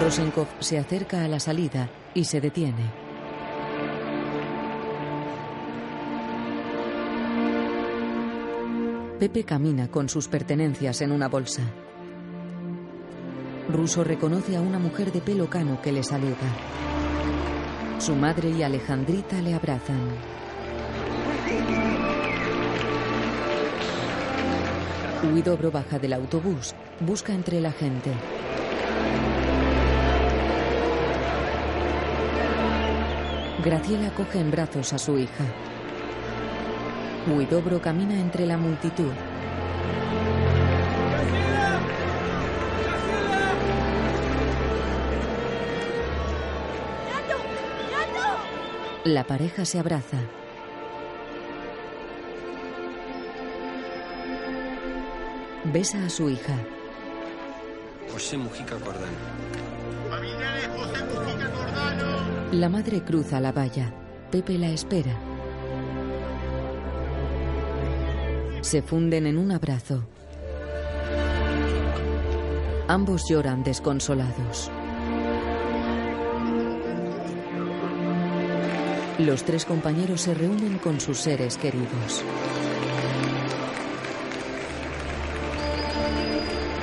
Rosenkopf 0.00 0.50
se 0.60 0.78
acerca 0.78 1.24
a 1.24 1.28
la 1.28 1.40
salida 1.40 1.90
y 2.14 2.24
se 2.24 2.40
detiene. 2.40 3.03
Pepe 9.24 9.44
camina 9.44 9.88
con 9.88 10.10
sus 10.10 10.28
pertenencias 10.28 11.00
en 11.00 11.10
una 11.10 11.28
bolsa. 11.28 11.62
Ruso 13.70 14.04
reconoce 14.04 14.54
a 14.54 14.60
una 14.60 14.78
mujer 14.78 15.12
de 15.12 15.22
pelo 15.22 15.48
cano 15.48 15.80
que 15.80 15.92
le 15.92 16.02
saluda. 16.02 16.36
Su 18.00 18.14
madre 18.16 18.50
y 18.50 18.62
Alejandrita 18.62 19.40
le 19.40 19.54
abrazan. 19.54 19.98
Huidobro 25.32 25.70
baja 25.70 25.98
del 25.98 26.12
autobús, 26.12 26.74
busca 27.00 27.32
entre 27.32 27.62
la 27.62 27.72
gente. 27.72 28.12
Graciela 33.64 34.14
coge 34.14 34.40
en 34.40 34.50
brazos 34.50 34.92
a 34.92 34.98
su 34.98 35.16
hija. 35.16 35.46
Huidobro 37.26 37.80
camina 37.80 38.20
entre 38.20 38.44
la 38.44 38.58
multitud. 38.58 39.12
La 49.04 49.24
pareja 49.24 49.64
se 49.64 49.78
abraza. 49.78 50.18
Besa 55.72 56.04
a 56.04 56.10
su 56.10 56.28
hija. 56.28 56.56
José 58.12 58.36
Mujica 58.36 58.76
Cordano. 58.76 59.06
La 62.52 62.68
madre 62.68 63.02
cruza 63.02 63.40
la 63.40 63.50
valla. 63.50 63.92
Pepe 64.30 64.58
la 64.58 64.68
espera. 64.68 65.33
Se 68.64 68.80
funden 68.80 69.26
en 69.26 69.36
un 69.36 69.52
abrazo. 69.52 70.04
Ambos 72.88 73.28
lloran 73.28 73.62
desconsolados. 73.62 74.70
Los 79.18 79.44
tres 79.44 79.66
compañeros 79.66 80.22
se 80.22 80.32
reúnen 80.32 80.78
con 80.78 80.98
sus 80.98 81.18
seres 81.18 81.58
queridos. 81.58 82.24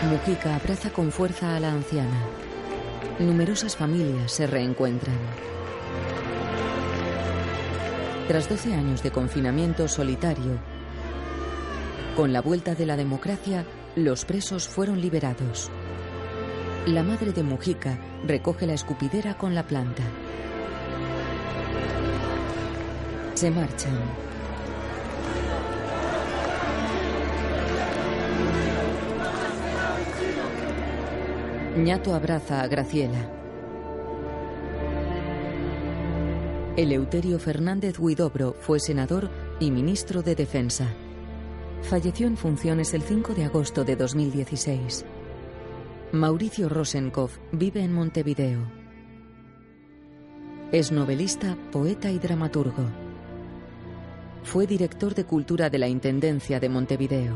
Mujica 0.08 0.56
abraza 0.56 0.92
con 0.92 1.12
fuerza 1.12 1.56
a 1.56 1.60
la 1.60 1.72
anciana. 1.72 2.28
Numerosas 3.18 3.76
familias 3.76 4.32
se 4.32 4.46
reencuentran. 4.46 5.18
Tras 8.28 8.48
12 8.48 8.76
años 8.76 9.02
de 9.02 9.10
confinamiento 9.10 9.88
solitario, 9.88 10.60
con 12.16 12.34
la 12.34 12.42
vuelta 12.42 12.76
de 12.76 12.86
la 12.86 12.98
democracia, 12.98 13.66
los 13.96 14.26
presos 14.26 14.68
fueron 14.68 15.00
liberados. 15.00 15.70
La 16.86 17.04
madre 17.04 17.32
de 17.32 17.44
Mujica 17.44 17.98
recoge 18.26 18.66
la 18.66 18.74
escupidera 18.74 19.38
con 19.38 19.56
la 19.56 19.66
planta. 19.66 20.04
Se 23.36 23.50
marchan. 23.52 23.98
Ñato 31.78 32.14
abraza 32.14 32.62
a 32.62 32.68
Graciela. 32.68 33.30
Eleuterio 36.76 37.40
Fernández 37.40 38.00
Huidobro 38.00 38.56
fue 38.60 38.80
senador 38.80 39.30
y 39.60 39.72
ministro 39.72 40.22
de 40.22 40.36
Defensa. 40.36 40.88
Falleció 41.82 42.28
en 42.28 42.38
funciones 42.38 42.94
el 42.94 43.02
5 43.02 43.34
de 43.34 43.46
agosto 43.46 43.84
de 43.84 43.96
2016. 43.96 45.06
Mauricio 46.14 46.70
Rosenkopf 46.70 47.38
vive 47.52 47.84
en 47.84 47.94
Montevideo. 47.94 48.72
Es 50.72 50.92
novelista, 50.92 51.58
poeta 51.72 52.10
y 52.10 52.20
dramaturgo. 52.20 52.86
Fue 54.44 54.68
director 54.68 55.16
de 55.16 55.26
cultura 55.26 55.70
de 55.70 55.80
la 55.80 55.88
Intendencia 55.88 56.60
de 56.60 56.70
Montevideo. 56.70 57.36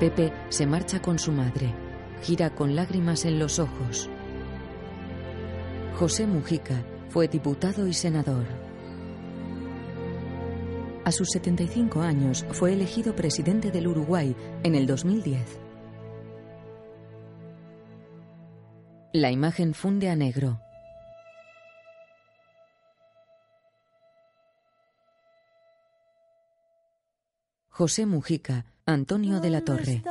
Pepe 0.00 0.32
se 0.48 0.66
marcha 0.66 1.00
con 1.00 1.18
su 1.18 1.30
madre. 1.30 1.72
Gira 2.22 2.54
con 2.54 2.74
lágrimas 2.74 3.24
en 3.26 3.38
los 3.38 3.58
ojos. 3.58 4.10
José 5.98 6.26
Mujica 6.26 6.82
fue 7.10 7.28
diputado 7.28 7.86
y 7.86 7.92
senador. 7.94 8.59
A 11.04 11.12
sus 11.12 11.30
75 11.30 12.02
años 12.02 12.44
fue 12.50 12.74
elegido 12.74 13.16
presidente 13.16 13.70
del 13.70 13.88
Uruguay 13.88 14.36
en 14.62 14.74
el 14.74 14.86
2010. 14.86 15.40
La 19.14 19.30
imagen 19.30 19.72
funde 19.74 20.10
a 20.10 20.14
negro. 20.14 20.60
José 27.70 28.04
Mujica, 28.04 28.66
Antonio 28.84 29.40
de 29.40 29.50
la 29.50 29.64
Torre. 29.64 30.02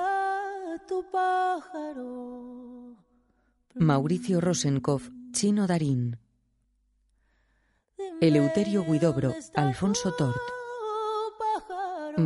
Mauricio 3.76 4.42
Rosenkopf, 4.42 5.10
Chino 5.34 5.68
Darín. 5.68 6.18
Eleuterio 8.20 8.84
Guidobro, 8.84 9.36
Alfonso 9.54 10.12
Tort. 10.14 10.59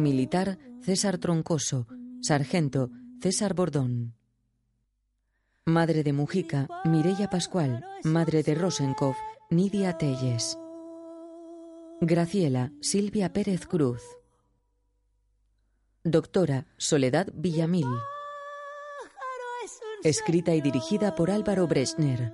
Militar, 0.02 0.58
César 0.82 1.18
Troncoso. 1.18 1.88
Sargento, 2.22 2.90
César 3.22 3.54
Bordón. 3.54 4.16
Madre 5.66 6.04
de 6.04 6.14
Mujica, 6.14 6.68
Mireya 6.86 7.30
Pascual. 7.30 7.86
Madre 8.04 8.44
de 8.44 8.56
Rosenkopf, 8.56 9.18
Nidia 9.50 9.98
Telles. 9.98 10.58
Graciela, 12.02 12.72
Silvia 12.82 13.32
Pérez 13.32 13.68
Cruz. 13.68 14.02
Doctora, 16.04 16.68
Soledad 16.78 17.28
Villamil. 17.34 17.88
Escrita 20.04 20.54
y 20.54 20.62
dirigida 20.62 21.16
por 21.16 21.32
Álvaro 21.32 21.66
Bresner. 21.68 22.34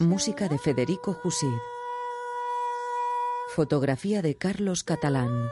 Música 0.00 0.48
de 0.48 0.58
Federico 0.58 1.12
Jusid. 1.12 1.54
Fotografía 3.48 4.20
de 4.20 4.36
Carlos 4.36 4.84
Catalán. 4.84 5.48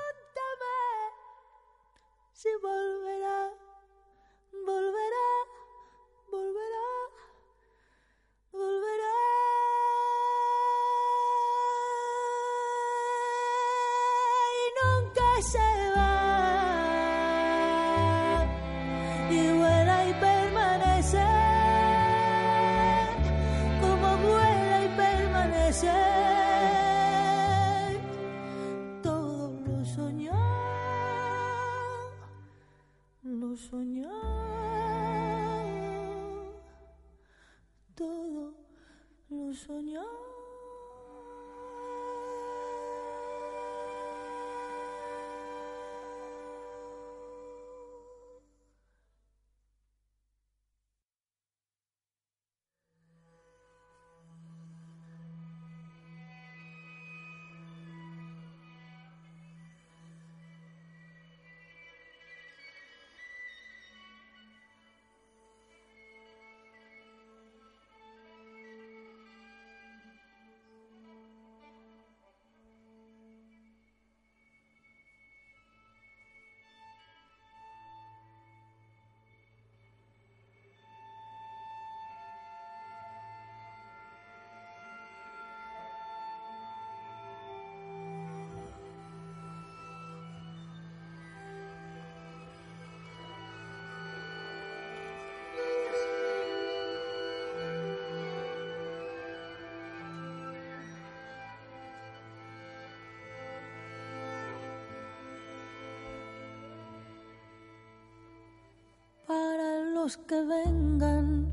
Que 110.14 110.40
vengan, 110.40 111.50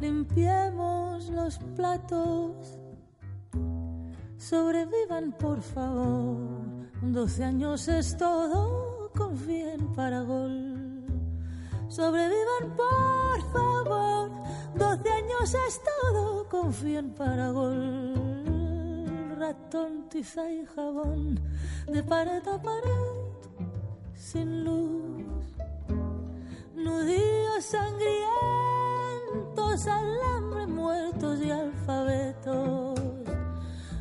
limpiemos 0.00 1.28
los 1.30 1.58
platos. 1.74 2.78
Sobrevivan, 4.36 5.32
por 5.32 5.60
favor. 5.60 6.36
Doce 7.02 7.42
años 7.42 7.88
es 7.88 8.16
todo, 8.16 9.10
confíen 9.16 9.92
para 9.94 10.20
gol. 10.20 11.04
Sobrevivan, 11.88 12.76
por 12.76 13.52
favor. 13.52 14.30
Doce 14.76 15.10
años 15.10 15.52
es 15.66 15.80
todo, 15.82 16.48
confíen 16.48 17.12
para 17.14 17.50
gol. 17.50 18.14
Ratón, 19.40 20.08
tiza 20.08 20.48
y 20.48 20.64
jabón, 20.66 21.40
de 21.88 22.02
pared 22.04 22.46
a 22.46 22.62
pared, 22.62 23.16
sin 24.14 24.64
luz 24.64 25.12
nudillos 26.82 27.64
sangrientos, 27.64 28.26
alambre 29.86 30.66
muertos 30.66 31.40
y 31.40 31.50
alfabetos. 31.50 33.00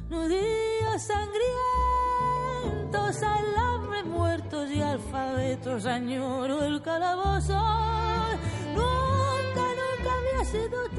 Nudillos 0.10 1.02
sangrientos, 1.02 1.54
alambre 3.24 4.04
muertos 4.04 4.70
y 4.72 4.82
alfabetos. 4.82 5.86
Añoro 5.86 6.64
el 6.64 6.82
calabozo. 6.82 7.54
Nunca, 8.74 9.64
nunca 9.82 10.10
había 10.18 10.44
sido 10.46 10.91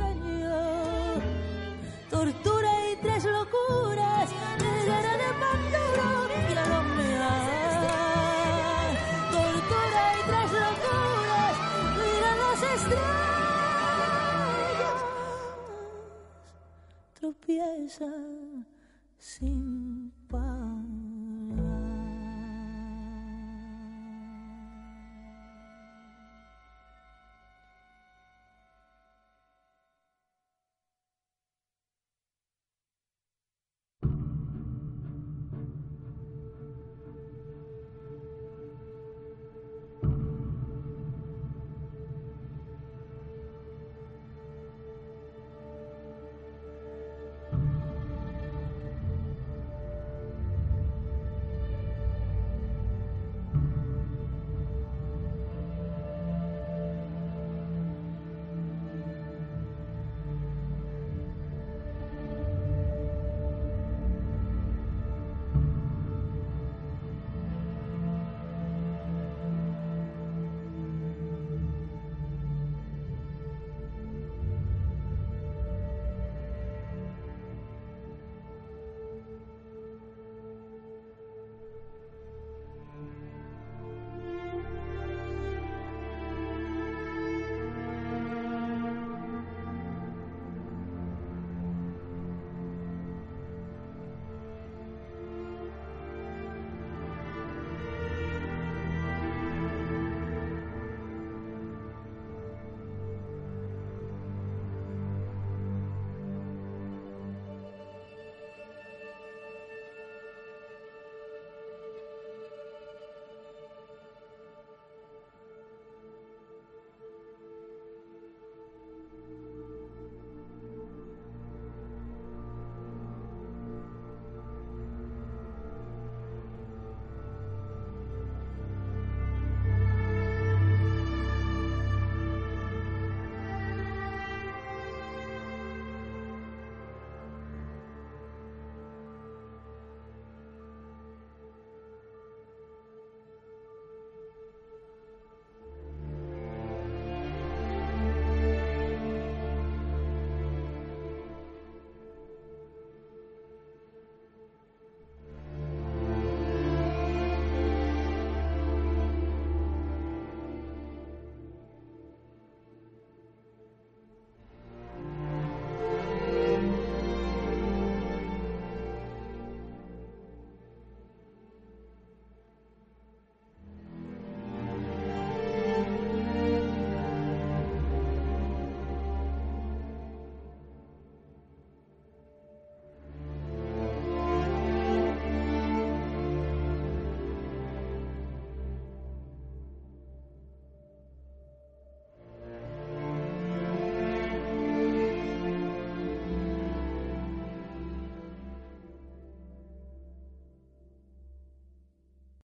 Tropieza 17.52 18.10
sin 19.18 20.10
paz. 20.26 21.01